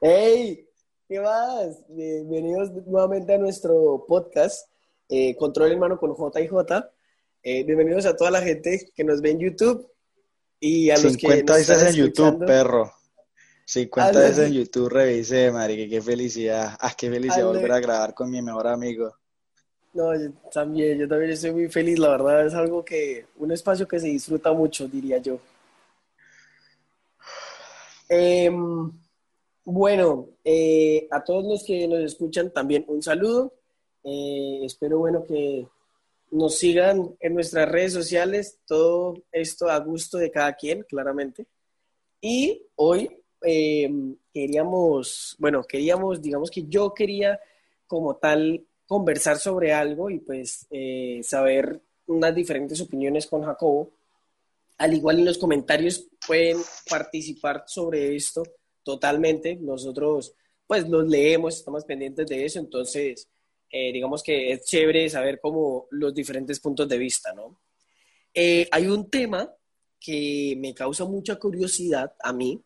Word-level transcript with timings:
¡Hey! 0.00 0.66
¿Qué 1.08 1.20
más? 1.20 1.84
Bienvenidos 1.88 2.70
nuevamente 2.86 3.34
a 3.34 3.38
nuestro 3.38 4.04
podcast, 4.06 4.68
eh, 5.08 5.36
Control 5.36 5.72
Hermano 5.72 5.98
con 5.98 6.14
J 6.14 6.40
y 6.40 6.48
J. 6.48 6.90
Eh, 7.42 7.64
bienvenidos 7.64 8.06
a 8.06 8.16
toda 8.16 8.30
la 8.30 8.42
gente 8.42 8.90
que 8.94 9.04
nos 9.04 9.20
ve 9.20 9.30
en 9.30 9.40
YouTube 9.40 9.90
y 10.60 10.90
a 10.90 10.98
los 10.98 11.16
que 11.16 11.42
nos 11.42 11.58
están 11.58 11.88
en 11.88 11.94
YouTube, 11.94 12.46
perro. 12.46 12.92
50 13.64 14.18
veces 14.18 14.46
en 14.46 14.52
YouTube 14.52 14.88
revisé, 14.88 15.50
marica, 15.50 15.88
qué 15.88 16.02
felicidad. 16.02 16.76
Ah, 16.80 16.92
qué 16.96 17.10
felicidad 17.10 17.46
volver 17.46 17.72
a 17.72 17.80
grabar 17.80 18.14
con 18.14 18.30
mi 18.30 18.42
mejor 18.42 18.66
amigo. 18.66 19.14
No, 19.92 20.14
yo 20.14 20.30
también, 20.52 20.98
yo 20.98 21.08
también 21.08 21.32
estoy 21.32 21.52
muy 21.52 21.68
feliz, 21.68 21.98
la 21.98 22.10
verdad 22.10 22.46
es 22.46 22.54
algo 22.54 22.84
que, 22.84 23.26
un 23.36 23.50
espacio 23.50 23.88
que 23.88 23.98
se 23.98 24.06
disfruta 24.06 24.52
mucho, 24.52 24.86
diría 24.86 25.18
yo. 25.18 25.40
Em, 28.08 28.90
bueno, 29.70 30.28
eh, 30.44 31.06
a 31.10 31.22
todos 31.22 31.44
los 31.44 31.64
que 31.64 31.86
nos 31.86 32.00
escuchan 32.00 32.52
también 32.52 32.84
un 32.88 33.02
saludo. 33.02 33.54
Eh, 34.02 34.62
espero, 34.64 34.98
bueno, 34.98 35.24
que 35.24 35.66
nos 36.32 36.56
sigan 36.56 37.16
en 37.20 37.34
nuestras 37.34 37.68
redes 37.68 37.92
sociales, 37.92 38.58
todo 38.66 39.22
esto 39.30 39.68
a 39.68 39.78
gusto 39.78 40.18
de 40.18 40.30
cada 40.30 40.54
quien, 40.54 40.82
claramente. 40.82 41.46
Y 42.20 42.62
hoy 42.76 43.22
em, 43.42 44.16
queríamos, 44.34 45.36
bueno, 45.38 45.62
queríamos, 45.62 46.20
digamos 46.20 46.50
que 46.50 46.64
yo 46.66 46.92
quería 46.92 47.38
como 47.86 48.16
tal 48.16 48.64
conversar 48.86 49.38
sobre 49.38 49.72
algo 49.72 50.10
y 50.10 50.18
pues 50.18 50.66
eh, 50.70 51.20
saber 51.22 51.80
unas 52.08 52.34
diferentes 52.34 52.80
opiniones 52.80 53.26
con 53.26 53.44
Jacobo. 53.44 53.90
Al 54.78 54.94
igual 54.94 55.20
en 55.20 55.26
los 55.26 55.38
comentarios 55.38 56.08
pueden 56.26 56.58
participar 56.88 57.64
sobre 57.66 58.16
esto 58.16 58.42
totalmente. 58.82 59.56
Nosotros 59.56 60.34
pues 60.66 60.88
los 60.88 61.06
leemos, 61.08 61.56
estamos 61.56 61.84
pendientes 61.84 62.28
de 62.28 62.44
eso, 62.44 62.60
entonces 62.60 63.28
eh, 63.70 63.92
digamos 63.92 64.22
que 64.22 64.52
es 64.52 64.64
chévere 64.64 65.08
saber 65.10 65.40
como 65.40 65.86
los 65.90 66.14
diferentes 66.14 66.60
puntos 66.60 66.88
de 66.88 66.98
vista, 66.98 67.32
¿no? 67.32 67.60
Eh, 68.32 68.68
hay 68.70 68.86
un 68.86 69.10
tema 69.10 69.52
que 69.98 70.54
me 70.58 70.72
causa 70.74 71.04
mucha 71.04 71.36
curiosidad 71.36 72.14
a 72.22 72.32
mí, 72.32 72.62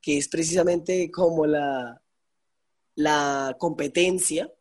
que 0.00 0.18
es 0.18 0.28
precisamente 0.28 1.10
como 1.10 1.46
la, 1.46 2.02
la 2.96 3.56
competencia 3.58 4.52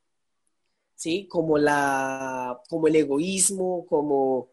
¿sí? 1.03 1.27
Como, 1.27 1.58
la, 1.58 2.61
como 2.70 2.88
el 2.88 2.95
egoísmo, 2.95 3.86
como, 3.86 4.52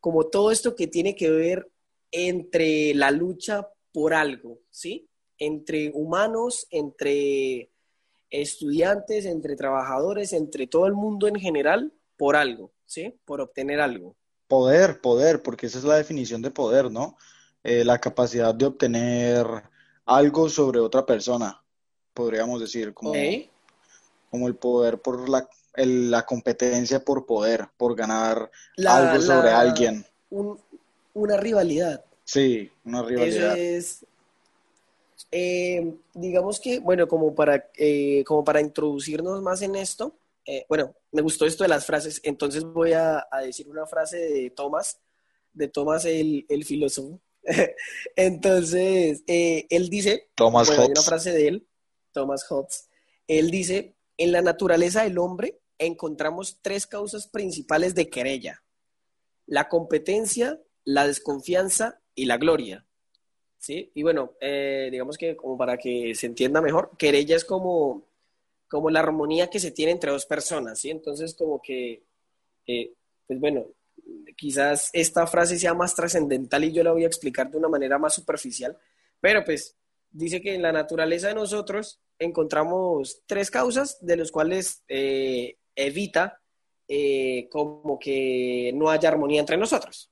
como 0.00 0.26
todo 0.26 0.50
esto 0.50 0.74
que 0.74 0.88
tiene 0.88 1.14
que 1.14 1.30
ver 1.30 1.70
entre 2.10 2.92
la 2.94 3.12
lucha 3.12 3.68
por 3.92 4.12
algo, 4.12 4.58
¿sí? 4.70 5.08
Entre 5.44 5.90
humanos, 5.94 6.66
entre 6.70 7.70
estudiantes, 8.30 9.24
entre 9.26 9.56
trabajadores, 9.56 10.32
entre 10.32 10.66
todo 10.66 10.86
el 10.86 10.94
mundo 10.94 11.26
en 11.26 11.36
general, 11.36 11.92
por 12.16 12.36
algo, 12.36 12.70
¿sí? 12.86 13.14
Por 13.24 13.40
obtener 13.40 13.80
algo. 13.80 14.14
Poder, 14.46 15.00
poder, 15.00 15.42
porque 15.42 15.66
esa 15.66 15.78
es 15.78 15.84
la 15.84 15.96
definición 15.96 16.42
de 16.42 16.50
poder, 16.50 16.90
¿no? 16.90 17.16
Eh, 17.64 17.84
la 17.84 17.98
capacidad 17.98 18.54
de 18.54 18.66
obtener 18.66 19.46
algo 20.04 20.48
sobre 20.48 20.80
otra 20.80 21.04
persona, 21.04 21.62
podríamos 22.14 22.60
decir, 22.60 22.92
como, 22.94 23.12
como 24.30 24.48
el 24.48 24.56
poder 24.56 25.00
por 25.00 25.28
la 25.28 25.48
la 25.76 26.26
competencia 26.26 27.04
por 27.04 27.26
poder, 27.26 27.68
por 27.76 27.96
ganar 27.96 28.50
algo 28.86 29.20
sobre 29.20 29.50
alguien. 29.50 30.04
una 31.14 31.36
rivalidad. 31.36 32.04
Sí, 32.24 32.70
una 32.84 33.02
rivalidad. 33.02 33.56
Eso 33.56 34.02
es, 34.02 34.06
eh, 35.34 35.94
digamos 36.12 36.60
que, 36.60 36.78
bueno, 36.78 37.08
como 37.08 37.34
para, 37.34 37.70
eh, 37.78 38.22
como 38.26 38.44
para 38.44 38.60
introducirnos 38.60 39.40
más 39.40 39.62
en 39.62 39.76
esto, 39.76 40.18
eh, 40.44 40.66
bueno, 40.68 40.94
me 41.10 41.22
gustó 41.22 41.46
esto 41.46 41.64
de 41.64 41.68
las 41.68 41.86
frases, 41.86 42.20
entonces 42.22 42.64
voy 42.64 42.92
a, 42.92 43.26
decir 43.42 43.66
una 43.66 43.86
frase 43.86 44.18
de 44.18 44.50
Thomas, 44.50 45.00
de 45.54 45.68
Thomas 45.68 46.04
el, 46.04 46.64
filósofo. 46.66 47.18
entonces, 48.16 49.24
él 49.26 49.88
dice, 49.88 50.28
Thomas 50.34 50.68
bueno, 50.68 50.86
una 50.88 51.00
frase 51.00 51.32
de 51.32 51.48
él, 51.48 51.66
Thomas 52.12 52.44
Hobbes, 52.44 52.90
él 53.26 53.50
dice, 53.50 53.96
en 54.18 54.32
la 54.32 54.42
naturaleza 54.42 55.04
del 55.04 55.16
hombre 55.16 55.60
encontramos 55.78 56.58
tres 56.60 56.86
causas 56.86 57.26
principales 57.26 57.94
de 57.94 58.10
querella. 58.10 58.62
La 59.46 59.70
competencia, 59.70 60.60
la 60.84 61.06
desconfianza 61.06 62.02
y 62.14 62.26
la 62.26 62.36
gloria. 62.36 62.86
¿Sí? 63.62 63.92
Y 63.94 64.02
bueno, 64.02 64.32
eh, 64.40 64.88
digamos 64.90 65.16
que 65.16 65.36
como 65.36 65.56
para 65.56 65.78
que 65.78 66.16
se 66.16 66.26
entienda 66.26 66.60
mejor, 66.60 66.90
querella 66.98 67.36
es 67.36 67.44
como, 67.44 68.08
como 68.66 68.90
la 68.90 68.98
armonía 68.98 69.48
que 69.48 69.60
se 69.60 69.70
tiene 69.70 69.92
entre 69.92 70.10
dos 70.10 70.26
personas, 70.26 70.80
¿sí? 70.80 70.90
Entonces 70.90 71.32
como 71.34 71.62
que, 71.62 72.02
eh, 72.66 72.92
pues 73.24 73.38
bueno, 73.38 73.66
quizás 74.36 74.90
esta 74.92 75.28
frase 75.28 75.60
sea 75.60 75.74
más 75.74 75.94
trascendental 75.94 76.64
y 76.64 76.72
yo 76.72 76.82
la 76.82 76.90
voy 76.90 77.04
a 77.04 77.06
explicar 77.06 77.52
de 77.52 77.58
una 77.58 77.68
manera 77.68 77.98
más 77.98 78.14
superficial, 78.14 78.76
pero 79.20 79.44
pues 79.44 79.76
dice 80.10 80.40
que 80.40 80.56
en 80.56 80.62
la 80.62 80.72
naturaleza 80.72 81.28
de 81.28 81.34
nosotros 81.34 82.00
encontramos 82.18 83.22
tres 83.26 83.48
causas 83.48 84.04
de 84.04 84.16
los 84.16 84.32
cuales 84.32 84.82
eh, 84.88 85.58
evita 85.76 86.40
eh, 86.88 87.48
como 87.48 87.96
que 87.96 88.72
no 88.74 88.90
haya 88.90 89.08
armonía 89.08 89.38
entre 89.38 89.56
nosotros, 89.56 90.11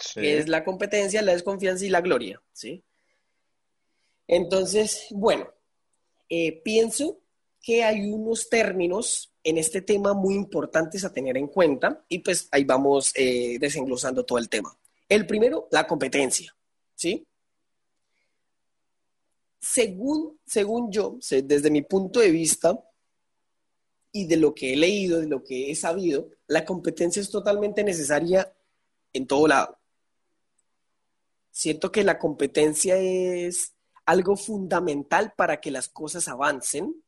¿sí? 0.00 0.26
es 0.26 0.48
la 0.48 0.64
competencia, 0.64 1.22
la 1.22 1.32
desconfianza 1.32 1.84
y 1.84 1.90
la 1.90 2.00
gloria, 2.00 2.42
¿sí? 2.52 2.82
Entonces, 4.26 5.06
bueno, 5.10 5.48
eh, 6.28 6.60
pienso 6.62 7.20
que 7.60 7.82
hay 7.82 8.10
unos 8.10 8.48
términos 8.48 9.32
en 9.42 9.58
este 9.58 9.82
tema 9.82 10.14
muy 10.14 10.34
importantes 10.34 11.04
a 11.04 11.12
tener 11.12 11.36
en 11.36 11.48
cuenta 11.48 12.04
y 12.08 12.20
pues 12.20 12.48
ahí 12.50 12.64
vamos 12.64 13.12
eh, 13.16 13.58
desenglosando 13.58 14.24
todo 14.24 14.38
el 14.38 14.48
tema. 14.48 14.76
El 15.08 15.26
primero, 15.26 15.68
la 15.70 15.86
competencia, 15.86 16.54
¿sí? 16.94 17.26
Según, 19.60 20.38
según 20.46 20.90
yo, 20.90 21.18
desde 21.44 21.70
mi 21.70 21.82
punto 21.82 22.20
de 22.20 22.30
vista, 22.30 22.78
y 24.12 24.26
de 24.26 24.36
lo 24.36 24.54
que 24.54 24.72
he 24.72 24.76
leído, 24.76 25.20
de 25.20 25.28
lo 25.28 25.42
que 25.44 25.70
he 25.70 25.74
sabido, 25.74 26.28
la 26.46 26.64
competencia 26.64 27.22
es 27.22 27.30
totalmente 27.30 27.84
necesaria 27.84 28.52
en 29.12 29.26
todo 29.26 29.46
lado. 29.46 29.78
Siento 31.60 31.92
que 31.92 32.04
la 32.04 32.18
competencia 32.18 32.96
es 32.96 33.74
algo 34.06 34.34
fundamental 34.34 35.34
para 35.36 35.60
que 35.60 35.70
las 35.70 35.90
cosas 35.90 36.26
avancen 36.26 37.04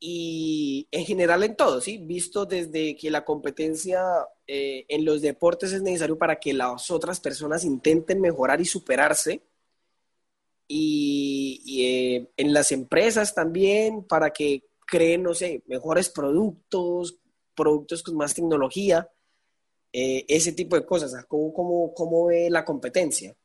y 0.00 0.88
en 0.90 1.04
general 1.04 1.44
en 1.44 1.54
todo, 1.54 1.80
¿sí? 1.80 1.98
Visto 1.98 2.46
desde 2.46 2.96
que 2.96 3.12
la 3.12 3.24
competencia 3.24 4.02
eh, 4.48 4.86
en 4.88 5.04
los 5.04 5.22
deportes 5.22 5.72
es 5.72 5.82
necesario 5.82 6.18
para 6.18 6.40
que 6.40 6.52
las 6.52 6.90
otras 6.90 7.20
personas 7.20 7.62
intenten 7.62 8.20
mejorar 8.20 8.60
y 8.60 8.64
superarse. 8.64 9.44
Y, 10.66 11.62
eh, 11.80 12.32
en 12.36 12.52
las 12.52 12.72
empresas 12.72 13.36
también, 13.36 14.02
para 14.02 14.30
que 14.32 14.64
creen, 14.84 15.22
no 15.22 15.32
sé, 15.32 15.62
mejores 15.68 16.08
productos, 16.08 17.20
productos 17.54 18.02
con 18.02 18.16
más 18.16 18.34
tecnología, 18.34 19.08
eh, 19.92 20.24
ese 20.26 20.50
tipo 20.50 20.74
de 20.74 20.84
cosas. 20.84 21.24
¿Cómo, 21.28 21.94
cómo, 21.94 22.26
ve 22.26 22.50
la 22.50 22.64
competencia? 22.64 23.36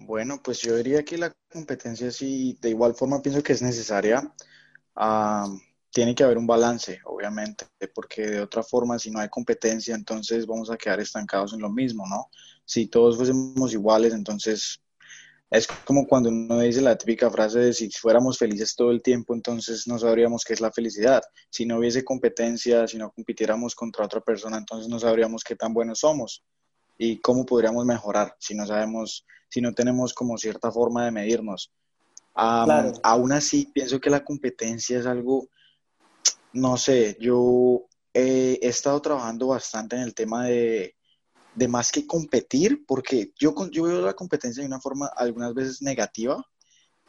Bueno, 0.00 0.40
pues 0.42 0.60
yo 0.60 0.76
diría 0.76 1.04
que 1.04 1.18
la 1.18 1.34
competencia 1.50 2.10
sí, 2.12 2.56
de 2.60 2.70
igual 2.70 2.94
forma 2.94 3.20
pienso 3.20 3.42
que 3.42 3.52
es 3.52 3.62
necesaria. 3.62 4.32
tiene 5.90 6.14
que 6.14 6.22
haber 6.22 6.38
un 6.38 6.46
balance, 6.46 7.00
obviamente, 7.04 7.66
porque 7.94 8.22
de 8.26 8.40
otra 8.40 8.62
forma, 8.62 8.98
si 8.98 9.10
no 9.10 9.20
hay 9.20 9.28
competencia, 9.28 9.94
entonces 9.94 10.46
vamos 10.46 10.70
a 10.70 10.76
quedar 10.76 11.00
estancados 11.00 11.52
en 11.54 11.60
lo 11.60 11.70
mismo, 11.70 12.06
¿no? 12.08 12.30
Si 12.64 12.86
todos 12.86 13.16
fuésemos 13.16 13.72
iguales, 13.72 14.14
entonces 14.14 14.80
es 15.50 15.66
como 15.84 16.06
cuando 16.06 16.28
uno 16.30 16.60
dice 16.60 16.82
la 16.82 16.96
típica 16.98 17.30
frase 17.30 17.58
de 17.60 17.72
si 17.72 17.90
fuéramos 17.90 18.38
felices 18.38 18.76
todo 18.76 18.90
el 18.90 19.02
tiempo, 19.02 19.34
entonces 19.34 19.86
no 19.88 19.98
sabríamos 19.98 20.44
qué 20.44 20.54
es 20.54 20.60
la 20.60 20.72
felicidad. 20.72 21.22
Si 21.50 21.66
no 21.66 21.78
hubiese 21.78 22.04
competencia, 22.04 22.86
si 22.86 22.98
no 22.98 23.10
compitiéramos 23.10 23.74
contra 23.74 24.04
otra 24.04 24.20
persona, 24.20 24.58
entonces 24.58 24.88
no 24.88 25.00
sabríamos 25.00 25.42
qué 25.44 25.56
tan 25.56 25.74
buenos 25.74 26.00
somos 26.00 26.44
y 26.98 27.20
cómo 27.20 27.46
podríamos 27.46 27.86
mejorar 27.86 28.36
si 28.38 28.54
no 28.54 28.66
sabemos, 28.66 29.24
si 29.48 29.60
no 29.60 29.72
tenemos 29.72 30.12
como 30.12 30.36
cierta 30.36 30.70
forma 30.70 31.04
de 31.04 31.12
medirnos. 31.12 31.72
Aún 32.34 33.32
así, 33.32 33.70
pienso 33.72 34.00
que 34.00 34.10
la 34.10 34.24
competencia 34.24 34.98
es 34.98 35.06
algo, 35.06 35.48
no 36.52 36.76
sé, 36.76 37.16
yo 37.20 37.86
he 38.12 38.58
estado 38.62 39.00
trabajando 39.00 39.48
bastante 39.48 39.96
en 39.96 40.02
el 40.02 40.14
tema 40.14 40.44
de 40.44 40.96
de 41.58 41.68
más 41.68 41.90
que 41.90 42.06
competir, 42.06 42.84
porque 42.86 43.32
yo, 43.38 43.52
yo 43.70 43.82
veo 43.82 44.00
la 44.00 44.14
competencia 44.14 44.62
de 44.62 44.68
una 44.68 44.80
forma 44.80 45.08
algunas 45.16 45.52
veces 45.54 45.82
negativa, 45.82 46.44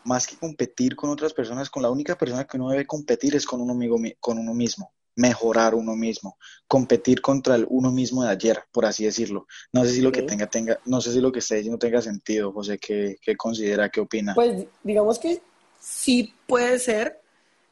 más 0.03 0.25
que 0.25 0.37
competir 0.37 0.95
con 0.95 1.11
otras 1.11 1.33
personas, 1.33 1.69
con 1.69 1.83
la 1.83 1.91
única 1.91 2.17
persona 2.17 2.45
que 2.45 2.57
uno 2.57 2.69
debe 2.69 2.87
competir 2.87 3.35
es 3.35 3.45
con 3.45 3.61
uno, 3.61 3.77
con 4.19 4.39
uno 4.39 4.53
mismo. 4.55 4.91
Mejorar 5.19 5.75
uno 5.75 5.97
mismo, 5.97 6.37
competir 6.65 7.21
contra 7.21 7.55
el 7.55 7.67
uno 7.69 7.91
mismo 7.91 8.23
de 8.23 8.29
ayer, 8.29 8.63
por 8.71 8.85
así 8.85 9.03
decirlo. 9.03 9.47
No 9.73 9.83
sé 9.83 9.91
si 9.91 10.01
lo 10.01 10.13
que 10.13 10.21
tenga, 10.21 10.47
tenga, 10.47 10.79
no 10.85 11.01
sé 11.01 11.11
si 11.11 11.19
lo 11.19 11.29
que 11.29 11.39
esté 11.39 11.55
diciendo 11.55 11.77
tenga 11.77 12.01
sentido, 12.01 12.53
José, 12.53 12.77
¿qué, 12.77 13.17
qué 13.21 13.35
considera, 13.35 13.89
qué 13.89 13.99
opina? 13.99 14.33
Pues 14.33 14.65
digamos 14.81 15.19
que 15.19 15.41
sí 15.77 16.33
puede 16.47 16.79
ser, 16.79 17.19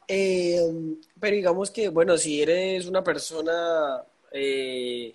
eh, 0.06 0.60
pero 1.18 1.36
digamos 1.36 1.70
que, 1.70 1.88
bueno, 1.88 2.18
si 2.18 2.42
eres 2.42 2.84
una 2.84 3.02
persona 3.02 4.02
eh, 4.30 5.14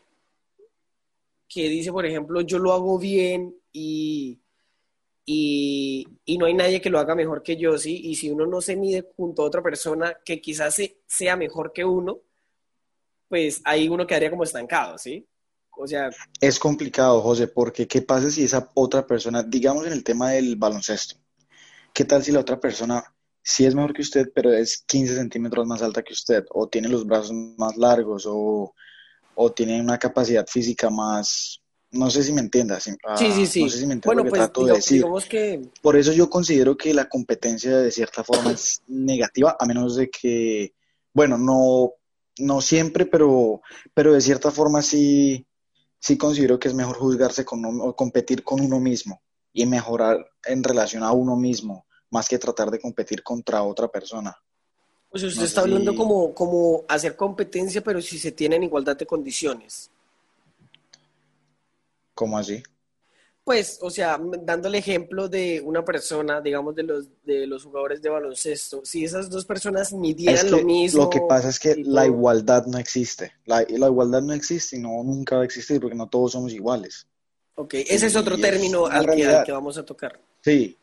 que 1.48 1.70
dice, 1.70 1.92
por 1.92 2.08
ejemplo, 2.08 2.42
yo 2.42 2.58
lo 2.58 2.74
hago 2.74 2.98
bien 2.98 3.56
y, 3.72 4.40
y, 5.26 6.08
no 6.38 6.46
hay 6.46 6.54
nadie 6.54 6.82
que 6.82 6.90
lo 6.90 7.00
haga 7.00 7.16
mejor 7.16 7.44
que 7.44 7.56
yo, 7.56 7.78
¿sí? 7.78 8.02
Y 8.04 8.16
si 8.16 8.30
uno 8.30 8.46
no 8.46 8.62
se 8.62 8.76
mide 8.76 9.08
junto 9.16 9.42
a 9.42 9.46
otra 9.46 9.62
persona 9.62 10.18
que 10.26 10.42
quizás 10.42 10.76
sea 11.06 11.36
mejor 11.36 11.72
que 11.74 11.86
uno, 11.86 12.20
pues 13.30 13.62
ahí 13.64 13.88
uno 13.88 14.06
quedaría 14.06 14.30
como 14.30 14.44
estancado, 14.44 14.98
¿sí? 14.98 15.26
O 15.78 15.88
sea... 15.88 16.10
Es 16.40 16.60
complicado, 16.60 17.22
José, 17.22 17.48
porque 17.48 17.88
¿qué 17.88 18.02
pasa 18.02 18.30
si 18.30 18.44
esa 18.44 18.70
otra 18.76 19.08
persona, 19.08 19.44
digamos 19.44 19.88
en 19.88 19.94
el 19.94 20.04
tema 20.04 20.32
del 20.32 20.56
baloncesto, 20.56 21.16
¿qué 21.94 22.06
tal 22.06 22.24
si 22.24 22.32
la 22.32 22.42
otra 22.42 22.60
persona 22.60 23.04
sí 23.42 23.66
es 23.66 23.76
mejor 23.76 23.94
que 23.94 24.02
usted, 24.02 24.32
pero 24.36 24.54
es 24.54 24.84
15 24.86 25.16
centímetros 25.16 25.66
más 25.66 25.82
alta 25.82 26.04
que 26.04 26.14
usted, 26.14 26.46
o 26.52 26.68
tiene 26.68 26.90
los 26.90 27.06
brazos 27.06 27.32
más 27.58 27.78
largos, 27.78 28.26
o, 28.28 28.74
o 29.36 29.52
tiene 29.54 29.80
una 29.82 29.98
capacidad 29.98 30.46
física 30.48 30.90
más, 30.90 31.63
no 31.94 32.10
sé 32.10 32.24
si 32.24 32.34
me 32.34 32.42
entiendas. 32.42 32.90
Ah, 33.06 33.16
sí, 33.16 33.32
sí, 33.32 33.46
sí. 33.46 33.64
No 33.64 33.70
sé 33.70 33.78
si 33.78 33.86
me 33.86 34.00
que 34.00 34.10
pues, 34.10 34.34
trato 34.34 34.66
de 34.66 34.74
decir. 34.74 35.06
Que... 35.30 35.70
Por 35.82 35.96
eso 35.96 36.12
yo 36.12 36.30
considero 36.30 36.76
que 36.76 36.94
la 36.94 37.08
competencia 37.08 37.78
de 37.78 37.92
cierta 37.92 38.24
forma 38.24 38.52
es 38.52 38.82
negativa, 38.88 39.56
a 39.60 39.66
menos 39.66 39.96
de 39.96 40.10
que, 40.10 40.74
bueno, 41.14 41.38
no, 41.38 41.94
no 42.40 42.62
siempre, 42.62 43.06
pero, 43.06 43.62
pero 43.94 44.14
de 44.14 44.22
cierta 44.22 44.52
forma 44.52 44.82
sí, 44.82 45.46
sí 46.00 46.18
considero 46.18 46.60
que 46.60 46.68
es 46.68 46.74
mejor 46.74 46.98
juzgarse 46.98 47.46
con 47.46 47.64
o 47.66 47.96
competir 47.96 48.44
con 48.44 48.60
uno 48.60 48.80
mismo 48.80 49.22
y 49.54 49.66
mejorar 49.68 50.26
en 50.46 50.64
relación 50.64 51.04
a 51.04 51.12
uno 51.12 51.36
mismo, 51.36 51.86
más 52.10 52.28
que 52.28 52.40
tratar 52.40 52.72
de 52.72 52.80
competir 52.80 53.22
contra 53.22 53.64
otra 53.64 53.88
persona. 53.88 54.36
Pues 55.10 55.22
usted 55.22 55.44
está 55.44 55.62
hablando 55.62 55.96
como, 55.96 56.34
como 56.34 56.86
hacer 56.88 57.16
competencia, 57.16 57.84
pero 57.84 58.02
si 58.02 58.18
se 58.18 58.32
tiene 58.32 58.56
en 58.56 58.64
igualdad 58.64 58.98
de 58.98 59.06
condiciones. 59.06 59.92
¿Cómo 62.14 62.38
así? 62.38 62.64
Pues, 63.44 63.80
o 63.82 63.90
sea, 63.90 64.18
dando 64.42 64.70
el 64.70 64.76
ejemplo 64.76 65.28
de 65.28 65.60
una 65.60 65.84
persona, 65.84 66.40
digamos, 66.40 66.74
de 66.76 66.84
los, 66.84 67.10
de 67.26 67.46
los 67.46 67.66
jugadores 67.66 68.02
de 68.02 68.10
baloncesto, 68.10 68.86
si 68.86 69.04
esas 69.04 69.30
dos 69.30 69.46
personas 69.46 69.92
midieran 69.92 70.50
lo 70.50 70.64
mismo. 70.64 71.04
Lo 71.04 71.10
que 71.10 71.20
pasa 71.28 71.50
es 71.50 71.60
que 71.60 71.76
la 71.76 72.06
igualdad 72.06 72.66
no 72.68 72.78
existe. 72.78 73.34
La, 73.46 73.64
igualdad 73.64 74.22
no 74.22 74.34
existe 74.34 74.78
y 74.78 74.80
no 74.80 75.04
nunca 75.04 75.36
va 75.36 75.42
a 75.42 75.46
existir 75.46 75.82
porque 75.82 75.96
no 75.96 76.08
todos 76.08 76.32
somos 76.32 76.54
iguales. 76.54 77.06
Ok, 77.56 77.74
ese 77.74 78.08
es 78.08 78.16
otro 78.16 78.38
término 78.38 78.86
al, 78.86 79.06
que, 79.08 79.52
vamos 79.52 79.78
a 79.78 79.84
tocar. 79.84 80.22
Sí. 80.42 80.78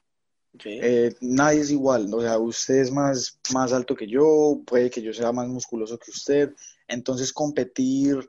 Eh, 0.65 1.15
nadie 1.21 1.61
es 1.61 1.71
igual, 1.71 2.13
o 2.13 2.21
sea, 2.21 2.37
usted 2.39 2.81
es 2.81 2.91
más, 2.91 3.39
más 3.55 3.73
alto 3.73 3.95
que 3.95 4.07
yo, 4.07 4.61
puede 4.67 4.91
que 4.91 5.01
yo 5.01 5.15
sea 5.15 5.31
más 5.31 5.47
musculoso 5.49 5.97
que 5.97 6.11
usted, 6.11 6.53
entonces 6.89 7.33
competir 7.33 8.29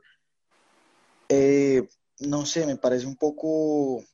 eh, 1.28 1.86
no 2.26 2.46
sé, 2.46 2.66
me 2.66 2.76
parece 2.76 3.06
un 3.06 3.16
poco 3.16 4.04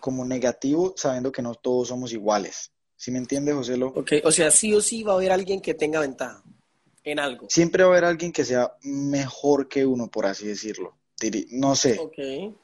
como 0.00 0.24
negativo 0.24 0.94
sabiendo 0.96 1.32
que 1.32 1.42
no 1.42 1.54
todos 1.54 1.88
somos 1.88 2.12
iguales. 2.12 2.70
¿Sí 2.96 3.10
me 3.10 3.18
entiende, 3.18 3.52
José 3.52 3.76
Lo? 3.76 3.88
Ok, 3.88 4.12
o 4.24 4.30
sea, 4.30 4.50
sí 4.50 4.72
o 4.72 4.80
sí 4.80 5.02
va 5.02 5.12
a 5.12 5.16
haber 5.16 5.32
alguien 5.32 5.60
que 5.60 5.74
tenga 5.74 6.00
ventaja 6.00 6.42
en 7.04 7.18
algo. 7.18 7.46
Siempre 7.50 7.82
va 7.82 7.90
a 7.90 7.92
haber 7.92 8.04
alguien 8.04 8.32
que 8.32 8.44
sea 8.44 8.76
mejor 8.82 9.68
que 9.68 9.84
uno, 9.84 10.08
por 10.08 10.26
así 10.26 10.46
decirlo. 10.46 10.96
No 11.50 11.74
sé. 11.74 11.98
Ok. 11.98 12.54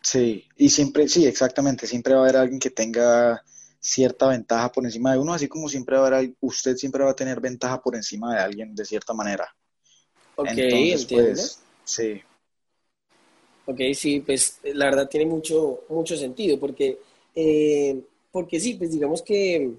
Sí, 0.00 0.48
y 0.56 0.70
siempre, 0.70 1.08
sí, 1.08 1.26
exactamente, 1.26 1.86
siempre 1.86 2.14
va 2.14 2.20
a 2.20 2.22
haber 2.24 2.36
alguien 2.36 2.58
que 2.58 2.70
tenga 2.70 3.42
cierta 3.78 4.28
ventaja 4.28 4.70
por 4.70 4.84
encima 4.84 5.12
de 5.12 5.18
uno, 5.18 5.32
así 5.32 5.48
como 5.48 5.68
siempre 5.68 5.96
va 5.96 6.04
a 6.04 6.06
haber, 6.08 6.34
usted 6.40 6.76
siempre 6.76 7.04
va 7.04 7.10
a 7.10 7.16
tener 7.16 7.40
ventaja 7.40 7.80
por 7.80 7.94
encima 7.94 8.34
de 8.34 8.40
alguien 8.40 8.74
de 8.74 8.84
cierta 8.84 9.12
manera. 9.12 9.54
Ok, 10.36 10.48
Entonces, 10.48 11.06
pues, 11.06 11.62
sí. 11.84 12.22
Ok, 13.66 13.80
sí, 13.94 14.20
pues 14.20 14.60
la 14.64 14.86
verdad 14.86 15.08
tiene 15.08 15.26
mucho, 15.26 15.84
mucho 15.88 16.16
sentido, 16.16 16.58
porque, 16.58 16.98
eh, 17.34 18.00
porque 18.30 18.58
sí, 18.58 18.74
pues 18.74 18.90
digamos 18.90 19.22
que 19.22 19.72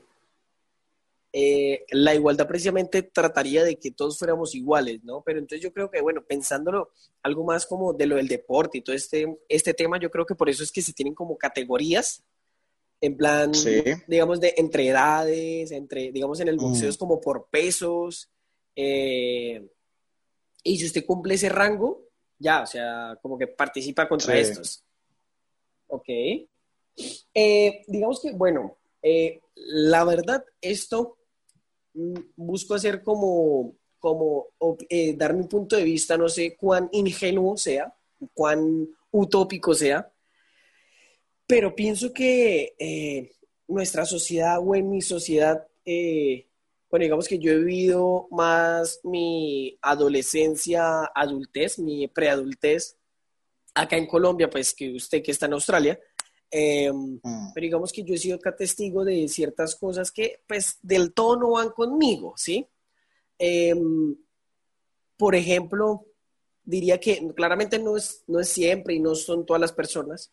eh, 1.36 1.84
la 1.90 2.14
igualdad 2.14 2.48
precisamente 2.48 3.02
trataría 3.02 3.64
de 3.64 3.78
que 3.78 3.92
todos 3.92 4.20
fuéramos 4.20 4.54
iguales, 4.54 5.04
¿no? 5.04 5.22
Pero 5.26 5.40
entonces 5.40 5.62
yo 5.62 5.74
creo 5.74 5.90
que, 5.90 6.00
bueno, 6.00 6.24
pensándolo 6.24 6.92
algo 7.24 7.44
más 7.44 7.66
como 7.66 7.92
de 7.92 8.06
lo 8.06 8.18
del 8.18 8.28
deporte 8.28 8.78
y 8.78 8.82
todo 8.82 8.96
este, 8.96 9.40
este 9.50 9.74
tema, 9.74 10.00
yo 10.00 10.12
creo 10.12 10.26
que 10.26 10.36
por 10.36 10.50
eso 10.50 10.64
es 10.64 10.72
que 10.72 10.82
se 10.82 10.94
tienen 10.94 11.16
como 11.16 11.38
categorías, 11.38 12.24
en 13.02 13.18
plan, 13.18 13.52
digamos, 14.08 14.40
de 14.40 14.54
entre 14.56 14.88
edades, 14.88 15.72
entre, 15.72 16.12
digamos, 16.12 16.40
en 16.40 16.48
el 16.48 16.56
boxeo 16.56 16.88
es 16.88 16.98
como 16.98 17.20
por 17.20 17.48
pesos, 17.50 18.30
eh, 18.76 19.68
y 20.64 20.78
si 20.78 20.86
usted 20.86 21.06
cumple 21.06 21.34
ese 21.34 21.50
rango, 21.50 22.02
ya, 22.40 22.62
o 22.62 22.68
sea, 22.68 23.18
como 23.22 23.38
que 23.38 23.48
participa 23.48 24.08
contra 24.08 24.38
estos. 24.38 24.84
Ok. 25.88 26.10
Eh, 27.34 27.84
digamos 27.88 28.22
que, 28.22 28.32
bueno, 28.32 28.78
eh, 29.02 29.42
la 29.56 30.04
verdad, 30.04 30.44
esto 30.62 31.18
mm, 31.94 32.14
busco 32.36 32.76
hacer 32.76 33.04
como, 33.04 33.76
como 34.00 34.48
eh, 34.90 35.16
dar 35.16 35.34
mi 35.34 35.46
punto 35.46 35.76
de 35.76 35.84
vista, 35.84 36.18
no 36.18 36.30
sé 36.30 36.56
cuán 36.56 36.90
ingenuo 36.92 37.58
sea, 37.58 37.94
cuán 38.34 38.88
utópico 39.12 39.74
sea, 39.74 40.12
pero 41.46 41.76
pienso 41.76 42.14
que 42.14 43.30
nuestra 43.68 44.06
sociedad 44.06 44.60
o 44.60 44.76
en 44.76 44.90
mi 44.90 45.02
sociedad 45.02 45.68
bueno, 46.94 47.06
digamos 47.06 47.28
que 47.28 47.40
yo 47.40 47.52
he 47.52 47.58
vivido 47.58 48.28
más 48.30 49.00
mi 49.04 49.80
adolescencia, 49.82 51.06
adultez, 51.16 51.80
mi 51.80 52.08
preadultez 52.08 53.00
acá 53.74 53.98
en 53.98 54.06
Colombia, 54.06 54.48
pues 54.48 54.76
que 54.76 54.92
usted 54.94 55.24
que 55.24 55.32
está 55.32 55.48
en 55.48 55.54
Australia. 55.54 56.00
Em, 56.52 57.20
mm. 57.24 57.52
Pero 57.56 57.64
digamos 57.64 57.92
que 57.92 58.04
yo 58.04 58.14
he 58.14 58.20
sido 58.20 58.36
acá 58.36 58.56
testigo 58.56 59.04
de 59.04 59.28
ciertas 59.28 59.76
cosas 59.76 60.12
que 60.12 60.44
pues 60.48 60.78
del 60.84 61.16
todo 61.16 61.36
no 61.36 61.50
van 61.54 61.72
conmigo, 61.72 62.36
¿sí? 62.38 62.68
Em, 63.40 64.16
por 65.18 65.34
ejemplo, 65.34 66.06
diría 66.64 67.00
que 67.00 67.28
claramente 67.36 67.80
no 67.80 67.98
es, 67.98 68.24
no 68.28 68.40
es 68.40 68.50
siempre 68.50 68.94
y 68.94 69.00
no 69.00 69.16
son 69.16 69.48
todas 69.48 69.60
las 69.60 69.74
personas, 69.74 70.32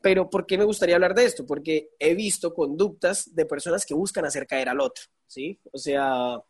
pero 0.00 0.30
¿por 0.30 0.46
qué 0.46 0.56
me 0.56 0.64
gustaría 0.64 0.94
hablar 0.94 1.14
de 1.14 1.24
esto? 1.24 1.46
Porque 1.46 1.90
he 1.98 2.14
visto 2.14 2.54
conductas 2.54 3.34
de 3.34 3.44
personas 3.44 3.84
que 3.84 3.94
buscan 3.94 4.24
hacer 4.24 4.46
caer 4.46 4.68
al 4.68 4.80
otro, 4.80 5.04
¿sí? 5.26 5.60
O 5.72 5.78
sea, 5.78 6.42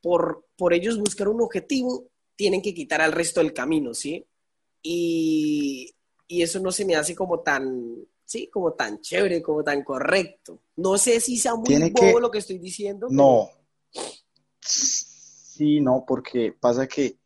por, 0.00 0.46
por 0.56 0.72
ellos 0.72 0.98
buscar 0.98 1.28
un 1.28 1.42
objetivo, 1.42 2.08
tienen 2.36 2.62
que 2.62 2.72
quitar 2.72 3.00
al 3.00 3.12
resto 3.12 3.40
del 3.40 3.52
camino, 3.52 3.92
¿sí? 3.92 4.24
Y, 4.82 5.94
eso 6.28 6.60
no 6.60 6.70
se 6.70 6.84
me 6.84 6.94
hace 6.94 7.14
como 7.14 7.40
tan, 7.40 8.06
sí, 8.24 8.48
como 8.52 8.72
tan 8.74 9.00
chévere, 9.00 9.42
como 9.42 9.64
tan 9.64 9.82
correcto. 9.82 10.62
No 10.76 10.96
sé 10.96 11.18
si 11.20 11.36
sea 11.36 11.56
muy 11.56 11.90
bobo 11.90 12.20
lo 12.20 12.30
que 12.30 12.38
estoy 12.38 12.58
diciendo. 12.58 13.08
No. 13.10 13.50
Sí, 14.60 15.80
no, 15.80 16.04
porque 16.06 16.54
pasa 16.58 16.86
que 16.86 17.18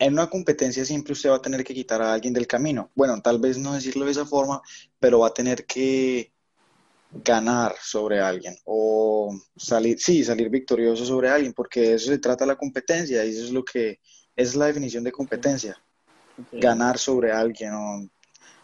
en 0.00 0.14
una 0.14 0.30
competencia 0.30 0.84
siempre 0.84 1.12
usted 1.12 1.28
va 1.28 1.36
a 1.36 1.42
tener 1.42 1.62
que 1.62 1.74
quitar 1.74 2.00
a 2.00 2.12
alguien 2.12 2.32
del 2.32 2.46
camino. 2.46 2.90
Bueno, 2.94 3.20
tal 3.20 3.38
vez 3.38 3.58
no 3.58 3.74
decirlo 3.74 4.06
de 4.06 4.12
esa 4.12 4.24
forma, 4.24 4.62
pero 4.98 5.20
va 5.20 5.28
a 5.28 5.34
tener 5.34 5.66
que 5.66 6.32
ganar 7.12 7.74
sobre 7.82 8.18
alguien 8.18 8.56
o 8.64 9.38
salir, 9.54 10.00
sí, 10.00 10.24
salir 10.24 10.48
victorioso 10.48 11.04
sobre 11.04 11.28
alguien, 11.28 11.52
porque 11.52 11.80
de 11.80 11.94
eso 11.94 12.06
se 12.06 12.18
trata 12.18 12.46
la 12.46 12.56
competencia 12.56 13.24
y 13.24 13.30
eso 13.30 13.44
es 13.44 13.50
lo 13.50 13.62
que 13.62 14.00
es 14.34 14.56
la 14.56 14.66
definición 14.66 15.04
de 15.04 15.12
competencia. 15.12 15.76
Ganar 16.50 16.96
sobre 16.96 17.30
alguien 17.30 17.74
o 17.74 18.08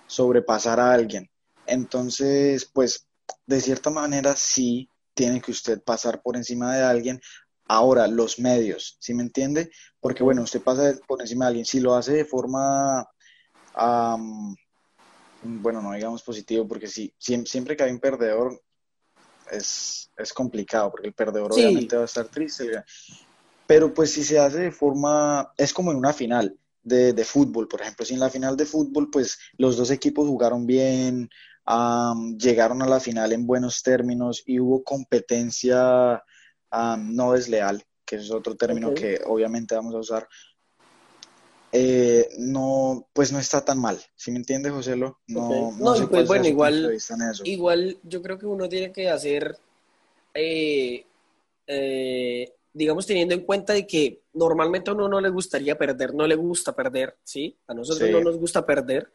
sobrepasar 0.07 0.81
a 0.81 0.91
alguien. 0.91 1.29
Entonces, 1.67 2.65
pues, 2.65 3.07
de 3.45 3.61
cierta 3.61 3.91
manera 3.91 4.35
sí 4.37 4.89
tiene 5.13 5.43
que 5.43 5.51
usted 5.51 5.83
pasar 5.83 6.23
por 6.23 6.37
encima 6.37 6.75
de 6.75 6.83
alguien, 6.83 7.21
Ahora, 7.69 8.07
los 8.07 8.39
medios, 8.39 8.97
¿sí 9.01 9.13
me 9.15 9.23
entiende? 9.23 9.71
Porque, 10.01 10.23
bueno, 10.23 10.43
usted 10.43 10.63
pasa 10.63 10.95
por 11.07 11.21
encima 11.21 11.47
de 11.47 11.49
alguien, 11.49 11.65
si 11.65 11.81
lo 11.81 11.95
hace 11.95 12.13
de 12.13 12.25
forma, 12.25 13.05
bueno, 15.43 15.83
no 15.83 15.93
digamos 15.93 16.23
positivo, 16.23 16.67
porque 16.67 16.87
si, 16.87 17.13
siempre 17.19 17.77
que 17.77 17.83
hay 17.83 17.93
un 17.93 18.01
perdedor 18.01 18.63
es, 19.51 20.11
complicado, 20.35 20.91
porque 20.91 21.09
el 21.09 21.15
perdedor 21.15 21.53
obviamente 21.53 21.97
va 21.97 22.03
a 22.03 22.07
estar 22.07 22.29
triste. 22.29 22.85
Pero 23.67 23.93
pues 23.93 24.13
si 24.13 24.23
se 24.23 24.39
hace 24.39 24.61
de 24.61 24.73
forma, 24.73 25.53
es 25.57 25.73
como 25.73 25.91
en 25.91 25.99
una 25.99 26.13
final 26.13 26.57
de, 26.83 27.13
de 27.13 27.25
fútbol, 27.25 27.67
por 27.67 27.83
ejemplo, 27.83 28.07
si 28.07 28.15
en 28.15 28.21
la 28.21 28.31
final 28.31 28.57
de 28.57 28.65
fútbol, 28.65 29.11
pues 29.11 29.39
los 29.59 29.77
dos 29.77 29.91
equipos 29.91 30.29
jugaron 30.29 30.67
bien, 30.67 31.29
llegaron 32.39 32.83
a 32.83 32.87
la 32.87 33.01
final 33.01 33.33
en 33.33 33.47
buenos 33.47 33.83
términos 33.83 34.43
y 34.47 34.61
hubo 34.61 34.85
competencia 34.85 36.23
no 36.71 37.33
desleal, 37.33 37.85
que 38.05 38.17
es 38.17 38.31
otro 38.31 38.57
término 38.57 38.95
que 38.95 39.21
obviamente 39.27 39.75
vamos 39.75 39.95
a 39.95 39.99
usar, 39.99 40.29
eh, 41.79 42.29
no, 42.39 43.09
pues 43.13 43.33
no 43.33 43.39
está 43.39 43.65
tan 43.65 43.79
mal. 43.79 43.99
¿Sí 44.15 44.31
me 44.31 44.39
entiende, 44.39 44.71
José? 44.71 44.97
No, 44.97 45.19
no, 45.27 45.73
no 45.73 46.09
pues 46.09 46.27
bueno, 46.27 46.47
igual, 46.47 46.97
igual 47.45 47.99
yo 48.03 48.23
creo 48.23 48.39
que 48.39 48.47
uno 48.47 48.69
tiene 48.69 48.93
que 48.93 49.11
hacer, 49.11 49.59
eh, 50.33 51.05
eh, 51.67 52.53
digamos, 52.73 53.07
teniendo 53.07 53.35
en 53.35 53.43
cuenta 53.43 53.73
de 53.73 53.87
que 53.87 54.23
normalmente 54.33 54.91
a 54.91 54.95
uno 54.95 55.09
no 55.09 55.21
le 55.21 55.29
gustaría 55.29 55.77
perder, 55.77 56.15
no 56.15 56.27
le 56.27 56.37
gusta 56.37 56.75
perder, 56.75 57.19
¿sí? 57.25 57.59
A 57.67 57.75
nosotros 57.75 58.11
no 58.11 58.21
nos 58.21 58.39
gusta 58.39 58.65
perder. 58.65 59.11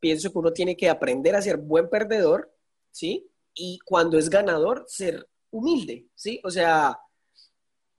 pienso 0.00 0.32
que 0.32 0.38
uno 0.38 0.52
tiene 0.52 0.76
que 0.76 0.88
aprender 0.88 1.36
a 1.36 1.42
ser 1.42 1.58
buen 1.58 1.88
perdedor, 1.88 2.52
¿sí? 2.90 3.28
Y 3.54 3.78
cuando 3.84 4.18
es 4.18 4.28
ganador, 4.28 4.84
ser 4.88 5.28
humilde, 5.50 6.06
¿sí? 6.14 6.40
O 6.44 6.50
sea, 6.50 6.98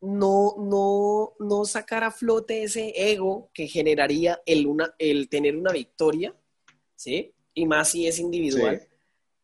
no, 0.01 0.56
no, 0.58 1.34
no 1.39 1.66
sacar 1.66 2.04
a 2.04 2.12
flote 2.12 2.63
ese 2.63 2.94
ego 2.96 3.50
que 3.54 3.68
generaría 3.68 4.42
el, 4.46 4.68
una, 4.68 4.94
el 5.00 5.27
tener 5.30 5.56
una 5.56 5.72
victoria, 5.72 6.36
¿sí? 6.96 7.34
Y 7.54 7.66
más 7.66 7.89
si 7.89 8.08
es 8.08 8.20
individual. 8.20 8.88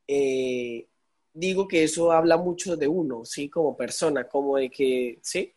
Eh, 0.07 0.87
digo 1.33 1.67
que 1.67 1.83
eso 1.83 2.11
habla 2.11 2.37
mucho 2.37 2.77
de 2.77 2.87
uno, 2.87 3.25
¿sí? 3.25 3.49
Como 3.49 3.75
persona, 3.75 4.27
como 4.27 4.57
de 4.57 4.69
que, 4.69 5.19
¿sí? 5.21 5.53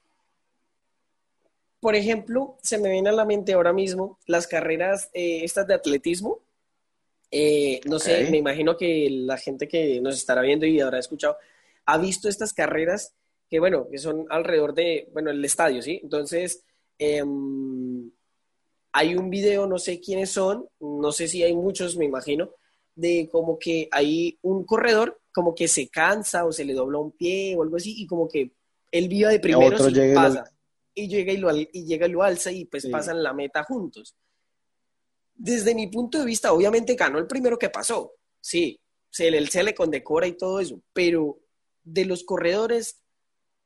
Por 1.79 1.95
ejemplo, 1.95 2.57
se 2.63 2.79
me 2.79 2.91
viene 2.91 3.11
a 3.11 3.13
la 3.13 3.27
mente 3.27 3.53
ahora 3.53 3.73
mismo 3.73 4.19
las 4.27 4.47
carreras 4.47 5.11
eh, 5.13 5.41
estas 5.45 5.67
de 5.67 5.75
atletismo. 5.75 6.41
Eh, 7.31 7.81
no 7.85 7.99
sé, 7.99 8.31
me 8.31 8.39
imagino 8.39 8.77
que 8.77 9.09
la 9.11 9.37
gente 9.37 9.69
que 9.69 10.01
nos 10.01 10.17
estará 10.17 10.41
viendo 10.41 10.65
y 10.65 10.81
habrá 10.81 10.99
escuchado 10.99 11.37
ha 11.87 11.99
visto 11.99 12.29
estas 12.29 12.53
carreras 12.53 13.15
que 13.49 13.61
bueno, 13.61 13.87
que 13.91 13.99
son 13.99 14.27
alrededor 14.29 14.75
de, 14.75 15.09
bueno, 15.13 15.31
el 15.31 15.45
estadio, 15.45 15.81
¿sí? 15.83 16.01
Entonces, 16.03 16.65
em, 16.99 18.11
hay 18.93 19.15
un 19.15 19.31
video, 19.31 19.67
no 19.67 19.79
sé 19.79 20.01
quiénes 20.01 20.31
son, 20.31 20.67
no 20.81 21.13
sé 21.13 21.29
si 21.29 21.43
hay 21.43 21.55
muchos, 21.55 21.97
me 21.97 22.05
imagino, 22.05 22.51
de 22.95 23.29
como 23.31 23.59
que 23.59 23.89
hay 23.93 24.39
un 24.43 24.65
corredor 24.65 25.21
como 25.33 25.55
que 25.55 25.69
se 25.69 25.89
cansa 25.89 26.47
o 26.47 26.53
se 26.53 26.65
le 26.65 26.73
dobla 26.73 26.99
un 26.99 27.13
pie 27.13 27.55
o 27.57 27.63
algo 27.63 27.77
así 27.77 27.95
y 27.99 28.07
como 28.07 28.27
que 28.27 28.53
él 28.91 29.09
viva 29.09 29.29
de 29.29 29.39
primero 29.39 29.77
y 29.89 30.15
pasa 30.15 30.51
y, 30.95 31.09
llega 31.09 31.31
y, 31.31 31.37
lo, 31.37 31.55
y 31.55 31.85
llega 31.85 32.07
y 32.07 32.11
lo 32.11 32.23
alza 32.23 32.51
y 32.51 32.65
pues 32.65 32.87
pasan 32.87 33.23
la 33.23 33.35
meta 33.35 33.63
juntos. 33.65 34.17
Desde 35.35 35.75
mi 35.75 35.89
punto 35.89 36.19
de 36.19 36.25
vista, 36.25 36.55
obviamente 36.55 36.95
ganó 36.95 37.19
el 37.19 37.27
primero 37.27 37.59
que 37.59 37.69
pasó, 37.69 38.15
sí, 38.41 38.81
se 39.11 39.31
le, 39.31 39.47
se 39.47 39.63
le 39.63 39.75
condecora 39.75 40.27
y 40.27 40.33
todo 40.33 40.59
eso, 40.59 40.81
pero 40.95 41.39
de 41.87 42.05
los 42.05 42.23
corredores 42.25 43.01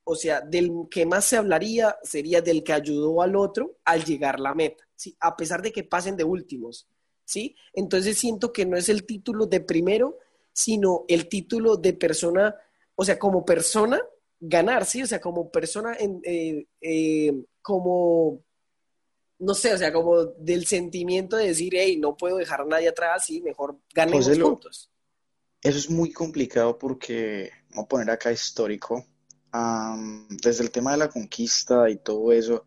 o 0.05 0.17
sea, 0.17 0.41
del 0.41 0.73
que 0.91 1.07
más 1.07 1.25
se 1.25 1.37
hablaría 1.37 1.97
sería 2.03 2.41
del 2.41 2.65
que 2.65 2.73
ayudó 2.73 3.23
al 3.23 3.37
otro 3.37 3.77
al 3.85 4.05
llegar 4.05 4.37
a 4.37 4.41
la 4.41 4.55
meta, 4.55 4.83
¿sí? 4.97 5.17
A 5.21 5.37
pesar 5.37 5.63
de 5.63 5.71
que 5.71 5.85
pasen 5.85 6.17
de 6.17 6.25
últimos, 6.25 6.89
¿sí? 7.25 7.55
Entonces 7.73 8.19
siento 8.19 8.53
que 8.53 8.67
no 8.67 8.77
es 8.77 8.89
el 8.89 9.05
título 9.05 9.47
de 9.47 9.61
primero, 9.61 10.19
sino 10.53 11.05
el 11.07 11.29
título 11.29 11.77
de 11.77 11.93
persona, 11.93 12.57
o 12.97 13.05
sea, 13.05 13.21
como 13.21 13.45
persona, 13.45 14.01
ganar, 14.41 14.85
¿sí? 14.85 15.03
O 15.03 15.07
sea, 15.07 15.21
como 15.21 15.51
persona, 15.51 15.95
en, 15.97 16.21
eh, 16.25 16.67
eh, 16.81 17.45
como, 17.63 18.43
no 19.39 19.55
sé, 19.55 19.75
o 19.75 19.79
sea, 19.79 19.93
como 19.93 20.25
del 20.25 20.67
sentimiento 20.67 21.37
de 21.37 21.49
decir, 21.49 21.75
hey, 21.77 21.99
no 21.99 22.17
puedo 22.17 22.39
dejar 22.39 22.63
a 22.63 22.65
nadie 22.65 22.89
atrás, 22.89 23.27
sí, 23.27 23.41
mejor 23.43 23.79
ganemos 23.95 24.27
juntos. 24.27 24.91
Eso 25.63 25.79
es 25.79 25.91
muy 25.91 26.11
complicado 26.11 26.79
porque, 26.79 27.51
vamos 27.71 27.85
a 27.85 27.89
poner 27.89 28.11
acá 28.11 28.33
histórico, 28.33 29.05
desde 30.43 30.63
el 30.63 30.71
tema 30.71 30.93
de 30.93 30.99
la 30.99 31.09
conquista 31.09 31.89
y 31.91 31.97
todo 31.97 32.33
eso, 32.33 32.67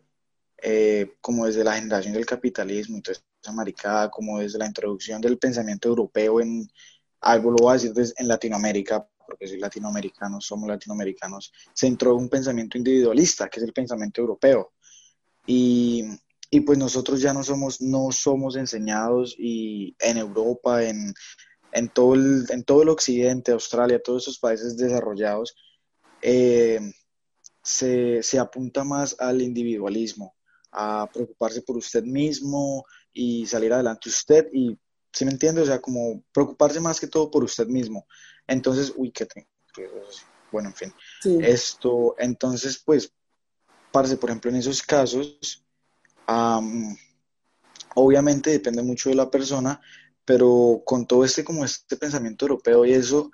eh, 0.61 1.15
como 1.21 1.45
desde 1.45 1.63
la 1.63 1.75
generación 1.75 2.13
del 2.13 2.25
capitalismo 2.25 2.97
y 2.97 3.01
toda 3.01 3.17
esa 3.41 3.51
maricada, 3.51 4.09
como 4.09 4.39
desde 4.39 4.59
la 4.59 4.67
introducción 4.67 5.21
del 5.21 5.37
pensamiento 5.37 5.89
europeo 5.89 6.41
en 6.41 6.67
algo, 7.21 7.51
lo 7.51 7.57
voy 7.57 7.71
a 7.71 7.73
decir 7.73 7.93
desde, 7.93 8.13
en 8.17 8.27
Latinoamérica, 8.27 9.07
porque 9.25 9.47
soy 9.47 9.59
latinoamericano, 9.59 10.41
somos 10.41 10.67
latinoamericanos, 10.67 11.53
se 11.73 11.87
entró 11.87 12.15
un 12.15 12.29
pensamiento 12.29 12.77
individualista, 12.77 13.49
que 13.49 13.59
es 13.59 13.65
el 13.65 13.73
pensamiento 13.73 14.21
europeo. 14.21 14.73
Y, 15.45 16.03
y 16.49 16.59
pues 16.61 16.77
nosotros 16.77 17.21
ya 17.21 17.33
no 17.33 17.43
somos, 17.43 17.81
no 17.81 18.11
somos 18.11 18.55
enseñados 18.55 19.35
y 19.37 19.95
en 19.99 20.17
Europa, 20.17 20.83
en, 20.83 21.13
en, 21.73 21.89
todo 21.89 22.13
el, 22.13 22.45
en 22.49 22.63
todo 22.63 22.83
el 22.83 22.89
occidente, 22.89 23.51
Australia, 23.51 24.01
todos 24.01 24.23
esos 24.23 24.39
países 24.39 24.77
desarrollados, 24.77 25.55
eh, 26.21 26.79
se, 27.61 28.23
se, 28.23 28.39
apunta 28.39 28.83
más 28.83 29.15
al 29.19 29.41
individualismo, 29.41 30.35
a 30.71 31.09
preocuparse 31.11 31.61
por 31.61 31.77
usted 31.77 32.03
mismo 32.03 32.85
y 33.11 33.45
salir 33.45 33.73
adelante 33.73 34.09
usted 34.09 34.47
y, 34.53 34.77
si 35.13 35.25
me 35.25 35.31
entiende? 35.31 35.61
O 35.61 35.65
sea, 35.65 35.79
como 35.79 36.23
preocuparse 36.33 36.79
más 36.79 36.99
que 36.99 37.07
todo 37.07 37.29
por 37.29 37.43
usted 37.43 37.67
mismo. 37.67 38.07
Entonces, 38.47 38.91
uy, 38.95 39.11
qué. 39.11 39.27
Bueno, 40.51 40.69
en 40.69 40.75
fin. 40.75 40.93
Esto, 41.41 42.15
entonces, 42.17 42.81
pues, 42.83 43.13
parce, 43.91 44.17
por 44.17 44.29
ejemplo, 44.29 44.49
en 44.49 44.57
esos 44.57 44.81
casos, 44.81 45.63
obviamente 47.95 48.49
depende 48.49 48.81
mucho 48.81 49.09
de 49.09 49.15
la 49.15 49.29
persona, 49.29 49.79
pero 50.25 50.81
con 50.85 51.05
todo 51.05 51.25
este 51.25 51.43
como 51.43 51.65
este 51.65 51.97
pensamiento 51.97 52.45
europeo 52.45 52.85
y 52.85 52.93
eso, 52.93 53.31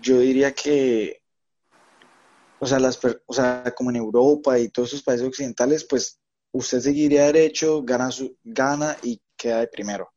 yo 0.00 0.18
diría 0.18 0.52
que 0.52 1.20
o 2.60 2.66
sea, 2.66 2.78
las, 2.78 3.00
o 3.26 3.32
sea, 3.32 3.72
como 3.74 3.90
en 3.90 3.96
Europa 3.96 4.58
y 4.58 4.68
todos 4.68 4.90
esos 4.90 5.02
países 5.02 5.26
occidentales, 5.26 5.84
pues 5.84 6.18
usted 6.52 6.80
seguiría 6.80 7.24
derecho, 7.24 7.82
gana, 7.82 8.10
su, 8.10 8.36
gana 8.44 8.96
y 9.02 9.18
queda 9.34 9.60
de 9.60 9.66
primero. 9.66 10.10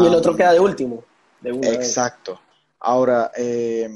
y 0.00 0.06
el 0.06 0.14
otro 0.14 0.36
queda 0.36 0.52
de 0.52 0.60
último. 0.60 1.04
exacto. 1.42 2.40
Ahora, 2.78 3.32
eh, 3.36 3.88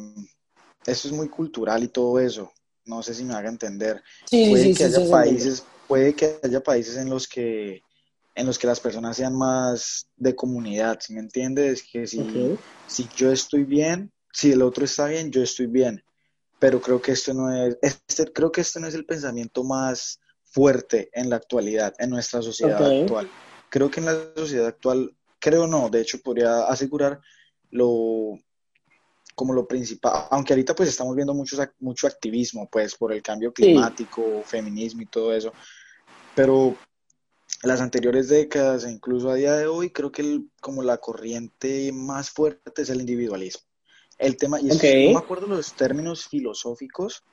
eso 0.85 1.09
es 1.09 1.15
muy 1.15 1.29
cultural 1.29 1.85
y 1.85 1.89
todo 1.89 2.19
eso. 2.19 2.53
No 2.85 3.01
sé 3.01 3.15
si 3.15 3.23
me 3.23 3.35
haga 3.35 3.49
entender. 3.49 4.03
puede 4.29 4.75
que 4.75 4.85
haya 4.85 5.11
países, 5.11 5.65
puede 5.87 6.15
que 6.15 6.41
haya 6.43 6.61
países 6.61 6.97
en 6.97 7.11
los 7.11 7.29
que 7.29 7.81
en 8.35 8.47
los 8.47 8.59
que 8.59 8.67
las 8.67 8.81
personas 8.81 9.17
sean 9.17 9.35
más 9.37 10.09
de 10.17 10.35
comunidad, 10.35 10.99
¿sí 11.01 11.13
me 11.13 11.21
entiendes? 11.21 11.83
Que 11.83 12.07
si, 12.07 12.57
si 12.87 13.09
yo 13.17 13.31
estoy 13.31 13.65
bien, 13.65 14.13
si 14.33 14.53
el 14.53 14.63
otro 14.63 14.85
está 14.85 15.07
bien, 15.07 15.31
yo 15.31 15.43
estoy 15.43 15.67
bien 15.67 16.03
pero 16.63 16.81
creo 16.81 17.03
que 17.03 17.11
esto 17.11 17.35
no 17.35 17.53
es, 17.53 17.77
este, 17.83 18.33
creo 18.33 18.53
que 18.53 18.61
este 18.61 18.79
no 18.79 18.87
es 18.87 18.95
el 18.95 19.05
pensamiento 19.05 19.65
más 19.65 20.21
fuerte 20.45 21.11
en 21.13 21.29
la 21.29 21.35
actualidad, 21.35 21.93
en 21.99 22.11
nuestra 22.11 22.41
sociedad 22.41 22.81
actual. 23.01 23.29
Creo 23.69 23.91
que 23.91 23.99
en 23.99 24.07
la 24.07 24.15
sociedad 24.37 24.69
actual, 24.69 25.13
creo 25.41 25.67
no, 25.67 25.89
de 25.89 26.03
hecho 26.03 26.21
podría 26.21 26.67
asegurar 26.67 27.21
lo 27.71 28.39
como 29.35 29.55
lo 29.55 29.67
principal, 29.67 30.29
aunque 30.31 30.53
ahorita 30.53 30.73
pues 30.77 30.89
estamos 30.89 31.17
viendo 31.17 31.35
mucho, 31.35 31.57
mucho 31.81 32.07
activismo 32.07 32.69
pues 32.71 32.95
por 32.95 33.13
el 33.13 33.23
cambio 33.23 33.53
climático, 33.53 34.45
feminismo 34.45 35.03
y 35.03 35.07
todo 35.07 35.35
eso, 35.35 35.53
pero 36.37 36.77
las 37.63 37.81
anteriores 37.81 38.29
décadas 38.29 38.85
e 38.85 38.91
incluso 38.91 39.31
a 39.31 39.37
día 39.37 39.55
de 39.55 39.67
hoy 39.67 39.91
creo 39.91 40.11
que 40.11 40.43
como 40.61 40.83
la 40.83 40.99
corriente 40.99 41.93
más 41.93 42.31
fuerte 42.31 42.83
es 42.83 42.91
el 42.91 43.01
individualismo. 43.01 43.63
El 44.19 44.37
tema, 44.37 44.61
y 44.61 44.67
no 44.67 44.75
me 45.13 45.19
acuerdo 45.19 45.47
los 45.47 45.73
términos 45.73 46.29
filosóficos, 46.29 47.25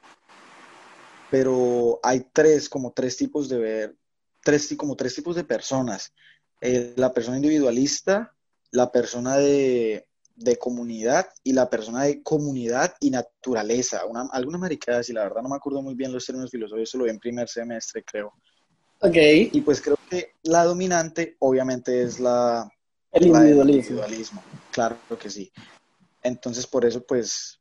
pero 1.29 1.99
hay 2.01 2.27
tres, 2.33 2.69
como 2.69 2.93
tres 2.93 3.17
tipos 3.17 3.49
de 3.49 3.57
ver, 3.59 3.95
tres, 4.43 4.73
como 4.77 4.95
tres 4.95 5.13
tipos 5.13 5.35
de 5.35 5.43
personas. 5.43 6.13
Eh, 6.61 6.93
la 6.95 7.13
persona 7.13 7.37
individualista, 7.37 8.35
la 8.71 8.91
persona 8.91 9.37
de, 9.37 10.05
comunidad 10.57 11.27
y 11.43 11.53
la 11.53 11.69
persona 11.69 12.03
de 12.03 12.23
comunidad 12.23 12.95
y 12.99 13.11
naturaleza. 13.11 14.05
Una, 14.05 14.27
alguna 14.31 14.57
maricada, 14.57 15.03
si 15.03 15.13
la 15.13 15.23
verdad 15.23 15.41
no 15.41 15.49
me 15.49 15.57
acuerdo 15.57 15.81
muy 15.81 15.95
bien 15.95 16.13
los 16.13 16.25
términos 16.25 16.49
filosóficos, 16.49 16.95
lo 16.95 17.03
vi 17.03 17.09
en 17.11 17.19
primer 17.19 17.47
semestre, 17.49 18.03
creo. 18.03 18.33
Ok. 19.01 19.15
Y 19.51 19.61
pues 19.61 19.81
creo 19.81 19.97
que 20.09 20.33
la 20.43 20.65
dominante, 20.65 21.35
obviamente, 21.39 22.03
es 22.03 22.19
la, 22.19 22.69
el 23.11 23.27
individualismo. 23.27 24.43
Claro 24.71 24.97
que 25.19 25.29
sí. 25.29 25.51
Entonces, 26.21 26.67
por 26.67 26.85
eso, 26.85 27.03
pues, 27.05 27.59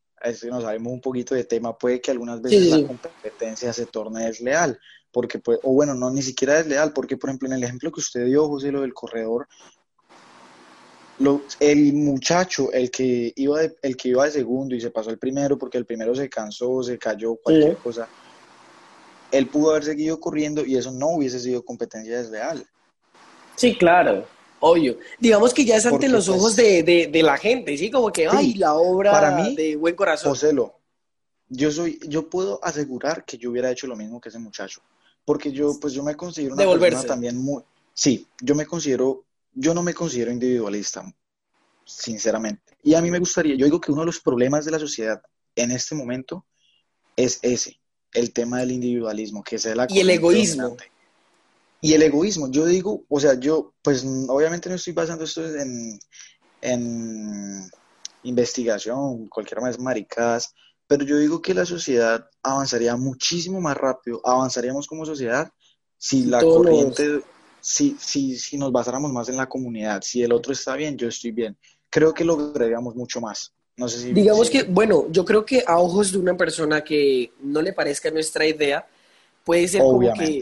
nos 0.50 0.62
sabemos 0.62 0.92
un 0.92 1.00
poquito 1.00 1.34
de 1.34 1.44
tema, 1.44 1.76
puede 1.76 2.00
que 2.00 2.10
algunas 2.10 2.42
veces 2.42 2.66
la 2.66 2.86
competencia 2.86 3.72
se 3.72 3.86
torne 3.86 4.24
desleal, 4.24 4.78
porque, 5.12 5.38
pues, 5.38 5.60
o 5.62 5.72
bueno, 5.72 5.94
no, 5.94 6.10
ni 6.10 6.22
siquiera 6.22 6.54
desleal, 6.54 6.92
porque, 6.92 7.16
por 7.16 7.30
ejemplo, 7.30 7.48
en 7.48 7.54
el 7.54 7.64
ejemplo 7.64 7.92
que 7.92 8.00
usted 8.00 8.26
dio, 8.26 8.48
José, 8.48 8.72
lo 8.72 8.80
del 8.80 8.94
corredor, 8.94 9.46
lo, 11.20 11.42
el 11.60 11.92
muchacho, 11.94 12.72
el 12.72 12.90
que, 12.90 13.32
iba 13.36 13.60
de, 13.60 13.76
el 13.82 13.96
que 13.96 14.08
iba 14.08 14.24
de 14.24 14.32
segundo 14.32 14.74
y 14.74 14.80
se 14.80 14.90
pasó 14.90 15.10
el 15.10 15.18
primero 15.18 15.58
porque 15.58 15.78
el 15.78 15.86
primero 15.86 16.14
se 16.14 16.28
cansó, 16.28 16.82
se 16.82 16.98
cayó, 16.98 17.36
cualquier 17.36 17.76
cosa, 17.76 18.08
él 19.30 19.46
pudo 19.46 19.70
haber 19.70 19.84
seguido 19.84 20.18
corriendo 20.20 20.64
y 20.64 20.76
eso 20.76 20.90
no 20.90 21.08
hubiese 21.08 21.38
sido 21.40 21.64
competencia 21.64 22.18
desleal. 22.18 22.66
Sí, 23.56 23.76
claro. 23.76 24.26
Obvio. 24.60 24.98
Digamos 25.18 25.54
que 25.54 25.64
ya 25.64 25.76
es 25.76 25.86
ante 25.86 26.08
los 26.08 26.28
ojos 26.28 26.54
pues, 26.54 26.84
de, 26.84 27.20
la 27.22 27.36
gente, 27.36 27.76
¿sí? 27.76 27.90
Como 27.90 28.10
que, 28.10 28.26
ay, 28.26 28.54
la 28.54 28.74
obra 28.74 29.12
para 29.12 29.30
mí, 29.36 29.54
de 29.54 29.76
buen 29.76 29.94
corazón. 29.94 30.30
Joselo, 30.30 30.78
yo 31.48 31.70
soy, 31.70 31.98
yo 32.08 32.28
puedo 32.28 32.62
asegurar 32.62 33.24
que 33.24 33.38
yo 33.38 33.50
hubiera 33.50 33.70
hecho 33.70 33.86
lo 33.86 33.96
mismo 33.96 34.20
que 34.20 34.28
ese 34.28 34.38
muchacho, 34.38 34.82
porque 35.24 35.52
yo, 35.52 35.78
pues 35.80 35.92
yo 35.92 36.02
me 36.02 36.16
considero 36.16 36.54
una 36.54 36.78
persona 36.78 37.06
también 37.06 37.36
muy, 37.36 37.62
sí, 37.94 38.26
yo 38.40 38.54
me 38.54 38.66
considero, 38.66 39.24
yo 39.54 39.74
no 39.74 39.82
me 39.82 39.94
considero 39.94 40.32
individualista, 40.32 41.04
sinceramente. 41.84 42.76
Y 42.82 42.94
a 42.94 43.00
mí 43.00 43.10
me 43.10 43.18
gustaría, 43.18 43.54
yo 43.54 43.64
digo 43.64 43.80
que 43.80 43.92
uno 43.92 44.02
de 44.02 44.06
los 44.06 44.20
problemas 44.20 44.64
de 44.64 44.72
la 44.72 44.78
sociedad 44.78 45.22
en 45.54 45.70
este 45.70 45.94
momento 45.94 46.46
es 47.16 47.38
ese, 47.42 47.77
el 48.12 48.32
tema 48.32 48.60
del 48.60 48.72
individualismo, 48.72 49.42
que 49.42 49.56
es 49.56 49.64
la... 49.66 49.86
Y 49.88 50.00
el 50.00 50.10
egoísmo. 50.10 50.76
Y 51.80 51.92
el 51.92 52.02
egoísmo, 52.02 52.50
yo 52.50 52.66
digo, 52.66 53.04
o 53.08 53.20
sea, 53.20 53.34
yo, 53.34 53.72
pues 53.82 54.04
obviamente 54.28 54.68
no 54.68 54.74
estoy 54.74 54.92
basando 54.92 55.24
esto 55.24 55.46
en, 55.54 55.98
en 56.60 57.70
investigación, 58.24 59.28
cualquier 59.28 59.60
más 59.60 59.78
maricadas, 59.78 60.54
pero 60.88 61.04
yo 61.04 61.18
digo 61.18 61.40
que 61.40 61.54
la 61.54 61.64
sociedad 61.64 62.28
avanzaría 62.42 62.96
muchísimo 62.96 63.60
más 63.60 63.76
rápido, 63.76 64.20
avanzaríamos 64.24 64.86
como 64.86 65.06
sociedad 65.06 65.52
si 65.98 66.24
la 66.24 66.40
corriente, 66.40 67.22
si, 67.60 67.96
si, 68.00 68.36
si 68.36 68.56
nos 68.56 68.72
basáramos 68.72 69.12
más 69.12 69.28
en 69.28 69.36
la 69.36 69.48
comunidad, 69.48 70.02
si 70.02 70.22
el 70.22 70.32
otro 70.32 70.52
está 70.52 70.74
bien, 70.74 70.96
yo 70.96 71.08
estoy 71.08 71.30
bien, 71.32 71.56
creo 71.90 72.14
que 72.14 72.24
lograríamos 72.24 72.96
mucho 72.96 73.20
más. 73.20 73.52
No 73.78 73.88
sé 73.88 74.00
si, 74.00 74.12
Digamos 74.12 74.50
que, 74.50 74.64
bueno, 74.64 75.06
yo 75.10 75.24
creo 75.24 75.46
que 75.46 75.64
a 75.66 75.78
ojos 75.78 76.12
de 76.12 76.18
una 76.18 76.36
persona 76.36 76.82
que 76.82 77.32
no 77.40 77.62
le 77.62 77.72
parezca 77.72 78.10
nuestra 78.10 78.46
idea, 78.46 78.86
puede 79.44 79.66
ser 79.68 79.80
como 79.80 80.12
que 80.12 80.40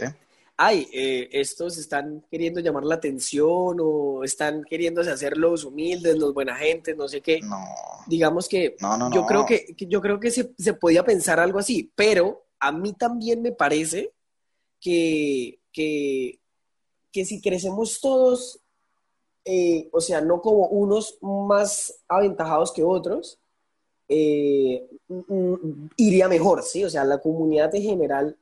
ay, 0.57 0.88
eh, 0.93 1.28
estos 1.33 1.76
están 1.76 2.25
queriendo 2.31 2.61
llamar 2.61 2.85
la 2.85 2.95
atención 2.95 3.76
o 3.81 4.25
están 4.25 4.64
queriéndose 4.64 5.11
hacer 5.11 5.37
los 5.37 5.64
humildes, 5.64 6.16
los 6.16 6.33
buena 6.33 6.57
gente, 6.57 6.95
no 6.95 7.09
sé 7.09 7.21
qué. 7.21 7.40
No. 7.40 7.59
Digamos 8.07 8.49
que 8.49 8.76
yo 9.12 9.26
creo 9.26 9.45
que, 9.45 9.75
yo 9.78 10.00
creo 10.00 10.19
que 10.19 10.31
se, 10.31 10.52
se, 10.59 10.73
podía 10.73 11.05
pensar 11.05 11.40
algo 11.40 11.59
así, 11.59 11.90
pero 11.95 12.47
a 12.59 12.73
mí 12.73 12.95
también 12.95 13.43
me 13.43 13.52
parece 13.52 14.12
que, 14.81 15.61
que, 15.73 16.40
que 17.12 17.25
si 17.25 17.40
crecemos 17.40 18.00
todos, 18.00 18.61
eh, 19.49 19.88
o 19.93 20.00
sea, 20.00 20.21
no 20.21 20.43
como 20.43 20.67
unos 20.67 21.19
más 21.23 22.00
aventajados 22.09 22.73
que 22.73 22.83
otros, 22.83 23.38
eh, 24.09 24.88
mm, 25.07 25.35
mm, 25.35 25.91
iría 25.97 26.29
mejor, 26.29 26.65
¿sí? 26.65 26.85
O 26.85 26.91
sea, 26.91 27.05
la 27.05 27.19
comunidad 27.19 27.73
en 27.76 27.83
general 27.83 28.37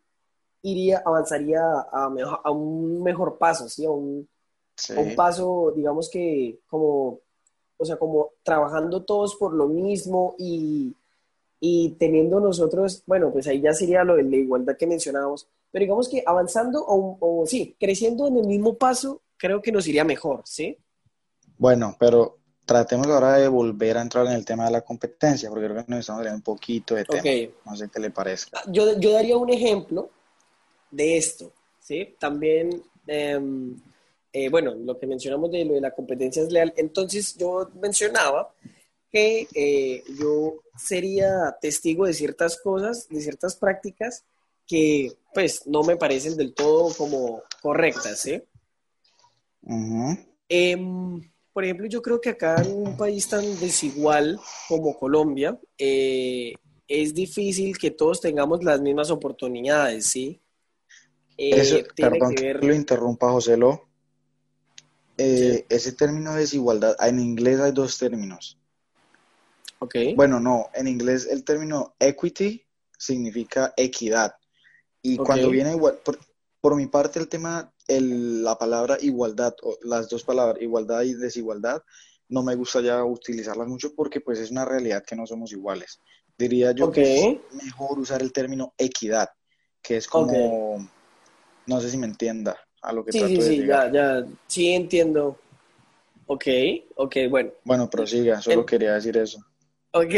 iría, 0.62 1.02
avanzaría 1.04 1.61
a, 1.62 2.11
a 2.42 2.50
un 2.50 3.02
mejor 3.02 3.37
paso, 3.37 3.68
¿sí? 3.68 3.84
A 3.84 3.90
un, 3.90 4.26
un, 4.96 5.14
paso, 5.14 5.75
digamos 5.76 6.08
que 6.08 6.61
como, 6.66 7.20
o 7.76 7.84
sea, 7.84 7.96
como 7.96 8.30
trabajando 8.42 9.04
todos 9.04 9.37
por 9.37 9.52
lo 9.52 9.68
mismo 9.68 10.34
y, 10.38 10.94
y 11.61 11.90
teniendo 11.99 12.40
nosotros, 12.40 13.02
bueno, 13.06 13.30
pues 13.30 13.46
ahí 13.46 13.61
ya 13.61 13.75
sería 13.75 14.04
lo 14.04 14.16
de 14.16 14.23
la 14.23 14.37
igualdad 14.37 14.76
que 14.78 14.87
mencionábamos, 14.87 15.46
pero 15.70 15.82
digamos 15.82 16.08
que 16.08 16.23
avanzando 16.25 16.82
o, 16.82 17.18
o 17.20 17.46
sí, 17.46 17.76
creciendo 17.78 18.26
en 18.26 18.38
el 18.38 18.46
mismo 18.46 18.75
paso, 18.78 19.20
creo 19.37 19.61
que 19.61 19.70
nos 19.70 19.87
iría 19.87 20.04
mejor, 20.04 20.40
¿sí? 20.46 20.78
Bueno, 21.58 21.96
pero 21.99 22.38
tratemos 22.64 23.06
ahora 23.06 23.34
de 23.34 23.49
volver 23.49 23.99
a 23.99 24.02
entrar 24.02 24.26
en 24.26 24.32
el 24.32 24.44
tema 24.44 24.64
de 24.64 24.73
la 24.73 24.80
competencia, 24.82 25.49
porque 25.49 25.66
creo 25.66 25.84
que 25.84 25.90
nos 25.90 26.00
estamos 26.00 26.20
hablando 26.20 26.38
un 26.38 26.42
poquito 26.42 26.94
de 26.94 27.04
tema. 27.04 27.23
No 27.64 27.76
sé 27.76 27.88
qué 27.92 28.00
le 28.00 28.11
parezca. 28.11 28.62
Yo, 28.68 28.99
yo 28.99 29.12
daría 29.12 29.37
un 29.37 29.50
ejemplo 29.50 30.11
de 30.90 31.16
esto, 31.16 31.52
¿sí? 31.80 32.14
También, 32.18 32.82
em, 33.06 33.76
eh, 34.32 34.49
bueno, 34.49 34.75
lo 34.75 34.99
que 34.99 35.06
mencionamos 35.06 35.50
de 35.50 35.64
lo 35.64 35.75
de 35.75 35.80
la 35.80 35.92
competencia 35.92 36.42
es 36.42 36.50
leal, 36.50 36.73
entonces 36.76 37.37
yo 37.37 37.70
mencionaba 37.80 38.52
que 39.11 39.46
eh, 39.54 40.02
yo 40.18 40.56
sería 40.76 41.56
testigo 41.61 42.06
de 42.06 42.14
ciertas 42.14 42.61
cosas, 42.61 43.08
de 43.08 43.20
ciertas 43.20 43.54
prácticas 43.54 44.25
que 44.66 45.12
pues 45.32 45.66
no 45.66 45.82
me 45.82 45.96
parecen 45.96 46.37
del 46.37 46.54
todo 46.54 46.92
como 46.96 47.42
correctas, 47.61 48.18
¿sí? 48.20 48.42
Em, 50.49 51.30
por 51.54 51.64
ejemplo, 51.64 51.87
yo 51.87 52.02
creo 52.02 52.20
que 52.20 52.30
acá 52.30 52.61
en 52.61 52.73
un 52.73 52.96
país 52.96 53.28
tan 53.28 53.42
desigual 53.61 54.40
como 54.68 54.99
Colombia, 54.99 55.56
eh, 55.78 56.52
es 56.88 57.14
difícil 57.14 57.78
que 57.78 57.92
todos 57.92 58.20
tengamos 58.20 58.64
las 58.64 58.81
mismas 58.81 59.11
oportunidades, 59.12 60.09
¿sí? 60.09 60.42
Eh, 61.38 61.87
perdón 61.96 62.35
que, 62.35 62.55
lo 62.55 62.74
interrumpa, 62.74 63.31
José 63.31 63.57
Lo. 63.57 63.88
Eh, 65.16 65.64
ese 65.68 65.92
término 65.92 66.35
de 66.35 66.40
desigualdad, 66.40 66.96
en 67.00 67.20
inglés 67.20 67.61
hay 67.61 67.70
dos 67.70 67.98
términos. 67.98 68.59
Okay. 69.78 70.12
Bueno, 70.14 70.40
no, 70.40 70.70
en 70.74 70.88
inglés 70.88 71.28
el 71.31 71.44
término 71.44 71.94
equity 72.00 72.64
significa 72.98 73.72
equidad. 73.76 74.35
Y 75.02 75.18
cuando 75.18 75.50
viene 75.50 75.70
igual, 75.70 76.00
por, 76.61 76.74
mi 76.74 76.87
parte 76.87 77.20
el 77.20 77.28
tema, 77.28 77.72
el, 77.88 78.42
la 78.42 78.57
palabra 78.57 78.99
igualdad, 79.01 79.55
o 79.62 79.77
las 79.83 80.09
dos 80.09 80.25
palabras, 80.25 80.62
igualdad 80.62 81.03
y 81.03 81.14
desigualdad, 81.14 81.83
no 82.29 82.42
me 82.42 82.55
gusta 82.55 82.81
ya 82.81 83.05
utilizarlas 83.05 83.68
mucho 83.68 83.94
porque 83.94 84.20
pues 84.20 84.38
es 84.38 84.51
una 84.51 84.64
realidad 84.64 85.05
que 85.07 85.16
no 85.16 85.27
somos 85.27 85.53
iguales. 85.53 86.01
Diría 86.37 86.73
yo 86.73 86.90
que 86.90 87.03
es 87.03 87.62
mejor 87.62 87.99
usar 87.99 88.23
el 88.23 88.33
término 88.33 88.75
equidad, 88.79 89.29
que 89.81 89.97
es 89.99 90.09
como 90.09 90.88
no 91.66 91.81
sé 91.81 91.90
si 91.90 91.97
me 91.97 92.07
entienda 92.07 92.59
a 92.83 92.92
lo 92.92 93.05
que 93.05 93.12
sí, 93.12 93.20
sí, 93.20 93.40
sí, 93.40 93.66
ya, 93.66 93.90
ya, 93.90 94.27
sí 94.47 94.73
entiendo. 94.73 95.38
Ok, 96.27 96.47
ok, 96.97 97.16
bueno. 97.31 97.53
Bueno, 97.64 97.88
prosiga, 97.88 98.40
solo 98.40 98.64
quería 98.64 98.94
decir 98.94 99.16
eso. 99.16 99.38
Ok, 99.92 100.14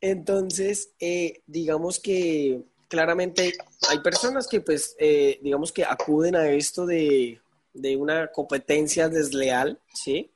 entonces, 0.00 0.94
eh, 0.98 1.42
digamos 1.46 2.00
que 2.00 2.62
claramente 2.88 3.54
hay 3.88 4.00
personas 4.00 4.48
que, 4.48 4.60
pues, 4.60 4.96
eh, 4.98 5.38
digamos 5.42 5.72
que 5.72 5.84
acuden 5.84 6.36
a 6.36 6.48
esto 6.50 6.86
de, 6.86 7.40
de 7.72 7.96
una 7.96 8.28
competencia 8.32 9.08
desleal, 9.08 9.80
¿sí? 9.94 10.30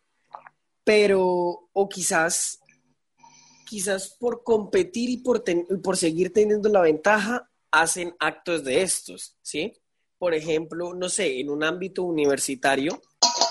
Pero, 0.85 1.69
o 1.73 1.89
quizás, 1.89 2.61
quizás 3.67 4.11
por 4.19 4.43
competir 4.45 5.11
y 5.11 5.17
por, 5.19 5.43
por 5.83 5.97
seguir 5.97 6.33
teniendo 6.33 6.69
la 6.69 6.83
ventaja, 6.83 7.49
hacen 7.71 8.15
actos 8.19 8.65
de 8.65 8.83
estos, 8.83 9.37
¿sí? 9.43 9.73
por 10.23 10.35
ejemplo, 10.35 10.95
no 10.95 11.09
sé, 11.09 11.41
en 11.41 11.51
un 11.51 11.65
ámbito 11.65 12.05
universitario, 12.05 13.03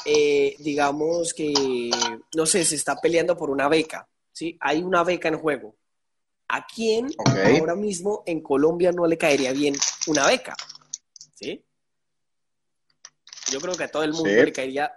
eh, 0.06 0.56
digamos 0.60 1.34
que, 1.34 1.92
no 2.34 2.46
sé, 2.46 2.64
se 2.64 2.76
está 2.76 2.96
peleando 2.96 3.36
por 3.36 3.50
una 3.50 3.68
beca, 3.68 4.08
¿sí? 4.32 4.58
Hay 4.62 4.82
una 4.82 5.04
beca 5.04 5.28
en 5.28 5.38
juego. 5.38 5.76
¿A 6.54 6.66
quién 6.66 7.08
ahora 7.58 7.76
mismo 7.76 8.24
en 8.26 8.42
Colombia 8.42 8.92
no 8.92 9.08
le 9.08 9.18
caería 9.18 9.52
bien 9.54 9.76
una 10.08 10.28
beca? 10.28 10.56
¿Sí? 11.36 11.64
Yo 13.52 13.60
creo 13.60 13.76
que 13.76 13.84
a 13.86 13.92
todo 13.92 14.04
el 14.04 14.14
mundo 14.14 14.30
le 14.30 14.52
caería 14.52 14.92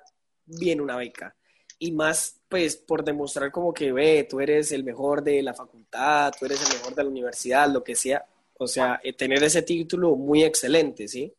bien 0.44 0.80
una 0.80 0.96
beca. 0.96 1.34
Y 1.78 1.92
más, 1.92 2.40
pues, 2.48 2.76
por 2.76 3.04
demostrar 3.04 3.50
como 3.50 3.72
que, 3.72 3.92
ve, 3.92 4.26
tú 4.28 4.40
eres 4.40 4.72
el 4.72 4.84
mejor 4.84 5.22
de 5.22 5.42
la 5.42 5.54
facultad, 5.54 6.32
tú 6.38 6.46
eres 6.46 6.62
el 6.62 6.78
mejor 6.78 6.94
de 6.94 7.02
la 7.02 7.10
universidad, 7.10 7.68
lo 7.68 7.82
que 7.82 7.94
sea. 7.94 8.24
O 8.58 8.66
sea, 8.66 9.00
eh, 9.02 9.12
tener 9.12 9.42
ese 9.42 9.62
título 9.62 10.16
muy 10.16 10.44
excelente, 10.44 11.08
¿sí? 11.08 11.34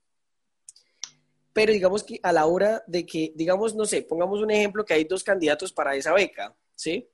pero 1.56 1.72
digamos 1.72 2.04
que 2.04 2.20
a 2.22 2.34
la 2.34 2.48
hora 2.48 2.84
de 2.86 3.06
que, 3.06 3.32
digamos, 3.34 3.74
no 3.76 3.86
sé, 3.86 4.02
pongamos 4.02 4.42
un 4.42 4.52
ejemplo 4.52 4.84
que 4.84 4.94
hay 4.94 5.06
dos 5.06 5.24
candidatos 5.24 5.72
para 5.72 5.96
esa 5.96 6.12
beca, 6.14 6.54
¿sí? 6.76 7.08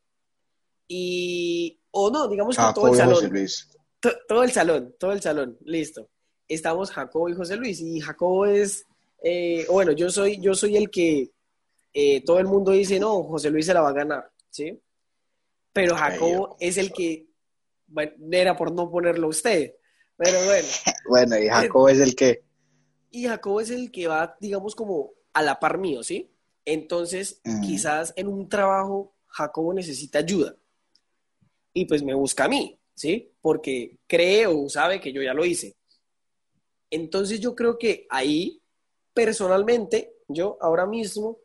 Y, 0.88 1.80
o 1.92 2.10
no, 2.10 2.28
digamos 2.28 2.56
que 2.56 2.64
todo 2.74 2.88
el 2.88 2.96
salón. 2.96 3.34
todo 4.28 4.44
el 4.44 4.52
salón, 4.52 4.96
todo 5.00 5.12
el 5.12 5.22
salón, 5.22 5.58
listo. 5.66 6.10
Estamos 6.48 6.92
Jacobo 6.92 7.30
y 7.30 7.34
José 7.34 7.56
Luis, 7.56 7.80
y 7.80 8.00
Jacobo 8.00 8.46
es, 8.46 8.86
eh, 9.24 9.66
bueno, 9.70 9.92
yo 9.92 10.10
soy, 10.10 10.40
yo 10.42 10.54
soy 10.54 10.76
el 10.76 10.90
que 10.90 11.32
eh, 11.94 12.24
todo 12.26 12.40
el 12.40 12.48
mundo 12.48 12.72
dice, 12.72 13.00
no, 13.00 13.24
José 13.24 13.50
Luis 13.50 13.66
se 13.66 13.74
la 13.74 13.82
va 13.82 13.90
a 13.90 13.94
ganar, 13.94 14.32
¿sí? 14.50 14.80
Pero 15.74 15.96
Jacobo 15.96 16.58
es 16.60 16.78
el 16.78 16.92
que, 16.92 17.28
bueno, 17.88 18.12
era 18.32 18.58
por 18.58 18.74
no 18.74 18.90
ponerlo 18.90 19.28
usted, 19.28 19.76
pero 20.18 20.44
bueno. 20.46 20.68
bueno, 21.10 21.38
y 21.38 21.48
Jacobo 21.48 21.90
es 21.90 22.00
el 22.00 22.16
que 22.16 22.44
y 23.14 23.28
Jacobo 23.28 23.60
es 23.60 23.70
el 23.70 23.92
que 23.92 24.08
va, 24.08 24.38
digamos, 24.40 24.74
como 24.74 25.12
a 25.34 25.42
la 25.42 25.60
par 25.60 25.78
mío, 25.78 26.02
¿sí? 26.02 26.32
Entonces, 26.64 27.42
quizás 27.62 28.14
en 28.16 28.28
un 28.28 28.48
trabajo 28.48 29.14
Jacobo 29.28 29.74
necesita 29.74 30.20
ayuda 30.20 30.56
y 31.74 31.86
pues 31.86 32.04
me 32.04 32.14
busca 32.14 32.46
a 32.46 32.48
mí, 32.48 32.78
¿sí? 32.94 33.32
Porque 33.42 33.98
cree 34.08 34.48
o 34.48 34.70
sabe 34.70 35.00
que 35.00 35.12
yo 35.12 35.22
ya 35.22 35.34
lo 35.34 35.46
hice. 35.46 35.76
Entonces 36.90 37.40
yo 37.40 37.56
creo 37.56 37.78
que 37.78 38.06
ahí, 38.10 38.62
personalmente, 39.14 40.14
yo 40.28 40.58
ahora 40.62 40.86
mismo, 40.86 41.40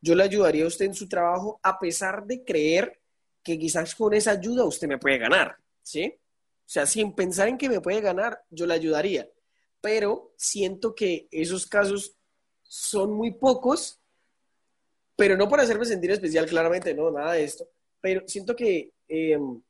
yo 0.00 0.14
le 0.14 0.24
ayudaría 0.24 0.64
a 0.64 0.68
usted 0.68 0.86
en 0.86 0.94
su 0.94 1.08
trabajo 1.08 1.60
a 1.62 1.78
pesar 1.78 2.26
de 2.26 2.44
creer 2.44 3.00
que 3.42 3.58
quizás 3.58 3.94
con 3.94 4.14
esa 4.14 4.32
ayuda 4.32 4.64
usted 4.64 4.88
me 4.88 4.98
puede 4.98 5.18
ganar, 5.18 5.56
¿sí? 5.82 6.14
O 6.16 6.72
sea, 6.72 6.86
sin 6.86 7.14
pensar 7.14 7.48
en 7.48 7.58
que 7.58 7.68
me 7.68 7.80
puede 7.80 8.00
ganar, 8.00 8.42
yo 8.50 8.66
le 8.66 8.74
ayudaría 8.74 9.28
pero 9.80 10.32
siento 10.36 10.94
que 10.94 11.28
esos 11.30 11.66
casos 11.66 12.14
son 12.62 13.12
muy 13.12 13.32
pocos, 13.32 13.98
pero 15.16 15.36
no 15.36 15.48
por 15.48 15.60
hacerme 15.60 15.84
sentir 15.84 16.10
especial, 16.10 16.46
claramente, 16.46 16.94
no, 16.94 17.10
nada 17.10 17.32
de 17.32 17.44
esto, 17.44 17.68
pero 18.00 18.22
siento 18.26 18.54
que, 18.54 18.92
em, 19.10 19.60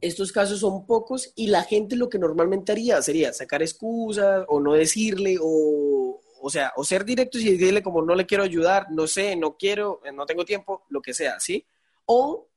estos 0.00 0.32
casos 0.32 0.60
son 0.60 0.84
pocos 0.84 1.32
y 1.36 1.46
la 1.46 1.62
gente 1.62 1.96
lo 1.96 2.08
que 2.08 2.18
normalmente 2.18 2.72
haría 2.72 3.00
sería 3.00 3.32
sacar 3.32 3.62
excusas 3.62 4.44
o 4.48 4.60
no 4.60 4.74
decirle 4.74 5.38
o, 5.40 6.20
o 6.42 6.50
sea, 6.50 6.72
o 6.76 6.84
ser 6.84 7.04
directos 7.04 7.40
y 7.40 7.52
decirle 7.52 7.82
como 7.82 8.02
no 8.02 8.16
le 8.16 8.26
quiero 8.26 8.42
ayudar, 8.42 8.90
no 8.90 9.06
sé, 9.06 9.36
no 9.36 9.56
quiero, 9.56 10.00
no 10.12 10.26
tengo 10.26 10.44
tiempo, 10.44 10.84
lo 10.88 11.00
que 11.00 11.14
sea, 11.14 11.38
¿sí? 11.38 11.64
O, 12.04 12.48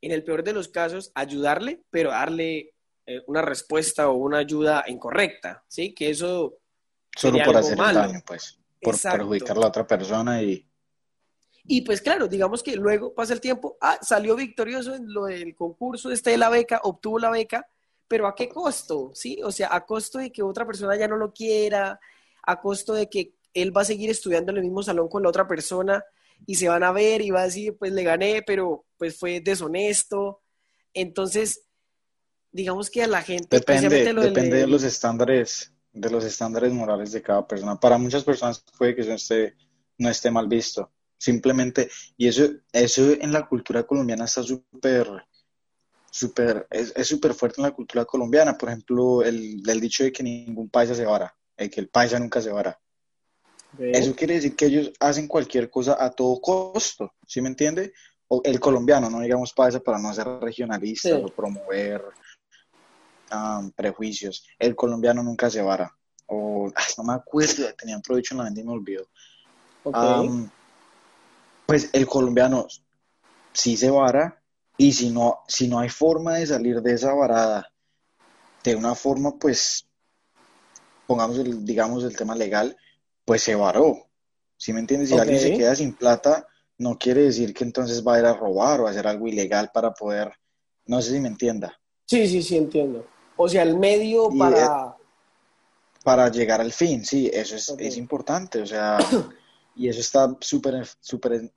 en 0.00 0.10
el 0.10 0.24
peor 0.24 0.42
de 0.42 0.54
los 0.54 0.68
casos, 0.68 1.12
ayudarle, 1.14 1.82
pero 1.90 2.10
darle 2.10 2.72
eh, 3.04 3.22
una 3.26 3.42
respuesta 3.42 4.08
o 4.08 4.14
una 4.14 4.38
ayuda 4.38 4.84
incorrecta, 4.86 5.62
¿sí? 5.68 5.94
Que 5.94 6.10
eso... 6.10 6.56
Solo 7.14 7.38
por 7.44 7.58
hacer 7.58 7.76
daño, 7.76 8.20
pues, 8.26 8.58
por 8.80 8.98
perjudicar 8.98 9.56
a 9.58 9.60
la 9.60 9.66
otra 9.66 9.86
persona 9.86 10.42
y... 10.42 10.66
Y 11.68 11.82
pues 11.82 12.00
claro, 12.00 12.28
digamos 12.28 12.62
que 12.62 12.76
luego 12.76 13.12
pasa 13.14 13.32
el 13.32 13.40
tiempo, 13.40 13.76
ah, 13.80 13.98
salió 14.00 14.36
victorioso 14.36 14.94
en 14.94 15.12
lo 15.12 15.24
del 15.24 15.54
concurso 15.56 16.12
este 16.12 16.30
de 16.30 16.38
la 16.38 16.48
beca, 16.48 16.80
obtuvo 16.84 17.18
la 17.18 17.30
beca, 17.30 17.66
pero 18.06 18.26
¿a 18.26 18.34
qué 18.34 18.48
costo? 18.48 19.10
¿Sí? 19.14 19.40
O 19.42 19.50
sea, 19.50 19.74
a 19.74 19.84
costo 19.84 20.18
de 20.18 20.30
que 20.30 20.42
otra 20.42 20.66
persona 20.66 20.96
ya 20.96 21.08
no 21.08 21.16
lo 21.16 21.32
quiera, 21.32 21.98
a 22.42 22.60
costo 22.60 22.94
de 22.94 23.08
que 23.08 23.34
él 23.52 23.76
va 23.76 23.80
a 23.82 23.86
seguir 23.86 24.10
estudiando 24.10 24.52
en 24.52 24.58
el 24.58 24.64
mismo 24.64 24.82
salón 24.82 25.08
con 25.08 25.22
la 25.22 25.28
otra 25.28 25.48
persona 25.48 26.04
y 26.46 26.54
se 26.56 26.68
van 26.68 26.84
a 26.84 26.92
ver 26.92 27.22
y 27.22 27.30
va 27.30 27.42
a 27.42 27.46
decir, 27.46 27.76
pues 27.76 27.92
le 27.92 28.04
gané, 28.04 28.42
pero 28.46 28.84
pues 28.96 29.18
fue 29.18 29.40
deshonesto. 29.40 30.42
Entonces, 30.94 31.62
digamos 32.52 32.90
que 32.90 33.02
a 33.02 33.06
la 33.06 33.22
gente... 33.22 33.56
Depende, 33.56 34.14
depende 34.14 34.58
de 34.58 34.66
los 34.66 34.82
estándares, 34.84 35.72
de 35.92 36.10
los 36.10 36.24
estándares 36.24 36.72
morales 36.72 37.12
de 37.12 37.22
cada 37.22 37.46
persona. 37.46 37.80
Para 37.80 37.98
muchas 37.98 38.22
personas 38.22 38.64
puede 38.78 38.94
que 38.94 39.00
eso 39.02 39.12
esté, 39.12 39.56
no 39.98 40.08
esté 40.08 40.30
mal 40.30 40.46
visto. 40.46 40.92
Simplemente, 41.18 41.90
y 42.16 42.28
eso, 42.28 42.44
eso 42.72 43.10
en 43.12 43.32
la 43.32 43.46
cultura 43.46 43.84
colombiana 43.84 44.26
está 44.26 44.42
súper, 44.42 45.08
súper, 46.10 46.66
es 46.70 47.06
súper 47.06 47.34
fuerte 47.34 47.60
en 47.60 47.64
la 47.64 47.72
cultura 47.72 48.04
colombiana. 48.04 48.56
Por 48.56 48.68
ejemplo, 48.68 49.22
el, 49.22 49.62
el 49.66 49.80
dicho 49.80 50.04
de 50.04 50.12
que 50.12 50.22
ningún 50.22 50.68
paisa 50.68 50.94
se 50.94 51.04
vara 51.04 51.34
el 51.56 51.70
que 51.70 51.80
el 51.80 51.88
paisa 51.88 52.18
nunca 52.18 52.40
se 52.40 52.50
vara. 52.50 52.78
Eso 53.78 54.14
quiere 54.14 54.34
decir 54.34 54.56
que 54.56 54.66
ellos 54.66 54.92
hacen 55.00 55.28
cualquier 55.28 55.70
cosa 55.70 56.02
a 56.02 56.10
todo 56.10 56.40
costo, 56.40 57.12
¿sí 57.26 57.40
me 57.40 57.48
entiende? 57.48 57.92
O 58.28 58.40
el 58.44 58.58
colombiano, 58.58 59.10
no 59.10 59.20
digamos 59.20 59.52
paisa 59.52 59.80
para 59.80 59.98
no 59.98 60.12
ser 60.14 60.26
regionalista 60.40 61.16
o 61.16 61.28
promover 61.28 62.02
prejuicios. 63.74 64.46
El 64.58 64.74
colombiano 64.74 65.22
nunca 65.22 65.50
se 65.50 65.60
vara. 65.60 65.94
O, 66.26 66.72
no 66.96 67.04
me 67.04 67.12
acuerdo, 67.12 67.72
tenía 67.74 67.96
un 67.96 68.02
provecho 68.02 68.34
en 68.34 68.38
la 68.38 68.44
mente 68.44 68.60
y 68.60 68.64
me 68.64 68.72
olvidó. 68.72 69.06
Pues 71.66 71.90
el 71.92 72.06
colombiano 72.06 72.66
sí 73.52 73.76
se 73.76 73.90
vara 73.90 74.40
y 74.78 74.92
si 74.92 75.10
no, 75.10 75.40
si 75.48 75.68
no 75.68 75.78
hay 75.78 75.88
forma 75.88 76.34
de 76.34 76.46
salir 76.46 76.80
de 76.80 76.94
esa 76.94 77.12
varada 77.12 77.70
de 78.62 78.74
una 78.74 78.94
forma 78.94 79.36
pues 79.38 79.86
pongamos, 81.06 81.38
el, 81.38 81.64
digamos, 81.64 82.04
el 82.04 82.16
tema 82.16 82.34
legal, 82.34 82.76
pues 83.24 83.42
se 83.42 83.54
varó. 83.54 84.06
¿Sí 84.56 84.72
me 84.72 84.80
entiendes? 84.80 85.10
Si 85.10 85.18
alguien 85.18 85.38
se 85.38 85.56
queda 85.56 85.74
sin 85.76 85.92
plata, 85.92 86.46
no 86.78 86.98
quiere 86.98 87.22
decir 87.22 87.54
que 87.54 87.64
entonces 87.64 88.06
va 88.06 88.16
a 88.16 88.18
ir 88.18 88.24
a 88.24 88.34
robar 88.34 88.80
o 88.80 88.86
a 88.86 88.90
hacer 88.90 89.06
algo 89.06 89.26
ilegal 89.26 89.70
para 89.72 89.92
poder, 89.92 90.32
no 90.86 91.00
sé 91.00 91.12
si 91.12 91.20
me 91.20 91.28
entienda. 91.28 91.78
Sí, 92.06 92.26
sí, 92.26 92.42
sí, 92.42 92.56
entiendo. 92.56 93.06
O 93.36 93.48
sea, 93.48 93.62
el 93.62 93.76
medio 93.76 94.30
para... 94.36 94.96
para 96.02 96.30
llegar 96.30 96.60
al 96.60 96.72
fin, 96.72 97.04
sí, 97.04 97.30
eso 97.32 97.56
es, 97.56 97.68
es 97.78 97.96
importante, 97.96 98.62
o 98.62 98.66
sea, 98.66 98.98
y 99.76 99.88
eso 99.88 100.00
está 100.00 100.36
súper, 100.40 100.86
súper, 101.00 101.50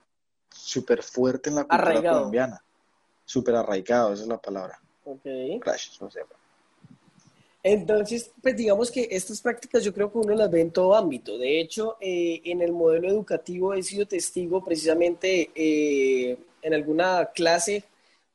súper 0.50 1.02
fuerte 1.02 1.50
en 1.50 1.56
la 1.56 1.64
cultura 1.64 1.96
colombiana. 1.96 2.64
Súper 3.26 3.56
arraigado, 3.56 4.14
esa 4.14 4.24
es 4.24 4.30
la 4.30 4.38
palabra. 4.38 4.80
Ok. 5.06 5.22
Gracias, 5.60 6.02
o 6.02 6.10
sea, 6.10 6.24
entonces, 7.62 8.32
pues 8.42 8.56
digamos 8.56 8.90
que 8.90 9.08
estas 9.12 9.42
prácticas 9.42 9.84
yo 9.84 9.94
creo 9.94 10.12
que 10.12 10.18
uno 10.18 10.34
las 10.34 10.50
ve 10.50 10.62
en 10.62 10.72
todo 10.72 10.96
ámbito. 10.96 11.38
De 11.38 11.60
hecho, 11.60 11.98
eh, 12.00 12.42
en 12.46 12.62
el 12.62 12.72
modelo 12.72 13.10
educativo 13.10 13.74
he 13.74 13.84
sido 13.84 14.06
testigo 14.06 14.64
precisamente 14.64 15.52
eh, 15.54 16.38
en 16.62 16.74
alguna 16.74 17.30
clase, 17.34 17.84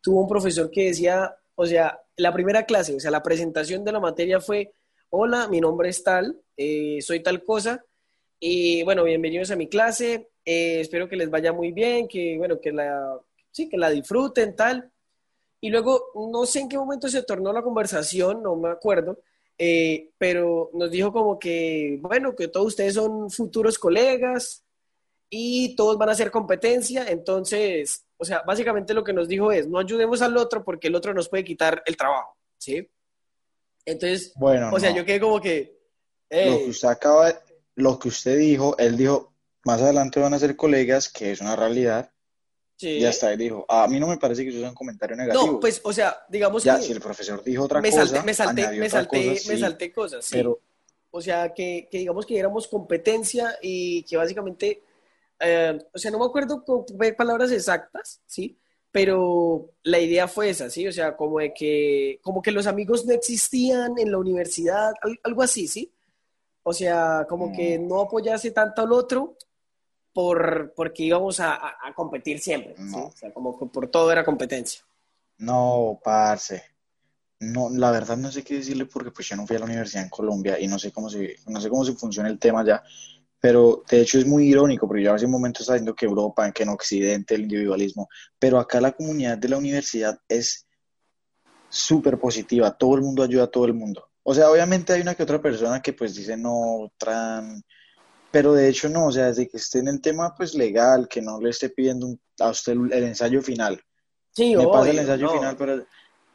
tuvo 0.02 0.20
un 0.20 0.28
profesor 0.28 0.70
que 0.70 0.86
decía, 0.86 1.34
o 1.54 1.64
sea, 1.64 2.00
la 2.16 2.32
primera 2.32 2.64
clase, 2.64 2.94
o 2.94 3.00
sea, 3.00 3.10
la 3.10 3.22
presentación 3.22 3.82
de 3.84 3.92
la 3.92 4.00
materia 4.00 4.40
fue, 4.40 4.72
hola, 5.08 5.48
mi 5.48 5.60
nombre 5.60 5.88
es 5.88 6.02
tal, 6.04 6.38
eh, 6.56 6.98
soy 7.00 7.20
tal 7.20 7.42
cosa, 7.42 7.82
y 8.46 8.82
bueno, 8.82 9.04
bienvenidos 9.04 9.50
a 9.52 9.56
mi 9.56 9.68
clase, 9.68 10.28
espero 10.44 11.08
que 11.08 11.16
les 11.16 11.30
vaya 11.30 11.54
muy 11.54 11.72
bien, 11.72 12.06
que 12.06 12.36
bueno, 12.36 12.60
que 12.60 12.72
la, 12.72 13.18
sí, 13.50 13.70
que 13.70 13.78
la 13.78 13.88
disfruten, 13.88 14.54
tal. 14.54 14.92
Y 15.62 15.70
luego, 15.70 16.10
no 16.30 16.44
sé 16.44 16.60
en 16.60 16.68
qué 16.68 16.76
momento 16.76 17.08
se 17.08 17.22
tornó 17.22 17.54
la 17.54 17.62
conversación, 17.62 18.42
no 18.42 18.54
me 18.54 18.68
acuerdo, 18.68 19.18
eh, 19.56 20.10
pero 20.18 20.68
nos 20.74 20.90
dijo 20.90 21.10
como 21.10 21.38
que, 21.38 21.96
bueno, 22.02 22.36
que 22.36 22.48
todos 22.48 22.66
ustedes 22.66 22.92
son 22.92 23.30
futuros 23.30 23.78
colegas 23.78 24.62
y 25.30 25.74
todos 25.74 25.96
van 25.96 26.10
a 26.10 26.12
hacer 26.12 26.30
competencia, 26.30 27.06
entonces, 27.08 28.04
o 28.18 28.26
sea, 28.26 28.42
básicamente 28.46 28.92
lo 28.92 29.04
que 29.04 29.14
nos 29.14 29.26
dijo 29.26 29.52
es, 29.52 29.66
no 29.68 29.78
ayudemos 29.78 30.20
al 30.20 30.36
otro 30.36 30.62
porque 30.62 30.88
el 30.88 30.96
otro 30.96 31.14
nos 31.14 31.30
puede 31.30 31.44
quitar 31.44 31.82
el 31.86 31.96
trabajo, 31.96 32.36
¿sí? 32.58 32.86
Entonces, 33.86 34.34
bueno, 34.36 34.68
o 34.70 34.78
sea, 34.78 34.90
yo 34.90 35.02
quedé 35.06 35.18
como 35.18 35.40
que... 35.40 35.78
Lo 36.30 36.58
que 36.58 36.70
usted 36.70 36.88
acaba, 36.88 37.32
lo 37.76 37.98
que 37.98 38.08
usted 38.08 38.38
dijo, 38.38 38.76
él 38.78 38.96
dijo, 38.96 39.34
más 39.64 39.80
adelante 39.80 40.20
van 40.20 40.34
a 40.34 40.38
ser 40.38 40.56
colegas, 40.56 41.08
que 41.08 41.32
es 41.32 41.40
una 41.40 41.56
realidad, 41.56 42.10
ya 42.78 43.08
está, 43.08 43.32
y 43.32 43.36
dijo, 43.36 43.64
a 43.68 43.86
mí 43.88 43.98
no 43.98 44.08
me 44.08 44.18
parece 44.18 44.42
que 44.42 44.50
eso 44.50 44.58
sea 44.58 44.68
un 44.68 44.74
comentario 44.74 45.16
negativo. 45.16 45.46
No, 45.46 45.60
pues, 45.60 45.80
o 45.84 45.92
sea, 45.92 46.24
digamos 46.28 46.64
ya, 46.64 46.78
si 46.80 46.92
el 46.92 47.00
profesor 47.00 47.42
dijo 47.42 47.64
otra 47.64 47.80
cosa, 47.80 47.96
me 48.22 48.34
salté, 48.34 48.78
me 48.78 48.90
salté, 48.90 49.40
me 49.48 49.58
salté 49.58 49.92
cosas, 49.92 50.24
sí. 50.24 50.36
Pero, 50.36 50.60
o 51.10 51.20
sea, 51.20 51.54
que, 51.54 51.88
que, 51.90 51.98
digamos 51.98 52.26
que 52.26 52.38
éramos 52.38 52.68
competencia 52.68 53.56
y 53.62 54.02
que 54.02 54.16
básicamente, 54.16 54.82
eh, 55.40 55.78
o 55.92 55.98
sea, 55.98 56.10
no 56.10 56.18
me 56.18 56.26
acuerdo 56.26 56.64
con 56.64 56.84
palabras 57.16 57.52
exactas, 57.52 58.20
¿sí? 58.26 58.58
Pero 58.90 59.70
la 59.82 59.98
idea 59.98 60.28
fue 60.28 60.50
esa, 60.50 60.68
¿sí? 60.70 60.86
O 60.86 60.92
sea, 60.92 61.16
como 61.16 61.38
de 61.38 61.54
que, 61.54 62.20
como 62.22 62.42
que 62.42 62.52
los 62.52 62.66
amigos 62.66 63.06
no 63.06 63.12
existían 63.12 63.94
en 63.98 64.10
la 64.10 64.18
universidad, 64.18 64.92
algo 65.22 65.42
así, 65.42 65.68
¿sí? 65.68 65.92
O 66.64 66.72
sea, 66.72 67.26
como 67.28 67.52
que 67.52 67.78
mm. 67.78 67.86
no 67.86 68.00
apoyase 68.00 68.50
tanto 68.50 68.82
al 68.82 68.92
otro 68.92 69.36
por, 70.12 70.72
porque 70.74 71.04
íbamos 71.04 71.40
a, 71.40 71.60
competir 71.94 72.40
siempre. 72.40 72.74
O 72.94 73.12
sea, 73.12 73.32
como 73.32 73.58
que 73.58 73.66
por 73.66 73.88
todo 73.88 74.10
era 74.10 74.24
competencia. 74.24 74.84
No, 75.38 76.00
parce. 76.02 76.62
No, 77.40 77.68
la 77.68 77.90
verdad 77.90 78.16
no 78.16 78.30
sé 78.32 78.42
qué 78.42 78.54
decirle 78.54 78.86
porque 78.86 79.10
pues 79.10 79.28
yo 79.28 79.36
no 79.36 79.46
fui 79.46 79.56
a 79.56 79.58
la 79.58 79.66
universidad 79.66 80.04
en 80.04 80.08
Colombia 80.08 80.58
y 80.58 80.66
no 80.66 80.78
sé 80.78 80.92
cómo 80.92 81.10
se, 81.10 81.36
no 81.46 81.60
sé 81.60 81.68
cómo 81.68 81.84
se 81.84 81.92
funciona 81.92 82.28
el 82.28 82.38
tema 82.38 82.64
ya, 82.64 82.82
pero 83.38 83.82
de 83.90 84.00
hecho 84.00 84.18
es 84.18 84.26
muy 84.26 84.48
irónico 84.48 84.86
porque 84.86 85.02
yo 85.02 85.12
hace 85.12 85.26
un 85.26 85.32
momento 85.32 85.60
estaba 85.60 85.74
diciendo 85.74 85.94
que 85.94 86.06
Europa, 86.06 86.50
que 86.52 86.62
en 86.62 86.70
Occidente 86.70 87.34
el 87.34 87.42
individualismo, 87.42 88.08
pero 88.38 88.58
acá 88.58 88.80
la 88.80 88.92
comunidad 88.92 89.36
de 89.36 89.48
la 89.48 89.58
universidad 89.58 90.18
es 90.28 90.66
súper 91.68 92.18
positiva, 92.18 92.70
todo 92.70 92.94
el 92.94 93.02
mundo 93.02 93.22
ayuda 93.22 93.44
a 93.44 93.50
todo 93.50 93.66
el 93.66 93.74
mundo. 93.74 94.08
O 94.24 94.34
sea, 94.34 94.50
obviamente 94.50 94.92
hay 94.92 95.02
una 95.02 95.14
que 95.14 95.22
otra 95.22 95.40
persona 95.40 95.80
que 95.80 95.92
pues 95.92 96.14
dice 96.14 96.36
no, 96.36 96.90
tran, 96.96 97.62
pero 98.30 98.54
de 98.54 98.68
hecho 98.68 98.88
no, 98.88 99.06
o 99.06 99.12
sea, 99.12 99.26
desde 99.26 99.48
que 99.48 99.58
esté 99.58 99.80
en 99.80 99.88
el 99.88 100.00
tema 100.00 100.34
pues 100.34 100.54
legal, 100.54 101.06
que 101.08 101.20
no 101.20 101.40
le 101.40 101.50
esté 101.50 101.68
pidiendo 101.68 102.16
a 102.40 102.48
usted 102.48 102.72
el, 102.72 103.04
ensayo 103.04 103.42
final. 103.42 103.80
Sí, 104.34 104.56
Me 104.56 104.66
pasa 104.66 104.90
el 104.90 104.98
ensayo 104.98 105.28
final, 105.30 105.56
pero 105.56 105.86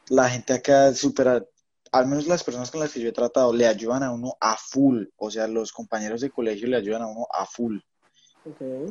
la 0.08 0.30
gente 0.30 0.52
acá 0.52 0.94
supera, 0.94 1.44
al 1.92 2.06
menos 2.06 2.28
las 2.28 2.44
personas 2.44 2.70
con 2.70 2.80
las 2.80 2.92
que 2.92 3.00
yo 3.00 3.08
he 3.08 3.12
tratado, 3.12 3.52
le 3.52 3.66
ayudan 3.66 4.04
a 4.04 4.12
uno 4.12 4.36
a 4.40 4.56
full, 4.56 5.04
o 5.16 5.30
sea, 5.30 5.48
los 5.48 5.72
compañeros 5.72 6.20
de 6.20 6.30
colegio 6.30 6.68
le 6.68 6.76
ayudan 6.76 7.02
a 7.02 7.08
uno 7.08 7.26
a 7.32 7.44
full. 7.44 7.78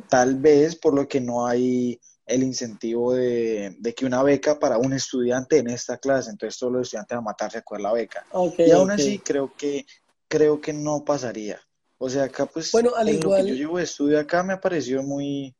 Tal 0.08 0.36
vez 0.36 0.76
por 0.76 0.94
lo 0.94 1.08
que 1.08 1.20
no 1.20 1.46
hay 1.46 1.98
el 2.30 2.44
incentivo 2.44 3.14
de, 3.14 3.76
que 3.96 4.06
una 4.06 4.22
beca 4.22 4.58
para 4.58 4.78
un 4.78 4.92
estudiante 4.92 5.58
en 5.58 5.68
esta 5.68 5.98
clase, 5.98 6.30
entonces 6.30 6.58
todos 6.58 6.72
los 6.72 6.82
estudiantes 6.82 7.16
van 7.16 7.24
a 7.24 7.30
matarse 7.30 7.58
a 7.58 7.62
coger 7.62 7.82
la 7.82 7.92
beca. 7.92 8.24
y 8.56 8.70
aún 8.70 8.90
así 8.92 9.18
creo 9.18 9.52
que, 9.56 9.84
creo 10.28 10.60
que 10.60 10.72
no 10.72 11.04
pasaría. 11.04 11.60
O 11.98 12.08
sea, 12.08 12.24
acá 12.24 12.46
pues 12.46 12.70
bueno, 12.72 12.92
al 12.96 13.08
igual... 13.08 13.40
lo 13.40 13.44
que 13.44 13.50
yo 13.50 13.54
llevo 13.56 13.78
de 13.78 13.84
estudio 13.84 14.18
acá 14.18 14.42
me 14.42 14.56
pareció 14.56 15.02
muy... 15.02 15.54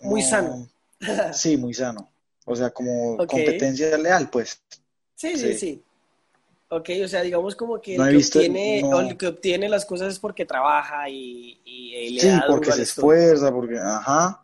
Muy 0.00 0.20
sano. 0.20 0.68
sí, 1.32 1.56
muy 1.56 1.72
sano. 1.72 2.12
O 2.44 2.54
sea, 2.54 2.70
como 2.70 3.16
competencia 3.26 3.96
leal, 3.96 4.28
pues. 4.28 4.60
Sí, 5.14 5.38
sí, 5.38 5.54
sí, 5.54 5.82
Ok, 6.68 6.90
o 7.04 7.08
sea, 7.08 7.22
digamos 7.22 7.54
como 7.54 7.80
que, 7.80 7.94
el, 7.94 8.08
que 8.10 8.16
obtiene, 8.16 8.80
el 8.80 9.16
que 9.16 9.28
obtiene 9.28 9.68
las 9.68 9.86
cosas 9.86 10.12
es 10.14 10.18
porque 10.18 10.44
trabaja 10.44 11.08
y, 11.08 11.60
y, 11.64 12.18
Sí, 12.18 12.28
porque 12.48 12.72
se 12.72 12.82
esfuerza, 12.82 13.52
porque, 13.52 13.78
ajá, 13.78 14.43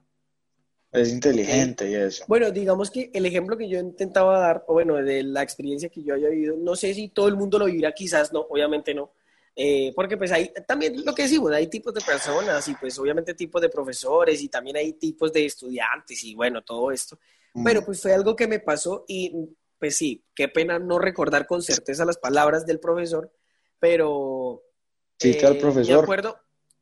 es 0.92 1.12
inteligente 1.12 1.90
y 1.90 1.94
eso. 1.94 2.24
Bueno, 2.26 2.50
digamos 2.50 2.90
que 2.90 3.10
el 3.14 3.26
ejemplo 3.26 3.56
que 3.56 3.68
yo 3.68 3.78
intentaba 3.78 4.38
dar, 4.38 4.64
o 4.66 4.72
bueno, 4.72 4.96
de 4.96 5.22
la 5.22 5.42
experiencia 5.42 5.88
que 5.88 6.02
yo 6.02 6.14
haya 6.14 6.28
vivido, 6.28 6.56
no 6.56 6.74
sé 6.74 6.92
si 6.94 7.08
todo 7.08 7.28
el 7.28 7.36
mundo 7.36 7.58
lo 7.58 7.66
vivirá, 7.66 7.92
quizás 7.92 8.32
no, 8.32 8.40
obviamente 8.40 8.92
no, 8.92 9.12
eh, 9.54 9.92
porque 9.94 10.16
pues 10.16 10.32
hay 10.32 10.52
también 10.66 11.04
lo 11.04 11.14
que 11.14 11.22
decimos, 11.22 11.52
hay 11.52 11.66
tipos 11.66 11.92
de 11.92 12.00
personas 12.00 12.66
y 12.68 12.74
pues 12.74 12.98
obviamente 12.98 13.34
tipos 13.34 13.60
de 13.60 13.68
profesores 13.68 14.40
y 14.42 14.48
también 14.48 14.76
hay 14.76 14.94
tipos 14.94 15.32
de 15.32 15.44
estudiantes 15.46 16.24
y 16.24 16.34
bueno, 16.34 16.62
todo 16.62 16.90
esto. 16.90 17.18
Mm. 17.54 17.64
Pero 17.64 17.84
pues 17.84 18.00
fue 18.00 18.14
algo 18.14 18.34
que 18.34 18.46
me 18.46 18.60
pasó 18.60 19.04
y 19.06 19.32
pues 19.78 19.96
sí, 19.96 20.24
qué 20.34 20.48
pena 20.48 20.78
no 20.78 20.98
recordar 20.98 21.46
con 21.46 21.62
certeza 21.62 22.04
las 22.04 22.18
palabras 22.18 22.66
del 22.66 22.80
profesor, 22.80 23.32
pero... 23.78 24.62
Sí, 25.18 25.36
eh, 25.40 25.54
profesor. 25.54 25.96
Me 25.96 26.02
acuerdo, 26.02 26.36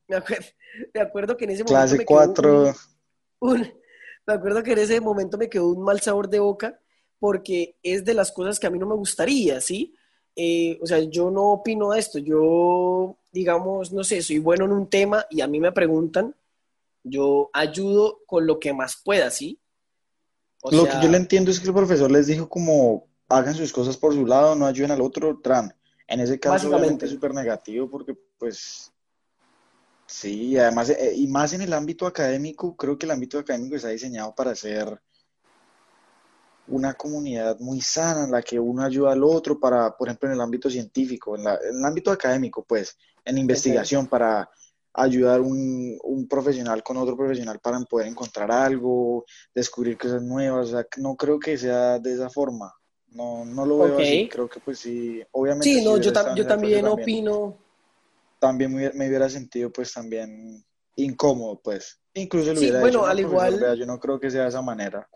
me 0.06 0.16
acuerdo, 0.16 0.46
me 0.94 1.00
acuerdo 1.00 1.36
que 1.36 1.44
en 1.44 1.50
ese 1.50 1.64
momento... 1.64 1.94
Clase 1.94 2.04
4. 2.04 2.74
Me 4.28 4.34
acuerdo 4.34 4.62
que 4.62 4.72
en 4.72 4.78
ese 4.78 5.00
momento 5.00 5.38
me 5.38 5.48
quedó 5.48 5.68
un 5.68 5.82
mal 5.82 6.00
sabor 6.00 6.28
de 6.28 6.38
boca 6.38 6.78
porque 7.18 7.76
es 7.82 8.04
de 8.04 8.12
las 8.12 8.30
cosas 8.30 8.60
que 8.60 8.66
a 8.66 8.70
mí 8.70 8.78
no 8.78 8.86
me 8.86 8.94
gustaría, 8.94 9.58
¿sí? 9.60 9.94
Eh, 10.36 10.78
o 10.82 10.86
sea, 10.86 11.00
yo 11.00 11.30
no 11.30 11.52
opino 11.52 11.94
esto, 11.94 12.18
yo, 12.18 13.16
digamos, 13.32 13.90
no 13.90 14.04
sé, 14.04 14.22
soy 14.22 14.38
bueno 14.38 14.66
en 14.66 14.72
un 14.72 14.88
tema 14.88 15.24
y 15.30 15.40
a 15.40 15.48
mí 15.48 15.58
me 15.58 15.72
preguntan, 15.72 16.36
yo 17.02 17.50
ayudo 17.54 18.20
con 18.26 18.46
lo 18.46 18.60
que 18.60 18.72
más 18.72 19.00
pueda, 19.02 19.30
¿sí? 19.30 19.58
lo 20.70 20.84
que 20.84 20.96
yo 21.02 21.08
le 21.08 21.16
entiendo 21.16 21.50
es 21.50 21.58
que 21.58 21.68
el 21.68 21.74
profesor 21.74 22.10
les 22.10 22.26
dijo 22.26 22.48
como, 22.48 23.06
hagan 23.28 23.54
sus 23.54 23.72
cosas 23.72 23.96
por 23.96 24.12
su 24.12 24.26
lado, 24.26 24.54
no 24.54 24.66
ayuden 24.66 24.90
al 24.90 25.00
otro, 25.00 25.40
tran. 25.42 25.74
En 26.06 26.20
ese 26.20 26.38
caso, 26.38 26.68
obviamente, 26.68 27.06
es 27.06 27.12
súper 27.12 27.32
negativo 27.32 27.88
porque, 27.88 28.14
pues, 28.38 28.92
sí, 30.08 30.58
además, 30.58 30.90
eh, 30.90 31.12
y 31.14 31.28
más 31.28 31.52
en 31.52 31.62
el 31.62 31.72
ámbito 31.72 32.06
académico, 32.06 32.74
creo 32.76 32.98
que 32.98 33.06
el 33.06 33.12
ámbito 33.12 33.38
académico 33.38 33.76
está 33.76 33.88
diseñado 33.88 34.34
para 34.34 34.54
ser 34.54 35.00
una 36.68 36.94
comunidad 36.94 37.58
muy 37.60 37.80
sana 37.80 38.24
en 38.24 38.30
la 38.30 38.42
que 38.42 38.58
uno 38.58 38.82
ayuda 38.82 39.12
al 39.12 39.22
otro 39.22 39.58
para, 39.58 39.96
por 39.96 40.08
ejemplo, 40.08 40.28
en 40.28 40.34
el 40.34 40.40
ámbito 40.40 40.68
científico, 40.68 41.36
en, 41.36 41.46
el 41.46 41.84
ámbito 41.84 42.10
académico, 42.10 42.64
pues, 42.64 42.96
en 43.24 43.38
investigación 43.38 44.06
para 44.06 44.48
ayudar 44.94 45.40
un, 45.40 45.98
un 46.02 46.26
profesional 46.26 46.82
con 46.82 46.96
otro 46.96 47.16
profesional 47.16 47.60
para 47.60 47.78
poder 47.80 48.08
encontrar 48.08 48.50
algo, 48.50 49.24
descubrir 49.54 49.96
cosas 49.96 50.22
nuevas, 50.22 50.68
o 50.68 50.70
sea, 50.70 50.86
no 50.96 51.14
creo 51.16 51.38
que 51.38 51.56
sea 51.56 51.98
de 51.98 52.14
esa 52.14 52.28
forma. 52.28 52.74
No, 53.10 53.44
no 53.44 53.64
lo 53.64 53.78
veo 53.78 53.98
así, 53.98 54.28
creo 54.28 54.48
que 54.48 54.60
pues 54.60 54.80
sí, 54.80 55.22
obviamente. 55.32 55.64
Sí, 55.64 55.82
no, 55.82 55.96
yo, 55.96 56.12
yo 56.34 56.46
también 56.46 56.86
opino. 56.86 56.96
También 56.96 57.67
me, 58.40 59.08
hubiera 59.08 59.28
sentido 59.28 59.72
pues 59.72 59.92
también 59.92 60.64
incómodo, 60.96 61.60
pues. 61.62 62.00
Incluso 62.14 62.52
lo 62.52 62.60
hubiera 62.60 62.80
bueno, 62.80 63.06
al 63.06 63.20
igual. 63.20 63.78
yo 63.78 63.86
no 63.86 63.98
creo 63.98 64.18
que 64.18 64.30
sea 64.30 64.42
de 64.42 64.48
esa 64.48 64.62
manera 64.62 65.08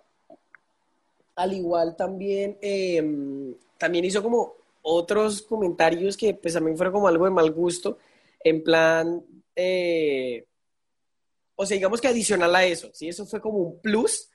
al 1.36 1.52
igual 1.52 1.96
también, 1.96 2.58
em, 2.60 3.54
también 3.78 4.04
hizo 4.04 4.22
como 4.22 4.54
otros 4.82 5.42
comentarios 5.42 6.16
que 6.16 6.34
pues 6.34 6.56
a 6.56 6.60
mí 6.60 6.74
fueron 6.76 6.92
como 6.92 7.08
algo 7.08 7.24
de 7.24 7.30
mal 7.30 7.50
gusto, 7.52 7.98
en 8.42 8.62
plan, 8.62 9.24
eh, 9.54 10.44
o 11.54 11.64
sea, 11.64 11.76
digamos 11.76 12.00
que 12.00 12.08
adicional 12.08 12.54
a 12.54 12.64
eso, 12.64 12.90
¿sí? 12.92 13.08
Eso 13.08 13.24
fue 13.26 13.40
como 13.40 13.58
un 13.58 13.80
plus 13.80 14.28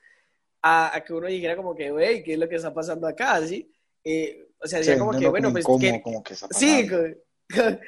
a, 0.62 1.02
que 1.06 1.12
uno 1.12 1.28
dijera 1.28 1.56
como 1.56 1.74
que, 1.74 1.90
güey, 1.90 2.22
¿qué 2.22 2.32
es 2.34 2.38
lo 2.38 2.48
que 2.48 2.56
está 2.56 2.72
pasando 2.72 3.06
acá? 3.06 3.46
¿Sí? 3.46 3.70
Eh, 4.02 4.48
o 4.58 4.66
sea, 4.66 4.78
decía 4.78 4.98
como 4.98 5.12
que, 5.12 5.28
bueno, 5.28 5.52
pues... 5.52 5.64
Que, 5.80 6.00
como 6.02 6.22
que 6.22 6.34
sí, 6.34 6.88
como, 6.88 7.04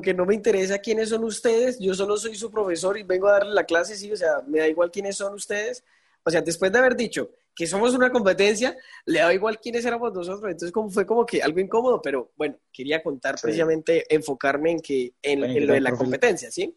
que 0.00 0.14
no 0.14 0.24
me 0.24 0.34
interesa 0.34 0.78
quiénes 0.78 1.10
son 1.10 1.24
ustedes, 1.24 1.78
yo 1.78 1.94
solo 1.94 2.16
soy 2.16 2.34
su 2.34 2.50
profesor 2.50 2.96
y 2.98 3.02
vengo 3.02 3.28
a 3.28 3.32
darle 3.32 3.54
la 3.54 3.64
clase, 3.64 3.96
sí, 3.96 4.10
o 4.10 4.16
sea, 4.16 4.40
me 4.46 4.60
da 4.60 4.68
igual 4.68 4.90
quiénes 4.90 5.16
son 5.16 5.34
ustedes. 5.34 5.84
O 6.24 6.30
sea, 6.30 6.40
después 6.40 6.72
de 6.72 6.78
haber 6.78 6.96
dicho, 6.96 7.30
que 7.54 7.66
somos 7.66 7.94
una 7.94 8.10
competencia, 8.10 8.76
le 9.04 9.20
da 9.20 9.32
igual 9.32 9.60
quiénes 9.60 9.84
éramos 9.84 10.12
nosotros. 10.12 10.50
Entonces, 10.50 10.72
como 10.72 10.90
fue 10.90 11.06
como 11.06 11.24
que 11.26 11.42
algo 11.42 11.60
incómodo, 11.60 12.00
pero 12.00 12.32
bueno, 12.36 12.56
quería 12.72 13.02
contar 13.02 13.36
precisamente, 13.40 14.12
enfocarme 14.12 14.72
en 14.72 14.80
que 14.80 15.12
en, 15.22 15.40
lo 15.66 15.74
de 15.74 15.80
la 15.80 15.92
competencia, 15.92 16.50
¿sí? 16.50 16.76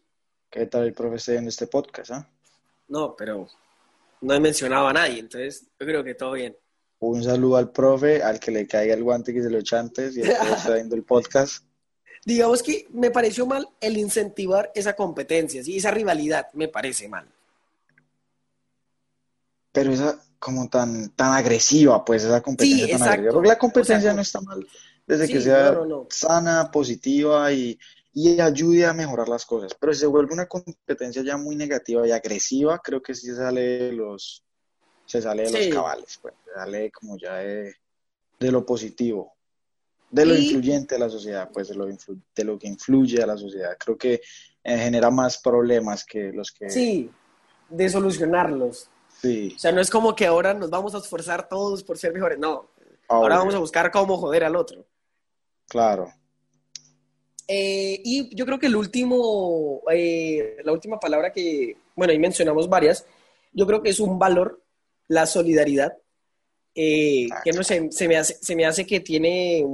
¿Qué 0.50 0.66
tal 0.66 0.84
el 0.84 0.92
profesor 0.92 1.36
en 1.36 1.48
este 1.48 1.66
podcast? 1.66 2.10
ah? 2.12 2.30
No, 2.88 3.14
pero 3.16 3.48
no 4.20 4.34
he 4.34 4.40
mencionado 4.40 4.86
a 4.86 4.92
nadie, 4.92 5.20
entonces 5.20 5.66
yo 5.80 5.86
creo 5.86 6.04
que 6.04 6.14
todo 6.14 6.32
bien. 6.32 6.56
Un 7.00 7.22
saludo 7.22 7.56
al 7.56 7.70
profe, 7.70 8.22
al 8.22 8.38
que 8.38 8.50
le 8.50 8.66
caiga 8.66 8.94
el 8.94 9.02
guante 9.02 9.32
que 9.32 9.42
se 9.42 9.50
lo 9.50 9.58
eche 9.58 9.76
antes 9.76 10.16
y 10.16 10.22
está 10.22 10.74
viendo 10.74 10.94
el 10.94 11.04
podcast. 11.04 11.67
Digamos 12.24 12.62
que 12.62 12.86
me 12.90 13.10
pareció 13.10 13.46
mal 13.46 13.68
el 13.80 13.96
incentivar 13.96 14.70
esa 14.74 14.94
competencia, 14.94 15.62
¿sí? 15.62 15.76
esa 15.76 15.90
rivalidad, 15.90 16.48
me 16.52 16.68
parece 16.68 17.08
mal. 17.08 17.26
Pero 19.72 19.92
esa, 19.92 20.20
como 20.38 20.68
tan, 20.68 21.10
tan 21.10 21.34
agresiva, 21.34 22.04
pues 22.04 22.24
esa 22.24 22.40
competencia 22.42 22.98
tan 22.98 23.08
agresiva. 23.08 23.32
Porque 23.32 23.48
la 23.48 23.58
competencia 23.58 24.12
no 24.12 24.22
está 24.22 24.40
mal 24.40 24.66
desde 25.08 25.26
que 25.26 25.40
sea 25.40 25.74
sana, 26.10 26.70
positiva 26.70 27.50
y, 27.50 27.78
y, 28.12 28.38
ayude 28.40 28.84
a 28.84 28.92
mejorar 28.92 29.28
las 29.28 29.46
cosas. 29.46 29.74
Pero 29.74 29.94
si 29.94 30.00
se 30.00 30.06
vuelve 30.06 30.34
una 30.34 30.46
competencia 30.46 31.22
ya 31.22 31.38
muy 31.38 31.56
negativa 31.56 32.06
y 32.06 32.12
agresiva, 32.12 32.78
creo 32.78 33.02
que 33.02 33.14
sí 33.14 33.34
sale 33.34 33.60
de 33.60 33.92
los, 33.92 34.44
se 35.06 35.22
sale 35.22 35.50
de 35.50 35.66
los 35.66 35.74
cabales, 35.74 36.18
pues, 36.20 36.34
se 36.44 36.52
sale 36.52 36.90
como 36.90 37.16
ya 37.16 37.36
de, 37.36 37.74
lo 38.40 38.66
positivo, 38.66 39.34
de 40.10 40.26
lo 40.26 40.36
influyente 40.36 40.94
de 40.94 41.00
la 41.00 41.10
sociedad, 41.10 41.50
pues 41.52 41.68
de 41.68 41.74
lo, 41.74 41.86
de 41.86 42.44
lo 42.44 42.58
que 42.58 42.68
influye 42.68 43.22
a 43.22 43.26
la 43.26 43.36
sociedad. 43.36 43.76
Creo 43.78 43.96
que 43.96 44.20
eh, 44.64 44.78
genera 44.78 45.10
más 45.10 45.38
problemas 45.38 46.04
que 46.04 46.32
los 46.32 46.50
que... 46.52 46.70
Sí, 46.70 47.10
de 47.68 47.88
solucionarlos. 47.88 48.90
O 49.24 49.58
sea, 49.58 49.72
no 49.72 49.80
es 49.80 49.90
como 49.90 50.14
que 50.14 50.26
ahora 50.26 50.54
nos 50.54 50.70
vamos 50.70 50.94
a 50.94 50.98
esforzar 50.98 51.48
todos 51.48 51.82
por 51.82 51.98
ser 51.98 52.12
mejores, 52.12 52.38
no. 52.38 52.70
Ahora 53.08 53.38
vamos 53.38 53.54
a 53.54 53.58
buscar 53.58 53.90
cómo 53.90 54.16
joder 54.16 54.44
al 54.44 54.54
otro. 54.54 54.86
Claro. 55.66 56.12
Eh, 57.46 58.00
y 58.04 58.34
yo 58.36 58.44
creo 58.44 58.58
que 58.58 58.66
el 58.66 58.76
último, 58.76 59.82
eh, 59.90 60.58
la 60.62 60.72
última 60.72 61.00
palabra 61.00 61.32
que, 61.32 61.76
bueno, 61.96 62.12
ahí 62.12 62.18
mencionamos 62.18 62.68
varias, 62.68 63.06
yo 63.52 63.66
creo 63.66 63.82
que 63.82 63.88
es 63.90 63.98
un 63.98 64.18
valor, 64.18 64.62
la 65.08 65.26
solidaridad, 65.26 65.96
eh, 66.80 67.26
ah, 67.32 67.40
que 67.42 67.50
no 67.50 67.64
sé, 67.64 67.88
se 67.90 68.06
me, 68.06 68.16
hace, 68.16 68.38
se 68.40 68.54
me 68.54 68.64
hace 68.64 68.86
que 68.86 69.00
tiene, 69.00 69.64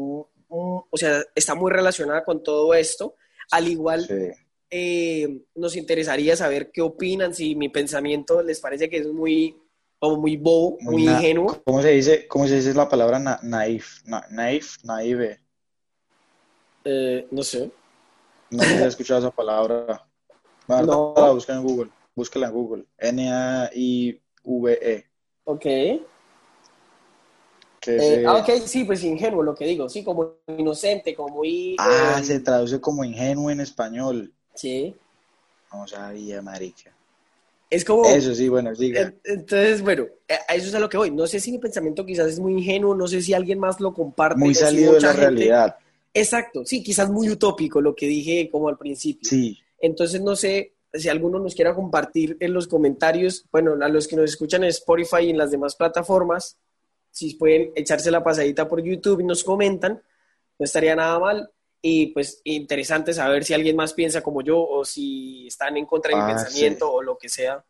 o 0.49 0.89
sea, 0.95 1.23
está 1.35 1.55
muy 1.55 1.71
relacionada 1.71 2.25
con 2.25 2.43
todo 2.43 2.73
esto, 2.73 3.17
al 3.51 3.69
igual 3.69 4.09
eh, 4.71 5.43
nos 5.55 5.77
interesaría 5.77 6.35
saber 6.35 6.71
qué 6.73 6.81
opinan, 6.81 7.35
si 7.35 7.57
mi 7.57 7.69
pensamiento 7.69 8.43
les 8.43 8.59
parece 8.59 8.89
que 8.89 8.97
es 8.97 9.07
muy, 9.07 9.55
como 9.99 10.17
muy 10.17 10.39
bobo, 10.39 10.79
muy, 10.81 11.07
ingenuo. 11.07 11.61
¿Cómo 11.67 11.83
se 11.83 11.91
dice, 11.91 12.27
cómo 12.27 12.47
se 12.47 12.57
dice 12.57 12.73
la 12.73 12.89
palabra 12.89 13.19
naif? 13.43 14.03
naif, 14.31 14.83
naive. 14.83 15.41
Eh, 16.87 17.29
no 17.31 17.43
sé. 17.43 17.71
No 18.49 18.63
he 18.63 18.87
escuchado 18.87 19.21
esa 19.21 19.31
palabra. 19.31 20.07
no. 20.69 21.13
La 21.19 21.33
busca 21.33 21.53
en 21.53 21.63
Google. 21.63 21.91
Búscala 22.15 22.47
en 22.47 22.53
Google. 22.55 22.87
N-A-I-V-E. 22.97 25.05
Ok. 25.45 25.67
Eh, 27.87 28.25
ah, 28.27 28.37
ok, 28.37 28.51
sí, 28.65 28.85
pues 28.85 29.03
ingenuo 29.05 29.43
lo 29.43 29.55
que 29.55 29.67
digo, 29.67 29.89
sí, 29.89 30.03
como 30.03 30.35
inocente, 30.57 31.15
como 31.15 31.37
muy... 31.37 31.77
Ah, 31.79 32.21
se 32.23 32.41
traduce 32.41 32.81
como 32.81 33.05
ingenuo 33.05 33.51
en 33.51 33.61
español. 33.61 34.33
Sí. 34.55 34.95
Vamos 35.71 35.93
a 35.95 36.11
ver, 36.11 36.43
marica. 36.43 36.93
Es 37.69 37.85
como... 37.85 38.05
Eso 38.07 38.35
sí, 38.35 38.49
bueno, 38.49 38.73
diga. 38.75 39.13
Entonces, 39.25 39.83
bueno, 39.83 40.07
a 40.49 40.55
eso 40.55 40.69
es 40.69 40.75
a 40.75 40.79
lo 40.79 40.89
que 40.89 40.97
voy. 40.97 41.11
No 41.11 41.27
sé 41.27 41.41
si 41.41 41.51
mi 41.51 41.59
pensamiento 41.59 42.07
quizás 42.07 42.29
es 42.29 42.39
muy 42.39 42.53
ingenuo, 42.53 42.95
no 42.95 43.09
sé 43.09 43.21
si 43.21 43.35
alguien 43.35 43.59
más 43.59 43.81
lo 43.81 43.93
comparte. 43.93 44.39
Muy 44.39 44.55
salido 44.55 44.95
de 44.95 45.01
la 45.01 45.13
realidad. 45.13 45.77
Exacto, 46.13 46.65
sí, 46.65 46.83
quizás 46.83 47.11
muy 47.11 47.29
utópico 47.29 47.81
lo 47.81 47.95
que 47.95 48.07
dije 48.07 48.49
como 48.51 48.69
al 48.69 48.79
principio. 48.79 49.29
Sí. 49.29 49.59
Entonces, 49.81 50.21
no 50.21 50.37
sé 50.37 50.75
si 50.93 51.09
alguno 51.09 51.41
nos 51.41 51.57
quiera 51.57 51.75
compartir 51.75 52.37
en 52.39 52.55
los 52.55 52.69
comentarios, 52.69 53.45
bueno, 53.51 53.77
a 53.85 53.89
los 53.89 54.07
que 54.07 54.15
nos 54.15 54.31
escuchan 54.31 54.63
en 54.63 54.71
Spotify 54.71 55.25
y 55.25 55.31
en 55.31 55.39
las 55.39 55.51
demás 55.51 55.75
plataformas, 55.75 56.57
si 57.15 57.35
pueden 57.35 57.71
echarse 57.77 58.11
la 58.11 58.25
pasadita 58.25 58.69
por 58.69 58.83
YouTube 58.83 59.21
y 59.21 59.25
nos 59.25 59.45
comentan, 59.45 60.03
no 60.59 60.65
estaría 60.65 60.97
nada 60.97 61.17
mal. 61.21 61.49
Y 61.81 62.09
pues 62.09 62.41
interesante 62.43 63.13
saber 63.13 63.45
si 63.45 63.55
alguien 63.55 63.77
más 63.77 63.93
piensa 63.93 64.21
como 64.21 64.43
yo 64.43 64.61
o 64.61 64.85
si 64.85 65.47
están 65.47 65.77
en 65.77 65.87
contra 65.87 66.11
de 66.11 66.17
mi 66.17 66.23
ah, 66.23 66.35
pensamiento 66.35 66.91
o 66.91 67.03
lo 67.03 67.17
que 67.17 67.29
sea. 67.29 67.65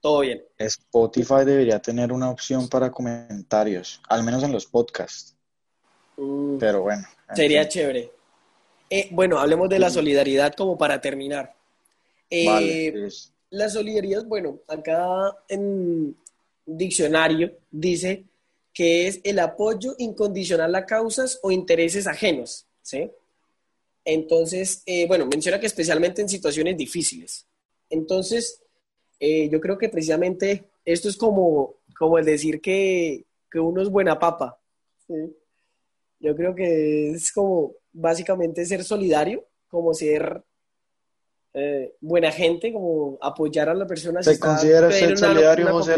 Todo 0.00 0.20
bien. 0.20 0.44
Spotify 0.58 1.46
debería 1.46 1.78
tener 1.78 2.12
una 2.12 2.28
opción 2.28 2.68
para 2.68 2.90
comentarios, 2.90 4.02
al 4.06 4.22
menos 4.22 4.42
en 4.42 4.52
los 4.52 4.66
podcasts. 4.66 5.34
Mm. 6.18 6.58
Pero 6.58 6.82
bueno. 6.82 7.06
Sería 7.34 7.66
chévere. 7.66 8.10
Eh, 8.90 9.08
bueno, 9.12 9.38
hablemos 9.38 9.70
de 9.70 9.78
la 9.78 9.88
solidaridad 9.88 10.52
como 10.54 10.76
para 10.76 11.00
terminar. 11.00 11.54
Eh, 12.28 13.08
la 13.48 13.68
solidaridad, 13.70 14.24
bueno, 14.26 14.58
acá 14.68 15.38
en 15.48 16.14
diccionario 16.66 17.52
dice 17.70 18.24
que 18.72 19.06
es 19.06 19.20
el 19.24 19.38
apoyo 19.38 19.94
incondicional 19.98 20.74
a 20.74 20.86
causas 20.86 21.38
o 21.42 21.50
intereses 21.50 22.06
ajenos, 22.06 22.66
¿sí? 22.82 23.10
Entonces, 24.04 24.82
eh, 24.86 25.06
bueno, 25.06 25.26
menciona 25.26 25.60
que 25.60 25.66
especialmente 25.66 26.22
en 26.22 26.28
situaciones 26.28 26.76
difíciles. 26.76 27.46
Entonces, 27.90 28.62
eh, 29.18 29.48
yo 29.50 29.60
creo 29.60 29.76
que 29.76 29.88
precisamente 29.88 30.64
esto 30.84 31.08
es 31.08 31.16
como, 31.16 31.76
como 31.98 32.18
el 32.18 32.24
decir 32.24 32.60
que, 32.60 33.26
uno 33.54 33.82
es 33.82 33.88
buena 33.88 34.18
papa. 34.18 34.58
Yo 36.20 36.36
creo 36.36 36.54
que 36.54 37.10
es 37.10 37.32
como 37.32 37.74
básicamente 37.92 38.64
ser 38.64 38.84
solidario, 38.84 39.44
como 39.68 39.92
ser 39.92 40.42
eh, 41.52 41.96
buena 42.00 42.30
gente, 42.30 42.72
como 42.72 43.18
apoyar 43.20 43.68
a 43.68 43.74
la 43.74 43.86
persona. 43.86 44.22
¿Se 44.22 44.38
considera 44.38 44.90
ser 44.92 45.18
solidario, 45.18 45.72
José 45.72 45.96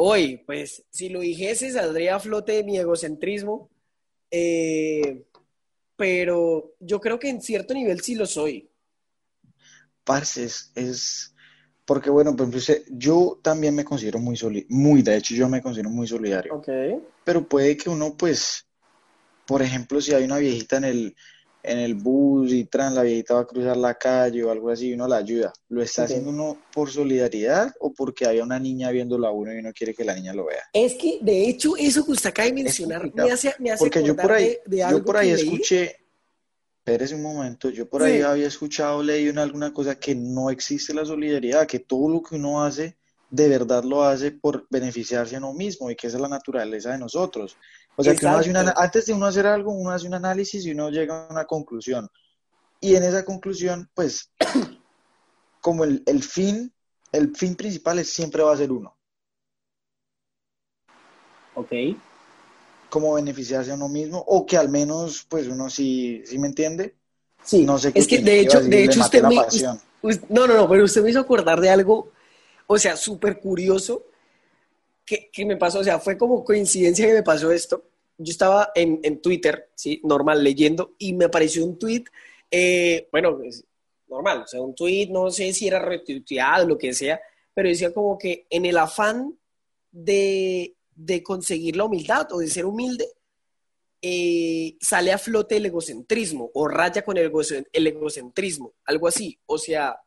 Hoy, 0.00 0.44
pues, 0.46 0.84
si 0.90 1.08
lo 1.08 1.18
dijese, 1.18 1.72
saldría 1.72 2.14
a 2.14 2.20
flote 2.20 2.52
de 2.52 2.62
mi 2.62 2.78
egocentrismo, 2.78 3.68
eh, 4.30 5.24
pero 5.96 6.76
yo 6.78 7.00
creo 7.00 7.18
que 7.18 7.28
en 7.28 7.42
cierto 7.42 7.74
nivel 7.74 8.00
sí 8.00 8.14
lo 8.14 8.24
soy. 8.24 8.70
Parce, 10.04 10.44
es, 10.44 11.34
porque 11.84 12.10
bueno, 12.10 12.36
pues 12.36 12.84
yo 12.90 13.40
también 13.42 13.74
me 13.74 13.84
considero 13.84 14.20
muy 14.20 14.36
solidario, 14.36 14.68
muy, 14.70 15.02
de 15.02 15.16
hecho 15.16 15.34
yo 15.34 15.48
me 15.48 15.60
considero 15.60 15.90
muy 15.90 16.06
solidario. 16.06 16.54
Ok. 16.54 16.68
Pero 17.24 17.48
puede 17.48 17.76
que 17.76 17.90
uno, 17.90 18.16
pues, 18.16 18.68
por 19.48 19.62
ejemplo, 19.62 20.00
si 20.00 20.14
hay 20.14 20.22
una 20.22 20.38
viejita 20.38 20.76
en 20.76 20.84
el, 20.84 21.16
en 21.62 21.78
el 21.78 21.94
bus 21.94 22.52
y 22.52 22.64
tran, 22.64 22.94
la 22.94 23.02
viejita 23.02 23.34
va 23.34 23.40
a 23.40 23.46
cruzar 23.46 23.76
la 23.76 23.94
calle 23.94 24.44
o 24.44 24.50
algo 24.50 24.70
así 24.70 24.88
y 24.88 24.92
uno 24.94 25.08
la 25.08 25.16
ayuda, 25.16 25.52
¿lo 25.68 25.82
está 25.82 26.04
haciendo 26.04 26.30
uno 26.30 26.58
por 26.72 26.90
solidaridad 26.90 27.74
o 27.80 27.92
porque 27.92 28.26
había 28.26 28.42
una 28.42 28.58
niña 28.58 28.90
viéndolo 28.90 29.26
a 29.26 29.32
uno 29.32 29.52
y 29.52 29.58
uno 29.58 29.72
quiere 29.72 29.94
que 29.94 30.04
la 30.04 30.14
niña 30.14 30.32
lo 30.32 30.46
vea? 30.46 30.62
Es 30.72 30.94
que, 30.94 31.18
de 31.20 31.48
hecho, 31.48 31.76
eso 31.76 32.04
que 32.04 32.12
usted 32.12 32.30
acaba 32.30 32.46
de 32.46 32.54
mencionar 32.54 33.12
me 33.14 33.30
hace, 33.30 33.54
me 33.58 33.70
hace 33.72 33.78
Porque 33.78 34.02
yo 34.02 34.16
por 34.16 34.32
ahí, 34.32 34.56
de, 34.66 34.82
algo 34.82 34.98
yo 34.98 35.04
por 35.04 35.16
ahí 35.16 35.32
leí. 35.32 35.42
escuché, 35.42 35.96
espérese 36.78 37.14
un 37.14 37.22
momento, 37.22 37.70
yo 37.70 37.88
por 37.88 38.02
ahí 38.02 38.22
había 38.22 38.46
escuchado, 38.46 39.02
leído 39.02 39.30
en 39.30 39.38
alguna 39.38 39.72
cosa 39.72 39.98
que 39.98 40.14
no 40.14 40.50
existe 40.50 40.94
la 40.94 41.04
solidaridad, 41.04 41.66
que 41.66 41.80
todo 41.80 42.08
lo 42.08 42.22
que 42.22 42.36
uno 42.36 42.62
hace, 42.62 42.96
de 43.30 43.48
verdad 43.48 43.84
lo 43.84 44.04
hace 44.04 44.30
por 44.30 44.66
beneficiarse 44.70 45.36
a 45.36 45.38
uno 45.38 45.52
mismo 45.52 45.90
y 45.90 45.96
que 45.96 46.06
esa 46.06 46.16
es 46.16 46.22
la 46.22 46.28
naturaleza 46.28 46.92
de 46.92 46.98
nosotros. 46.98 47.58
O 47.98 48.04
sea, 48.04 48.16
que 48.16 48.26
uno 48.26 48.38
hace 48.38 48.50
una, 48.50 48.62
antes 48.76 49.06
de 49.06 49.12
uno 49.12 49.26
hacer 49.26 49.46
algo, 49.46 49.72
uno 49.72 49.90
hace 49.90 50.06
un 50.06 50.14
análisis 50.14 50.64
y 50.64 50.70
uno 50.72 50.90
llega 50.90 51.26
a 51.26 51.32
una 51.32 51.44
conclusión. 51.46 52.08
Y 52.80 52.96
en 52.96 53.04
esa 53.04 53.24
conclusión, 53.24 53.90
pues, 53.94 54.32
como 55.60 55.84
el, 55.84 56.02
el 56.06 56.22
fin, 56.22 56.72
el 57.12 57.34
fin 57.36 57.56
principal 57.56 57.98
es, 57.98 58.12
siempre 58.12 58.42
va 58.42 58.52
a 58.54 58.56
ser 58.56 58.72
uno, 58.72 58.96
Ok. 61.54 61.72
como 62.88 63.14
beneficiarse 63.14 63.70
a 63.70 63.74
uno 63.74 63.88
mismo, 63.88 64.18
o 64.26 64.46
que 64.46 64.56
al 64.56 64.68
menos, 64.68 65.26
pues, 65.28 65.46
uno 65.48 65.68
sí, 65.68 66.22
sí 66.24 66.38
me 66.38 66.48
entiende. 66.48 66.96
Sí, 67.42 67.64
No 67.64 67.78
sé 67.78 67.92
qué 67.92 68.00
es 68.00 68.08
que 68.08 68.18
de 68.18 68.40
hecho, 68.40 68.58
decir, 68.58 68.70
de 68.70 68.84
hecho 68.84 69.00
usted 69.00 69.22
me, 69.24 69.36
pasión. 69.36 69.80
us- 70.02 70.20
no, 70.30 70.46
no, 70.46 70.54
no, 70.54 70.68
pero 70.68 70.84
usted 70.84 71.02
me 71.02 71.10
hizo 71.10 71.20
acordar 71.20 71.60
de 71.60 71.70
algo, 71.70 72.12
o 72.66 72.78
sea, 72.78 72.96
súper 72.96 73.40
curioso 73.40 74.04
que, 75.04 75.30
que 75.32 75.44
me 75.46 75.56
pasó, 75.56 75.80
o 75.80 75.84
sea, 75.84 75.98
fue 75.98 76.18
como 76.18 76.44
coincidencia 76.44 77.06
que 77.06 77.14
me 77.14 77.22
pasó 77.22 77.50
esto. 77.50 77.84
Yo 78.18 78.30
estaba 78.30 78.70
en, 78.74 79.00
en 79.02 79.22
Twitter, 79.22 79.70
sí, 79.74 80.00
normal, 80.04 80.42
leyendo, 80.44 80.94
y 80.98 81.14
me 81.14 81.26
apareció 81.26 81.64
un 81.64 81.78
tweet, 81.78 82.04
eh, 82.50 83.08
bueno, 83.12 83.40
normal, 84.08 84.42
o 84.42 84.46
sea, 84.46 84.60
un 84.60 84.74
tweet, 84.74 85.08
no 85.10 85.30
sé 85.30 85.52
si 85.52 85.68
era 85.68 85.78
retuiteado, 85.78 86.66
lo 86.66 86.76
que 86.76 86.92
sea, 86.92 87.20
pero 87.54 87.68
decía 87.68 87.92
como 87.92 88.18
que 88.18 88.46
en 88.50 88.66
el 88.66 88.76
afán 88.76 89.38
de, 89.90 90.74
de 90.94 91.22
conseguir 91.22 91.76
la 91.76 91.84
humildad 91.84 92.26
o 92.32 92.38
de 92.38 92.48
ser 92.48 92.66
humilde, 92.66 93.08
eh, 94.00 94.76
sale 94.80 95.12
a 95.12 95.18
flote 95.18 95.56
el 95.56 95.66
egocentrismo 95.66 96.50
o 96.54 96.68
raya 96.68 97.02
con 97.04 97.16
el, 97.16 97.32
el 97.72 97.86
egocentrismo, 97.86 98.74
algo 98.84 99.08
así. 99.08 99.38
O 99.46 99.58
sea, 99.58 99.98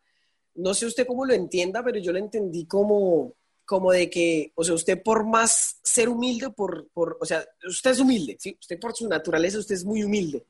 no 0.56 0.74
sé 0.74 0.86
usted 0.86 1.06
cómo 1.06 1.26
lo 1.26 1.34
entienda, 1.34 1.84
pero 1.84 2.00
yo 2.00 2.12
lo 2.12 2.20
entendí 2.20 2.66
como, 2.66 3.34
como 3.72 3.94
de 3.94 4.10
que, 4.10 4.52
o 4.56 4.66
sea, 4.66 4.76
usted 4.76 5.02
por 5.02 5.26
más 5.26 5.78
ser 5.82 6.10
humilde, 6.10 6.50
por, 6.50 6.90
por, 6.90 7.18
o 7.22 7.26
sea, 7.26 7.42
usted 7.66 7.92
es 7.92 8.02
humilde, 8.02 8.36
¿sí? 8.38 8.58
Usted 8.60 8.78
por 8.78 8.94
su 8.94 9.08
naturaleza, 9.08 9.60
usted 9.60 9.76
es 9.76 9.86
muy 9.86 10.04
humilde. 10.04 10.44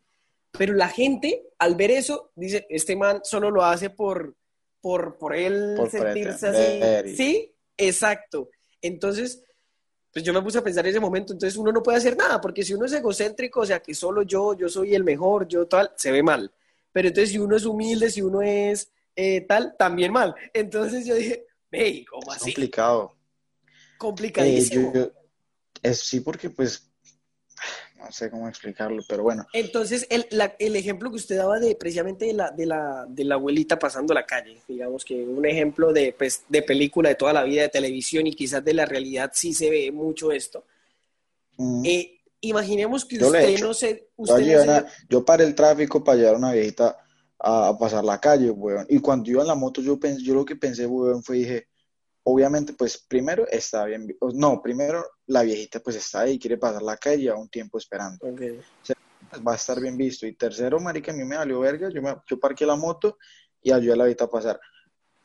Pero 0.58 0.74
la 0.74 0.88
gente, 0.88 1.44
al 1.60 1.76
ver 1.76 1.92
eso, 1.92 2.32
dice, 2.34 2.66
este 2.68 2.96
man 2.96 3.22
solo 3.24 3.52
lo 3.52 3.64
hace 3.64 3.92
por, 3.92 4.34
por, 4.82 5.20
por 5.20 5.36
él 5.36 5.76
Por 5.78 5.92
sentirse 5.92 6.50
pretender 6.50 7.06
así. 7.06 7.16
Sí, 7.16 7.54
exacto. 7.78 8.50
Entonces, 8.82 9.44
pues 10.12 10.26
yo 10.26 10.34
me 10.34 10.42
puse 10.42 10.58
a 10.58 10.64
pensar 10.64 10.84
en 10.88 10.90
ese 10.90 11.00
momento, 11.00 11.32
entonces 11.32 11.56
uno 11.60 11.72
no 11.72 11.84
puede 11.84 12.00
hacer 12.00 12.18
nada, 12.18 12.42
porque 12.42 12.64
si 12.64 12.74
uno 12.74 12.88
es 12.88 12.94
egocéntrico, 12.94 13.60
o 13.60 13.66
sea, 13.68 13.82
que 13.82 13.94
solo 13.94 14.24
yo, 14.24 14.56
yo 14.56 14.68
soy 14.68 14.96
el 14.96 15.04
mejor, 15.04 15.48
yo 15.48 15.68
tal, 15.68 15.92
se 15.96 16.12
ve 16.12 16.24
mal. 16.24 16.52
Pero 16.92 17.10
entonces 17.10 17.30
si 17.30 17.38
uno 17.38 17.56
es 17.56 17.66
humilde, 17.66 18.10
si 18.10 18.24
uno 18.24 18.42
es 18.42 18.92
eh, 19.16 19.42
tal, 19.42 19.76
también 19.78 20.12
mal. 20.12 20.34
Entonces 20.56 21.06
yo 21.06 21.14
dije, 21.14 21.46
hey, 21.72 22.06
¿cómo 22.06 22.32
Es 22.32 22.38
así? 22.38 22.46
complicado. 22.54 23.14
Eh, 23.14 23.98
Complicadísimo. 23.98 24.94
yo- 24.94 25.06
yo- 25.06 25.12
es, 25.84 26.00
sí, 26.00 26.20
porque 26.20 26.50
pues, 26.50 26.92
no 27.98 28.12
sé 28.12 28.30
cómo 28.30 28.48
explicarlo, 28.50 29.02
pero 29.08 29.24
bueno, 29.24 29.46
Entonces, 29.54 30.08
el, 30.10 30.26
la- 30.32 30.56
el 30.60 30.76
ejemplo 30.76 31.10
que 31.10 31.18
usted 31.18 31.38
daba 31.38 31.60
de 31.60 31.76
precisamente 31.76 32.26
de 32.26 32.34
la, 32.34 32.52
de, 32.52 32.66
la, 32.66 33.06
de 33.08 33.24
la 33.26 33.36
abuelita 33.36 33.78
pasando 33.78 34.14
la 34.14 34.26
calle, 34.26 34.58
digamos 34.68 35.04
que 35.06 35.16
un 35.24 35.46
ejemplo 35.46 35.92
de, 35.94 36.14
pues, 36.18 36.44
de 36.50 36.62
película 36.62 37.10
de 37.10 37.16
toda 37.16 37.34
la 37.34 37.44
vida, 37.44 37.64
de 37.64 37.70
televisión 37.70 38.26
y 38.28 38.34
quizás 38.34 38.64
de 38.64 38.74
la 38.74 38.86
realidad 38.86 39.32
sí 39.34 39.54
se 39.54 39.70
ve 39.70 39.92
mucho 39.92 40.32
esto. 40.32 40.66
mm, 41.58 41.86
Eh, 41.86 42.20
imaginemos 42.42 43.06
que 43.06 43.18
Yo 43.18 43.30
lo 43.30 43.38
he 43.38 43.46
usted 43.46 43.60
no 43.62 43.74
se... 43.74 43.90
yo, 43.92 44.06
Usted 44.18 44.36
no 44.40 44.62
se- 44.62 44.86
yo 45.10 45.26
paré 45.26 45.44
el 45.46 45.56
tráfico 45.56 46.04
para 46.04 46.18
llevar 46.18 46.36
a 46.36 46.38
una 46.38 46.52
viejita 46.54 46.98
a, 47.44 47.78
pasar 47.78 48.04
la 48.04 48.20
calle, 48.20 48.50
weón. 48.52 48.86
Y 48.90 49.00
cuando 49.00 49.30
iba 49.30 49.42
en 49.42 49.48
la 49.48 49.56
moto, 49.56 49.82
yo, 49.82 50.00
pensé, 50.00 50.24
yo 50.24 50.34
lo 50.36 50.46
que 50.46 50.56
pensé, 50.56 50.86
weón, 50.86 51.24
fue, 51.24 51.38
dije, 51.38 51.68
obviamente, 52.24 52.74
pues 52.74 52.98
primero 53.08 53.48
está 53.48 53.86
bien, 53.86 54.08
o- 54.20 54.32
no, 54.34 54.62
primero 54.62 55.04
la 55.28 55.42
viejita 55.44 55.80
pues 55.80 55.96
está 55.96 56.22
ahí, 56.22 56.38
quiere 56.40 56.58
pasar 56.58 56.82
la 56.82 56.98
calle, 56.98 57.30
a 57.30 57.36
un 57.36 57.50
tiempo 57.50 57.78
esperando. 57.78 58.26
Ok. 58.28 58.42
pues, 59.30 59.42
va 59.48 59.54
a 59.54 59.56
estar 59.56 59.80
bien 59.80 59.98
visto. 59.98 60.28
Y 60.28 60.36
tercero, 60.36 60.80
marica, 60.80 61.12
a 61.12 61.16
mí 61.16 61.24
me 61.24 61.38
valió 61.38 61.60
verga, 61.60 61.90
yo, 61.90 62.02
me, 62.02 62.16
yo 62.28 62.40
parqué 62.40 62.66
la 62.66 62.76
moto 62.76 63.18
y 63.62 63.72
ayudé 63.72 63.94
a 63.94 63.96
la 63.96 64.04
viejita 64.06 64.26
a 64.26 64.30
pasar. 64.30 64.60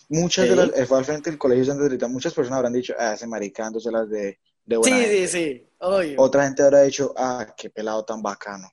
Muchas 0.09 0.48
de 0.48 0.52
Ok. 0.52 0.59
las, 0.59 0.79
eh, 0.79 0.87
fue 0.87 0.98
al 0.98 1.05
frente 1.05 1.31
del 1.31 1.38
colegio 1.38 1.64
Santa 1.64 1.88
Rita, 1.88 2.09
muchas 2.09 2.33
personas 2.33 2.59
habrán 2.59 2.72
dicho, 2.72 2.94
ah, 2.98 3.14
ese 3.14 3.26
marica 3.26 3.68
las 3.70 4.09
de, 4.09 4.38
de 4.64 4.76
buena 4.76 4.96
Sí, 4.96 5.02
gente. 5.02 5.29
sí, 5.29 5.38
sí, 5.38 5.68
obvio. 5.81 6.22
Otra 6.22 6.44
gente 6.44 6.62
habrá 6.62 6.83
dicho, 6.83 7.12
ah, 7.16 7.55
qué 7.57 7.70
pelado 7.70 8.05
tan 8.05 8.22
bacano. 8.22 8.68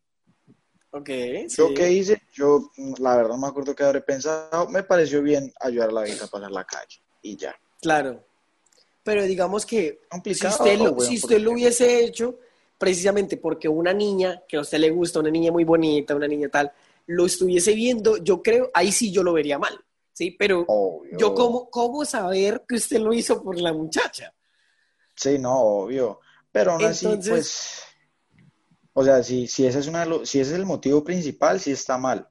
Ok, 0.96 1.10
¿Yo 1.58 1.68
sí. 1.70 1.74
qué 1.74 1.92
hice? 1.92 2.22
Yo, 2.34 2.70
la 3.00 3.16
verdad, 3.18 3.30
no 3.32 3.38
me 3.40 3.48
acuerdo 3.48 3.76
qué 3.76 3.84
habré 3.84 4.02
pensado. 4.02 4.68
Me 4.70 4.84
pareció 4.84 5.24
bien 5.24 5.52
ayudar 5.60 5.90
a 5.90 5.92
la 5.92 6.02
viejita 6.04 6.26
a 6.26 6.28
pasar 6.28 6.52
la 6.52 6.64
calle. 6.66 7.02
Y 7.24 7.36
ya. 7.36 7.56
Claro. 7.82 8.24
Pero 9.04 9.24
digamos 9.24 9.66
que 9.66 10.02
si 10.24 10.48
usted 10.48 10.78
lo, 10.78 10.92
weón, 10.92 11.02
si 11.02 11.16
usted 11.18 11.40
lo 11.40 11.50
porque- 11.50 11.62
hubiese 11.64 12.04
hecho, 12.06 12.38
precisamente 12.78 13.38
porque 13.38 13.68
una 13.68 13.92
niña 13.92 14.44
que 14.48 14.58
a 14.58 14.62
usted 14.62 14.78
le 14.78 14.92
gusta, 14.92 15.20
una 15.20 15.32
niña 15.32 15.52
muy 15.52 15.64
bonita, 15.64 16.16
una 16.16 16.28
niña 16.28 16.48
tal, 16.50 16.72
lo 17.08 17.26
estuviese 17.26 17.74
viendo, 17.74 18.18
yo 18.18 18.42
creo, 18.44 18.70
ahí 18.74 18.92
sí 18.92 19.12
yo 19.12 19.24
lo 19.24 19.34
vería 19.34 19.58
mal, 19.58 19.78
¿sí? 20.14 20.32
Pero 20.32 20.64
Obvio. 20.68 21.18
yo, 21.18 21.34
¿cómo, 21.34 21.70
¿cómo 21.72 22.06
saber 22.06 22.64
que 22.68 22.76
usted 22.76 23.00
lo 23.00 23.12
hizo 23.14 23.42
por 23.42 23.60
la 23.60 23.74
muchacha? 23.74 24.32
Sí, 25.16 25.38
no, 25.40 25.60
obvio. 25.60 26.20
Pero 26.52 26.74
aún 26.74 26.86
así, 26.86 27.06
Entonces- 27.08 27.30
pues, 27.32 27.84
o 28.94 29.04
sea, 29.04 29.24
si, 29.24 29.48
si 29.48 29.66
ese 29.66 29.80
es 29.80 29.88
una, 29.88 30.06
si 30.26 30.40
ese 30.40 30.52
es 30.54 30.60
el 30.60 30.66
motivo 30.66 31.04
principal, 31.04 31.60
sí 31.60 31.72
está 31.72 31.98
mal. 31.98 32.28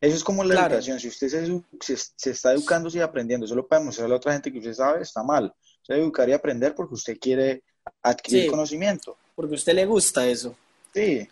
Eso 0.00 0.16
es 0.16 0.24
como 0.24 0.44
la 0.44 0.54
Claro. 0.54 0.74
educación. 0.74 1.00
Si 1.00 1.08
usted 1.08 1.28
se, 1.28 1.96
se, 1.96 2.12
se 2.16 2.30
está 2.30 2.52
educándose 2.52 2.98
y 2.98 3.00
aprendiendo, 3.00 3.46
solo 3.46 3.66
para 3.66 3.80
demostrarle 3.80 4.14
a 4.14 4.18
otra 4.18 4.32
gente 4.32 4.52
que 4.52 4.58
usted 4.58 4.74
sabe, 4.74 5.02
está 5.02 5.22
mal. 5.22 5.54
Usted 5.82 5.96
educar 5.96 6.28
y 6.28 6.32
aprender 6.32 6.74
porque 6.74 6.94
usted 6.94 7.18
quiere 7.18 7.62
adquirir 8.02 8.42
Sí. 8.44 8.48
conocimiento. 8.48 9.16
Porque 9.34 9.54
a 9.54 9.56
usted 9.56 9.74
le 9.74 9.86
gusta 9.86 10.26
eso. 10.26 10.54
Sí, 10.92 11.26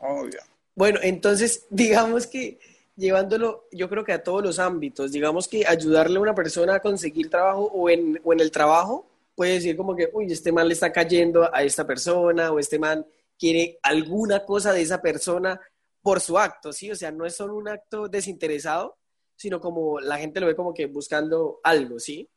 obvio. 0.00 0.40
Bueno, 0.74 0.98
entonces, 1.02 1.66
digamos 1.70 2.26
que 2.26 2.58
llevándolo, 2.96 3.64
yo 3.72 3.88
creo 3.88 4.04
que 4.04 4.12
a 4.12 4.22
todos 4.22 4.42
los 4.42 4.58
ámbitos, 4.58 5.12
digamos 5.12 5.48
que 5.48 5.66
ayudarle 5.66 6.18
a 6.18 6.22
una 6.22 6.34
persona 6.34 6.76
a 6.76 6.80
conseguir 6.80 7.28
trabajo 7.28 7.64
o 7.64 7.90
en, 7.90 8.20
o 8.24 8.32
en 8.32 8.40
el 8.40 8.50
trabajo, 8.50 9.06
puede 9.34 9.54
decir 9.54 9.76
como 9.76 9.96
que, 9.96 10.08
uy, 10.12 10.26
este 10.32 10.52
man 10.52 10.68
le 10.68 10.74
está 10.74 10.92
cayendo 10.92 11.52
a 11.52 11.62
esta 11.62 11.86
persona 11.86 12.52
o 12.52 12.58
este 12.58 12.78
man 12.78 13.04
quiere 13.38 13.78
alguna 13.82 14.44
cosa 14.44 14.72
de 14.72 14.82
esa 14.82 15.00
persona 15.02 15.60
por 16.02 16.20
su 16.20 16.38
acto, 16.38 16.72
¿sí? 16.72 16.90
O 16.90 16.96
sea, 16.96 17.10
no 17.12 17.26
es 17.26 17.36
solo 17.36 17.56
un 17.56 17.68
acto 17.68 18.08
desinteresado, 18.08 18.98
sino 19.36 19.60
como 19.60 20.00
la 20.00 20.18
gente 20.18 20.40
lo 20.40 20.46
ve 20.46 20.56
como 20.56 20.74
que 20.74 20.86
buscando 20.86 21.60
algo, 21.64 21.98
¿sí? 21.98 22.28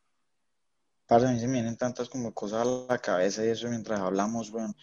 Parce, 1.06 1.26
a 1.26 1.32
mí 1.32 1.40
se 1.40 1.46
vienen 1.46 1.76
tantas 1.76 2.08
como 2.08 2.32
cosas 2.34 2.66
a 2.66 2.70
la 2.92 2.98
cabeza 2.98 3.44
y 3.44 3.48
eso 3.48 3.68
mientras 3.68 4.00
hablamos, 4.00 4.50
bueno, 4.50 4.74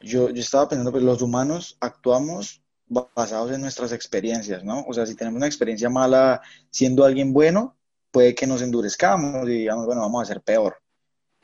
yo, 0.00 0.30
yo 0.30 0.40
estaba 0.42 0.68
pensando, 0.68 0.92
pues 0.92 1.04
los 1.04 1.22
humanos 1.22 1.76
actuamos 1.80 2.62
ba- 2.86 3.10
basados 3.16 3.52
en 3.52 3.60
nuestras 3.62 3.92
experiencias, 3.92 4.64
¿no? 4.64 4.84
O 4.88 4.94
sea, 4.94 5.06
si 5.06 5.16
tenemos 5.16 5.38
una 5.38 5.46
experiencia 5.48 5.90
mala 5.90 6.42
siendo 6.70 7.04
alguien 7.04 7.32
bueno, 7.32 7.76
puede 8.12 8.34
que 8.34 8.46
nos 8.46 8.62
endurezcamos 8.62 9.48
y 9.48 9.52
digamos, 9.52 9.86
bueno, 9.86 10.02
vamos 10.02 10.22
a 10.22 10.26
ser 10.26 10.42
peor. 10.42 10.76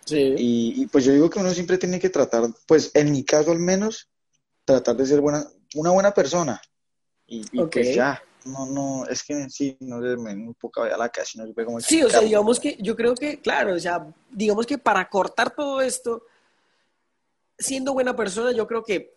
Sí. 0.05 0.34
Y, 0.36 0.82
y, 0.82 0.86
pues 0.86 1.05
yo 1.05 1.12
digo 1.12 1.30
que 1.30 1.38
uno 1.38 1.50
siempre 1.50 1.78
tiene 1.78 1.98
que 1.98 2.11
tratar, 2.11 2.44
pues 2.66 2.90
en 2.94 3.11
mi 3.11 3.24
caso 3.24 3.50
al 3.50 3.59
menos, 3.59 4.11
tratar 4.64 4.96
de 4.96 5.07
ser 5.07 5.20
buena, 5.20 5.46
una 5.74 5.90
buena 5.90 6.12
persona. 6.12 6.61
Y, 7.26 7.44
y 7.52 7.64
pues 7.64 7.94
ya, 7.94 8.22
no, 8.44 8.66
no, 8.66 9.07
es 9.07 9.22
que 9.22 9.48
sí, 9.48 9.76
no 9.80 10.00
sé, 10.02 10.16
me 10.16 10.34
un 10.34 10.55
poco 10.55 10.82
a 10.82 10.96
la 10.96 11.09
casa, 11.09 11.42
no 11.42 11.46
sé 11.46 11.64
cómo 11.64 11.80
Sí, 11.80 12.02
o 12.02 12.11
sea, 12.11 12.20
digamos 12.20 12.61
que 12.61 12.76
yo 12.80 12.94
creo 12.94 13.14
que, 13.14 13.40
claro, 13.40 13.74
o 13.74 13.78
sea, 13.78 14.07
digamos 14.30 14.66
que 14.66 14.76
para 14.76 15.09
cortar 15.09 15.55
todo 15.55 15.80
esto, 15.80 16.24
siendo 17.59 17.94
buena 17.94 18.14
persona, 18.14 18.52
yo 18.52 18.66
creo 18.66 18.82
que 18.82 19.16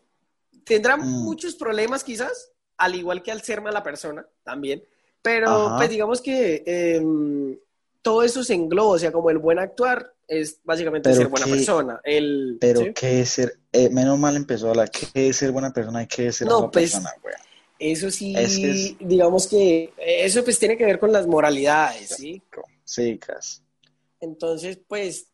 tendrá 0.63 0.95
Mm. 0.97 1.23
muchos 1.23 1.55
problemas 1.55 2.03
quizás, 2.03 2.51
al 2.77 2.95
igual 2.95 3.23
que 3.23 3.31
al 3.31 3.41
ser 3.41 3.61
mala 3.61 3.83
persona 3.83 4.25
también, 4.43 4.83
pero 5.21 5.49
Ajá. 5.49 5.77
pues 5.77 5.89
digamos 5.89 6.21
que 6.21 6.63
eh, 6.65 7.57
todo 8.01 8.23
eso 8.23 8.43
se 8.43 8.53
engloba, 8.53 8.91
o 8.91 8.99
sea, 8.99 9.11
como 9.11 9.29
el 9.29 9.37
buen 9.37 9.59
actuar 9.59 10.13
es 10.27 10.59
básicamente 10.63 11.13
ser 11.13 11.27
buena 11.27 11.45
persona. 11.45 12.01
El, 12.03 12.57
pero 12.59 12.93
¿qué 12.93 13.21
es 13.21 13.29
ser? 13.29 13.59
Eh, 13.71 13.89
menos 13.89 14.19
mal 14.19 14.35
empezó 14.35 14.67
a 14.67 14.69
hablar, 14.71 14.91
¿qué 14.91 15.29
es 15.29 15.37
ser 15.37 15.51
buena 15.51 15.71
persona 15.71 16.03
y 16.03 16.07
qué 16.07 16.27
es 16.27 16.37
ser 16.37 16.47
no, 16.47 16.69
pues, 16.69 16.91
persona, 16.91 17.13
Eso 17.79 18.11
sí, 18.11 18.97
digamos 18.99 19.47
que 19.47 19.93
eso 19.97 20.43
pues 20.43 20.59
tiene 20.59 20.77
que 20.77 20.85
ver 20.85 20.99
con 20.99 21.11
las 21.11 21.27
moralidades, 21.27 22.09
¿sí? 22.09 22.41
Sí, 22.83 23.17
casi. 23.17 23.61
Entonces, 24.19 24.79
pues, 24.87 25.27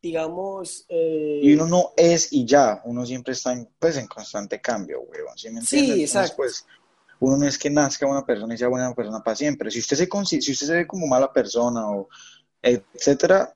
digamos... 0.00 0.84
Eh, 0.88 1.40
y 1.42 1.54
uno 1.54 1.66
no 1.66 1.92
es 1.96 2.32
y 2.32 2.44
ya, 2.44 2.80
uno 2.84 3.04
siempre 3.04 3.32
está 3.32 3.52
en, 3.52 3.68
pues, 3.78 3.96
en 3.96 4.06
constante 4.06 4.60
cambio, 4.60 5.02
¿sí 5.36 5.50
me 5.50 5.60
entiendes? 5.60 5.94
Sí, 5.96 6.02
exacto. 6.02 6.36
pues, 6.36 6.64
uno 7.22 7.36
no 7.36 7.46
es 7.46 7.56
que 7.56 7.70
nazca 7.70 8.04
buena 8.04 8.26
persona 8.26 8.52
y 8.52 8.58
sea 8.58 8.66
buena 8.66 8.92
persona 8.94 9.22
para 9.22 9.36
siempre. 9.36 9.70
Si 9.70 9.78
usted 9.78 9.96
se, 9.96 10.40
si 10.40 10.52
usted 10.52 10.66
se 10.66 10.74
ve 10.74 10.86
como 10.88 11.06
mala 11.06 11.32
persona 11.32 11.88
o 11.88 12.08
etcétera, 12.60 13.54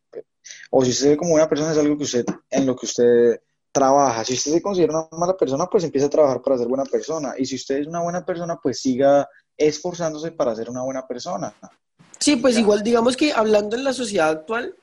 o 0.71 0.85
si 0.85 0.93
usted 0.93 1.03
se 1.03 1.09
ve 1.11 1.17
como 1.17 1.33
buena 1.33 1.49
persona 1.49 1.73
es 1.73 1.79
algo 1.79 1.97
que 1.97 2.05
usted, 2.05 2.25
en 2.49 2.65
lo 2.65 2.77
que 2.77 2.87
usted 2.87 3.41
trabaja. 3.73 4.25
Si 4.25 4.35
usted 4.35 4.53
se 4.53 4.63
considera 4.63 4.93
una 4.93 5.19
mala 5.19 5.37
persona, 5.37 5.67
pues 5.67 5.83
empieza 5.83 6.07
a 6.07 6.11
trabajar 6.11 6.41
para 6.43 6.59
ser 6.59 6.69
buena 6.69 6.85
persona. 6.85 7.35
Y 7.37 7.45
si 7.45 7.57
usted 7.57 7.79
es 7.79 7.89
una 7.89 8.03
buena 8.03 8.25
persona, 8.25 8.57
pues 8.63 8.79
siga 8.79 9.29
esforzándose 9.57 10.31
para 10.31 10.55
ser 10.55 10.71
una 10.71 10.83
buena 10.83 11.05
persona. 11.05 11.53
Sí, 12.21 12.37
pues 12.37 12.57
igual 12.57 12.85
digamos 12.85 13.17
que 13.17 13.33
hablando 13.33 13.75
en 13.75 13.83
la 13.83 13.93
sociedad 13.93 14.29
actual, 14.29 14.77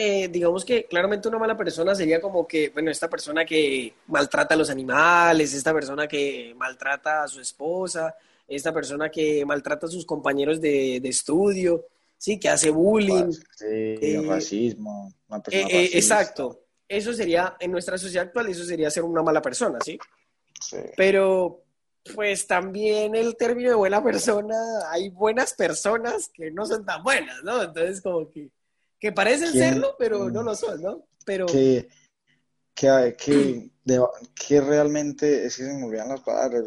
eh, 0.00 0.28
digamos 0.28 0.64
que 0.64 0.84
claramente 0.84 1.26
una 1.26 1.40
mala 1.40 1.56
persona 1.56 1.92
sería 1.92 2.20
como 2.20 2.46
que, 2.46 2.68
bueno, 2.68 2.88
esta 2.88 3.10
persona 3.10 3.44
que 3.44 3.92
maltrata 4.06 4.54
a 4.54 4.56
los 4.56 4.70
animales, 4.70 5.52
esta 5.52 5.74
persona 5.74 6.06
que 6.06 6.54
maltrata 6.56 7.24
a 7.24 7.26
su 7.26 7.40
esposa, 7.40 8.14
esta 8.46 8.72
persona 8.72 9.10
que 9.10 9.44
maltrata 9.44 9.86
a 9.86 9.90
sus 9.90 10.06
compañeros 10.06 10.60
de, 10.60 10.98
estudio, 10.98 11.86
sí, 12.16 12.38
que 12.38 12.48
hace 12.48 12.70
bullying. 12.70 13.32
Sí, 13.32 13.66
eh, 13.66 14.22
racismo. 14.24 15.12
Una 15.26 15.42
persona 15.42 15.68
eh, 15.68 15.90
exacto. 15.92 16.60
Eso 16.88 17.12
sería, 17.12 17.56
en 17.58 17.72
nuestra 17.72 17.98
sociedad 17.98 18.26
actual, 18.28 18.46
eso 18.50 18.62
sería 18.64 18.92
ser 18.92 19.02
una 19.02 19.24
mala 19.24 19.42
persona, 19.42 19.80
¿sí? 19.84 19.98
Sí. 20.60 20.76
Pero, 20.96 21.64
pues 22.14 22.46
también 22.46 23.16
el 23.16 23.36
término 23.36 23.70
de 23.70 23.74
buena 23.74 24.00
persona, 24.00 24.56
hay 24.92 25.08
buenas 25.08 25.54
personas 25.54 26.30
que 26.32 26.52
no 26.52 26.66
son 26.66 26.86
tan 26.86 27.02
buenas, 27.02 27.42
¿no? 27.42 27.64
Entonces, 27.64 28.00
como 28.00 28.30
que 28.30 28.48
que 28.98 29.12
parecen 29.12 29.52
serlo, 29.52 29.94
pero 29.98 30.30
no 30.30 30.42
lo 30.42 30.54
son, 30.54 30.82
¿no? 30.82 31.04
Pero... 31.24 31.46
Que, 31.46 31.88
que, 32.74 33.70
que, 34.34 34.60
realmente, 34.60 35.46
es 35.46 35.56
que 35.56 35.64
se 35.64 35.74
me 35.74 35.84
olvidan 35.84 36.08
las 36.08 36.20
palabras, 36.20 36.64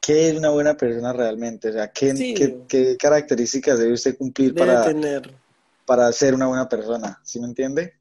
¿Qué, 0.00 0.28
es 0.28 0.36
una 0.36 0.50
buena 0.50 0.76
persona 0.76 1.12
realmente? 1.12 1.70
O 1.70 1.72
sea, 1.72 1.90
¿qué, 1.90 2.64
qué, 2.68 2.96
características 2.96 3.78
debe 3.78 3.92
usted 3.94 4.16
cumplir 4.16 4.54
para, 4.54 4.84
tener. 4.84 5.34
para 5.84 6.12
ser 6.12 6.34
una 6.34 6.46
buena 6.46 6.68
persona? 6.68 7.20
¿Sí 7.24 7.40
me 7.40 7.46
entiende? 7.46 7.94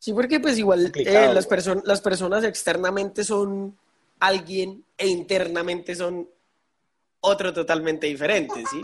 Sí, 0.00 0.12
porque 0.12 0.40
pues 0.40 0.58
igual 0.58 0.92
eh, 0.96 1.32
las, 1.32 1.48
las 1.84 2.00
personas 2.00 2.42
externamente 2.42 3.22
son 3.22 3.78
alguien 4.18 4.84
e 4.98 5.06
internamente 5.06 5.94
son 5.94 6.28
otro 7.20 7.52
totalmente 7.52 8.06
diferente, 8.06 8.64
¿sí? 8.70 8.82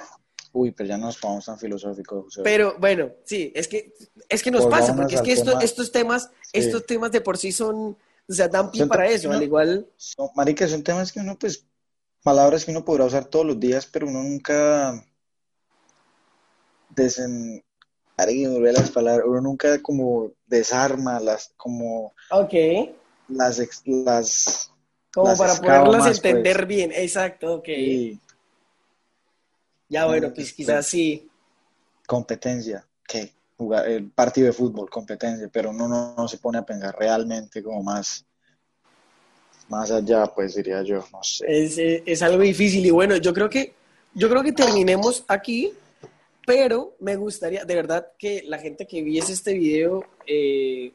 Uy, 0.53 0.73
pero 0.73 0.89
ya 0.89 0.99
nos 0.99 1.19
ponemos 1.19 1.45
tan 1.45 1.59
filosóficos. 1.59 2.41
Pero 2.43 2.75
bueno, 2.79 3.11
sí, 3.25 3.53
es 3.55 3.69
que, 3.69 3.95
es 4.29 4.43
que 4.43 4.51
nos 4.51 4.67
pasa, 4.67 4.95
porque 4.97 5.15
es 5.15 5.23
que 5.23 5.33
estos 5.33 5.93
temas, 5.93 6.31
estos 6.53 6.87
temas 6.87 7.13
de 7.13 7.21
por 7.21 7.39
sí 7.39 7.53
son, 7.53 7.97
o 8.29 8.33
sea, 8.33 8.49
dan 8.49 8.71
pie 8.71 8.87
para 8.87 9.09
eso, 9.09 9.31
al 9.31 9.43
igual. 9.43 9.87
Son, 9.97 10.29
marica, 10.35 10.67
son 10.67 10.83
temas 10.83 11.13
que 11.13 11.21
uno, 11.21 11.39
pues, 11.39 11.67
palabras 12.23 12.65
que 12.65 12.73
uno 12.73 12.85
podrá 12.85 13.05
usar 13.05 13.27
todos 13.27 13.47
los 13.47 13.61
días, 13.61 13.87
pero 13.87 14.09
uno 14.09 14.23
nunca 14.23 15.05
desen... 16.91 17.63
las 18.17 18.91
palabras, 18.91 19.27
uno 19.27 19.41
nunca 19.41 19.81
como 19.81 20.33
desarma 20.47 21.21
las, 21.21 21.53
como... 21.57 22.13
Ok. 22.31 22.55
Las, 23.29 23.83
las 23.87 24.71
como 25.13 25.37
para 25.37 25.55
poderlas 25.57 26.03
pues. 26.03 26.17
entender 26.17 26.67
bien, 26.67 26.93
exacto, 26.93 27.55
ok. 27.55 27.69
Ya 29.91 30.07
bueno, 30.07 30.33
pues 30.33 30.53
quizás 30.53 30.87
sí. 30.87 31.29
Competencia, 32.07 32.87
¿qué? 33.07 33.33
Jugar, 33.59 33.89
el 33.89 34.09
partido 34.11 34.47
de 34.47 34.53
fútbol, 34.53 34.89
competencia, 34.89 35.51
pero 35.53 35.71
uno 35.71 36.15
no, 36.17 36.29
se 36.29 36.39
pone 36.39 36.59
a 36.59 36.65
pensar 36.65 36.97
realmente 36.97 37.61
como 37.63 37.83
más, 37.83 38.25
más 39.69 39.91
allá, 39.91 40.27
pues 40.29 40.55
diría 40.55 40.83
yo, 40.83 41.05
no 41.13 41.23
sé. 41.23 41.45
Es, 41.49 41.77
es, 41.77 42.23
algo 42.23 42.43
difícil 42.43 42.87
y 42.87 42.91
bueno, 42.91 43.17
yo 43.17 43.35
creo 43.35 43.51
que, 43.51 43.75
yo 44.15 44.31
creo 44.31 44.45
que 44.45 44.53
terminemos 44.53 45.25
aquí, 45.27 45.73
pero 46.47 46.95
me 47.01 47.17
gustaría, 47.17 47.65
de 47.65 47.75
verdad, 47.75 48.13
que 48.17 48.45
la 48.47 48.59
gente 48.59 48.87
que 48.87 49.03
viese 49.03 49.33
este 49.33 49.55
video 49.55 50.05
eh, 50.25 50.93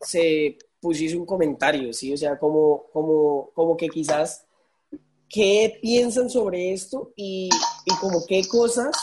se 0.00 0.56
pusiese 0.80 1.18
un 1.18 1.26
comentario, 1.26 1.92
¿sí? 1.92 2.14
O 2.14 2.16
sea, 2.16 2.38
como, 2.38 2.84
como, 2.94 3.50
como 3.54 3.76
que 3.76 3.88
quizás 3.88 4.47
qué 5.28 5.78
piensan 5.80 6.30
sobre 6.30 6.72
esto 6.72 7.12
y, 7.16 7.48
y 7.84 7.96
como 8.00 8.24
qué 8.26 8.46
cosas 8.46 8.96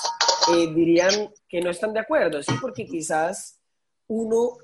eh, 0.53 0.73
dirían 0.73 1.33
que 1.47 1.61
no 1.61 1.69
están 1.69 1.93
de 1.93 1.99
acuerdo, 1.99 2.41
¿sí? 2.41 2.53
Porque 2.61 2.85
quizás 2.85 3.59
uno, 4.07 4.57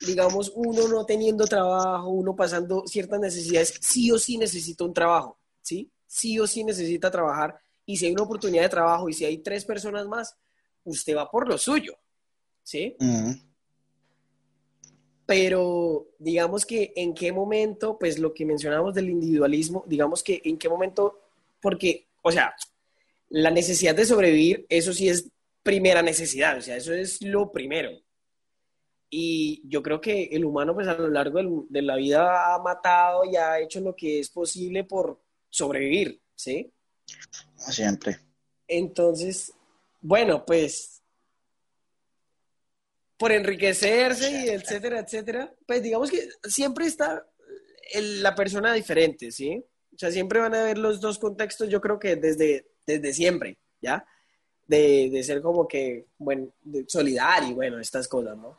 digamos, 0.00 0.52
uno 0.54 0.88
no 0.88 1.04
teniendo 1.04 1.46
trabajo, 1.46 2.08
uno 2.08 2.34
pasando 2.34 2.84
ciertas 2.86 3.20
necesidades, 3.20 3.74
sí 3.80 4.10
o 4.10 4.18
sí 4.18 4.38
necesita 4.38 4.84
un 4.84 4.94
trabajo, 4.94 5.38
¿sí? 5.62 5.90
Sí 6.06 6.38
o 6.38 6.46
sí 6.46 6.64
necesita 6.64 7.10
trabajar 7.10 7.58
y 7.86 7.96
si 7.96 8.06
hay 8.06 8.12
una 8.12 8.24
oportunidad 8.24 8.62
de 8.62 8.68
trabajo 8.68 9.08
y 9.08 9.12
si 9.12 9.24
hay 9.24 9.38
tres 9.38 9.64
personas 9.64 10.06
más, 10.06 10.36
usted 10.84 11.16
va 11.16 11.30
por 11.30 11.48
lo 11.48 11.56
suyo, 11.56 11.96
¿sí? 12.62 12.96
Pero 15.26 16.06
digamos 16.18 16.64
que 16.64 16.92
en 16.94 17.12
qué 17.12 17.32
momento, 17.32 17.98
pues 17.98 18.18
lo 18.18 18.32
que 18.32 18.46
mencionamos 18.46 18.94
del 18.94 19.10
individualismo, 19.10 19.84
digamos 19.86 20.22
que 20.22 20.40
en 20.44 20.56
qué 20.56 20.68
momento, 20.68 21.20
porque, 21.60 22.06
o 22.22 22.30
sea, 22.30 22.54
la 23.28 23.50
necesidad 23.50 23.94
de 23.94 24.06
sobrevivir, 24.06 24.66
eso 24.68 24.92
sí 24.92 25.08
es 25.08 25.28
primera 25.64 26.00
necesidad, 26.00 26.58
o 26.58 26.62
sea, 26.62 26.76
eso 26.76 26.94
es 26.94 27.20
lo 27.22 27.50
primero. 27.50 27.90
Y 29.10 29.62
yo 29.68 29.82
creo 29.82 30.00
que 30.00 30.24
el 30.32 30.44
humano, 30.44 30.74
pues 30.74 30.86
a 30.86 30.94
lo 30.94 31.08
largo 31.08 31.66
de 31.68 31.82
la 31.82 31.96
vida 31.96 32.54
ha 32.54 32.58
matado 32.60 33.24
y 33.24 33.36
ha 33.36 33.58
hecho 33.60 33.80
lo 33.80 33.96
que 33.96 34.20
es 34.20 34.30
posible 34.30 34.84
por 34.84 35.20
sobrevivir, 35.50 36.20
¿sí? 36.34 36.72
Siempre. 37.56 38.18
Entonces, 38.68 39.52
bueno, 40.00 40.44
pues 40.44 40.95
por 43.18 43.32
enriquecerse 43.32 44.30
y 44.30 44.48
etcétera, 44.48 45.00
etcétera, 45.00 45.52
pues 45.66 45.82
digamos 45.82 46.10
que 46.10 46.28
siempre 46.44 46.86
está 46.86 47.26
la 47.94 48.34
persona 48.34 48.72
diferente, 48.74 49.30
¿sí? 49.30 49.64
O 49.94 49.98
sea, 49.98 50.10
siempre 50.10 50.40
van 50.40 50.54
a 50.54 50.60
haber 50.60 50.78
los 50.78 51.00
dos 51.00 51.18
contextos, 51.18 51.68
yo 51.68 51.80
creo 51.80 51.98
que 51.98 52.16
desde, 52.16 52.66
desde 52.86 53.14
siempre, 53.14 53.58
¿ya? 53.80 54.06
De, 54.66 55.22
ser 55.22 55.40
como 55.40 55.66
que, 55.66 56.06
bueno, 56.18 56.52
solidario, 56.88 57.54
bueno, 57.54 57.78
estas 57.78 58.08
cosas, 58.08 58.36
¿no? 58.36 58.58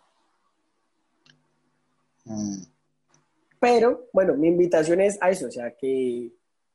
Mm. 2.25 2.63
Pero, 3.59 4.07
bueno, 4.13 4.35
mi 4.35 4.47
invitación 4.47 5.01
es 5.01 5.17
a 5.21 5.29
eso, 5.29 5.47
o 5.47 5.51
sea, 5.51 5.71
que 5.75 6.31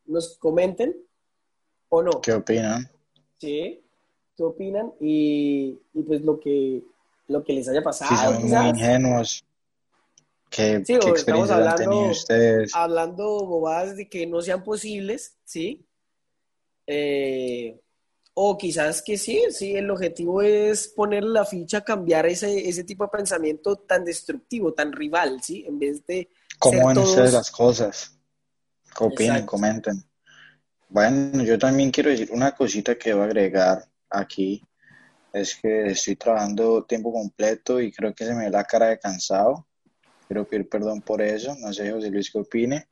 nos 0.07 0.37
comenten 0.39 0.95
o 1.89 2.03
no. 2.03 2.21
¿Qué 2.21 2.33
opinan? 2.33 2.89
Sí, 3.39 3.83
qué 4.37 4.43
opinan 4.43 4.93
y, 5.01 5.81
y 5.95 6.03
pues 6.03 6.23
lo 6.23 6.39
que 6.39 6.83
lo 7.29 7.45
que 7.45 7.53
les 7.53 7.69
haya 7.69 7.83
pasado. 7.83 8.11
Sí, 8.11 8.17
son 8.17 8.49
muy 8.49 8.69
ingenuos. 8.69 9.45
¿Qué, 10.51 10.83
sí, 10.85 10.93
experiencia 10.95 11.57
han 11.57 11.77
tenido 11.77 12.11
ustedes? 12.11 12.75
Hablando 12.75 13.25
bobadas 13.47 13.97
de 13.97 14.09
que 14.09 14.27
no 14.27 14.43
sean 14.43 14.63
posibles, 14.63 15.39
¿sí? 15.45 15.87
Eh, 16.87 17.81
o 18.35 18.59
quizás 18.59 19.03
que 19.03 19.17
sí, 19.17 19.43
sí, 19.51 19.75
el 19.75 19.91
objetivo 19.91 20.43
es 20.43 20.89
poner 20.89 21.25
la 21.25 21.45
ficha, 21.45 21.83
cambiar 21.83 22.27
ese, 22.27 22.69
ese 22.69 22.85
tipo 22.85 23.05
de 23.05 23.11
pensamiento 23.11 23.77
tan 23.77 24.05
destructivo, 24.05 24.75
tan 24.75 24.93
rival, 24.93 25.43
¿sí? 25.43 25.65
En 25.67 25.79
vez 25.79 26.05
de... 26.07 26.29
¿Cómo 26.59 26.89
ven 26.89 26.99
ustedes 26.99 27.33
las 27.33 27.51
cosas? 27.51 28.19
¿Qué 28.97 29.05
opinan? 29.05 29.47
Comenten. 29.47 30.05
Bueno, 30.89 31.43
yo 31.43 31.59
también 31.59 31.91
quiero 31.91 32.11
decir 32.11 32.29
una 32.31 32.55
cosita 32.55 32.97
que 32.97 33.15
voy 33.15 33.23
a 33.23 33.25
agregar 33.25 33.89
aquí 34.11 34.63
es 35.33 35.57
que 35.57 35.87
estoy 35.87 36.17
trabajando 36.17 36.85
tiempo 36.85 37.13
completo 37.13 37.81
y 37.81 37.91
creo 37.91 38.15
que 38.15 38.25
se 38.25 38.35
me 38.35 38.45
ve 38.45 38.51
la 38.51 38.65
cara 38.65 38.89
de 38.89 38.99
cansado. 38.99 39.67
Quiero 40.29 40.47
pedir 40.47 40.69
perdón 40.69 41.01
por 41.01 41.23
eso, 41.23 41.55
no 41.59 41.73
sé 41.73 41.91
José 41.91 42.11
Luis 42.11 42.31
qué 42.31 42.39
opine, 42.39 42.89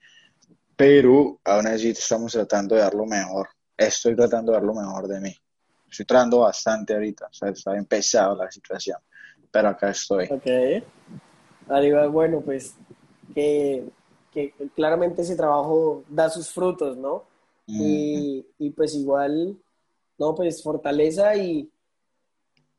pero 0.75 1.39
aún 1.45 1.67
así 1.67 1.91
estamos 1.91 2.33
tratando 2.33 2.75
de 2.75 2.81
dar 2.81 2.95
lo 2.95 3.07
mejor. 3.07 3.49
Estoy 3.77 4.17
tratando 4.17 4.53
de 4.53 4.59
dar 4.59 4.65
lo 4.65 4.75
mejor 4.75 5.07
de 5.07 5.21
mí. 5.21 5.35
Estoy 5.91 6.07
trabajando 6.07 6.41
bastante 6.41 6.95
ahorita, 6.95 7.27
o 7.27 7.33
sea, 7.33 7.49
está 7.51 7.77
empezado 7.77 8.35
la 8.37 8.51
situación, 8.51 8.99
pero 9.51 9.69
acá 9.69 9.91
estoy. 9.91 10.29
Ok. 10.31 10.85
Arriba, 11.69 12.07
bueno, 12.07 12.41
pues 12.41 12.75
que, 13.35 13.85
que, 14.33 14.55
claramente 14.75 15.23
ese 15.23 15.37
trabajo 15.37 16.05
da 16.09 16.31
sus 16.31 16.51
frutos, 16.51 16.97
¿no? 16.97 17.29
y, 17.67 18.45
y 18.59 18.71
pues 18.71 18.97
igual, 18.97 19.57
no, 20.19 20.35
pues 20.35 20.61
fortaleza 20.61 21.37
y, 21.37 21.71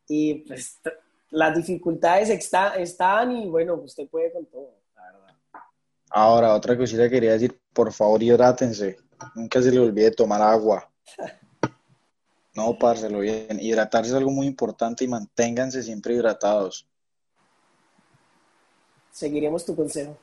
y 0.08 0.36
pues 0.46 0.80
las 1.30 1.56
dificultades 1.56 2.30
está, 2.30 2.76
están 2.76 3.32
y 3.32 3.48
bueno, 3.50 3.76
usted 3.76 4.08
puede 4.08 4.32
con 4.34 4.46
todo, 4.48 4.70
la 4.96 5.04
verdad. 5.12 5.36
Ahora, 6.10 6.54
otra 6.54 6.78
cosita 6.78 7.04
que 7.04 7.10
quería 7.12 7.34
decir, 7.34 7.60
por 7.74 7.92
favor 7.94 8.22
hidrátense, 8.22 8.98
nunca 9.36 9.62
se 9.62 9.72
le 9.72 9.80
olvide 9.80 10.12
tomar 10.12 10.42
agua. 10.42 10.90
No, 12.54 12.78
párselo 12.78 13.20
bien. 13.20 13.62
Hidratarse 13.62 14.10
es 14.10 14.16
algo 14.18 14.30
muy 14.30 14.46
importante 14.46 15.06
y 15.06 15.08
manténganse 15.08 15.82
siempre 15.82 16.16
hidratados. 16.16 16.86
Seguiremos 19.12 19.66
tu 19.66 19.74
consejo. 19.74 20.18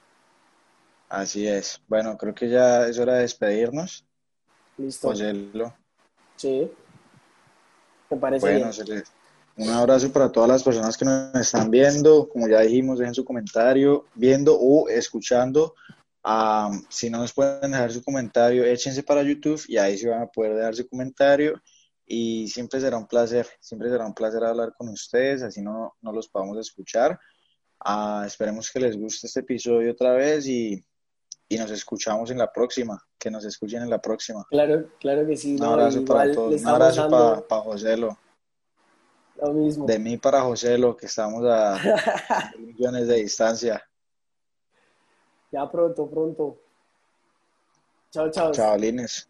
Así 1.08 1.48
es. 1.48 1.80
Bueno, 1.88 2.18
creo 2.18 2.34
que 2.34 2.50
ya 2.50 2.86
es 2.86 2.98
hora 2.98 3.14
de 3.14 3.22
despedirnos. 3.22 4.04
Listo. 4.76 5.14
Sí. 6.36 6.70
Me 8.10 8.16
parece 8.18 8.44
Bueno, 8.44 8.58
bien. 8.60 8.72
se 8.74 8.84
les- 8.84 9.12
un 9.58 9.70
abrazo 9.70 10.12
para 10.12 10.30
todas 10.30 10.48
las 10.48 10.62
personas 10.62 10.96
que 10.96 11.04
nos 11.04 11.34
están 11.34 11.70
viendo. 11.70 12.28
Como 12.28 12.48
ya 12.48 12.60
dijimos, 12.60 13.00
dejen 13.00 13.14
su 13.14 13.24
comentario, 13.24 14.04
viendo 14.14 14.56
o 14.56 14.88
escuchando. 14.88 15.74
Am, 16.22 16.84
si 16.88 17.10
no 17.10 17.18
nos 17.18 17.32
pueden 17.32 17.72
dejar 17.72 17.90
su 17.90 18.02
comentario, 18.02 18.64
échense 18.64 19.02
para 19.02 19.22
YouTube 19.22 19.60
y 19.66 19.76
ahí 19.76 19.98
se 19.98 20.08
van 20.08 20.22
a 20.22 20.26
poder 20.26 20.54
dejar 20.54 20.76
su 20.76 20.88
comentario. 20.88 21.60
Y 22.06 22.46
siempre 22.48 22.80
será 22.80 22.96
un 22.96 23.06
placer, 23.06 23.46
siempre 23.60 23.90
será 23.90 24.06
un 24.06 24.14
placer 24.14 24.42
hablar 24.44 24.72
con 24.78 24.88
ustedes, 24.88 25.42
así 25.42 25.60
no, 25.60 25.96
no 26.00 26.12
los 26.12 26.28
podamos 26.28 26.56
escuchar. 26.58 27.18
Ah, 27.80 28.24
esperemos 28.26 28.70
que 28.70 28.80
les 28.80 28.96
guste 28.96 29.26
este 29.26 29.40
episodio 29.40 29.90
otra 29.90 30.12
vez 30.12 30.46
y, 30.46 30.82
y 31.48 31.58
nos 31.58 31.70
escuchamos 31.72 32.30
en 32.30 32.38
la 32.38 32.52
próxima, 32.52 33.02
que 33.18 33.30
nos 33.30 33.44
escuchen 33.44 33.82
en 33.82 33.90
la 33.90 34.00
próxima. 34.00 34.46
Claro, 34.50 34.88
claro 35.00 35.26
que 35.26 35.36
sí. 35.36 35.54
Un 35.54 35.60
no, 35.60 35.72
abrazo 35.72 36.04
para 36.04 36.32
todos, 36.32 36.60
un 36.60 36.68
abrazo 36.68 37.08
dando 37.08 37.46
para 37.48 37.62
Joselo. 37.62 38.18
Lo 39.40 39.52
mismo. 39.52 39.86
De 39.86 39.98
mí 39.98 40.16
para 40.16 40.42
José, 40.42 40.76
lo 40.78 40.96
que 40.96 41.06
estamos 41.06 41.44
a 41.44 41.78
millones 42.58 43.08
de 43.08 43.16
distancia. 43.16 43.82
Ya 45.50 45.68
pronto, 45.70 46.08
pronto. 46.08 46.58
Chao, 48.10 48.30
chao. 48.30 48.52
Chavalines. 48.52 49.26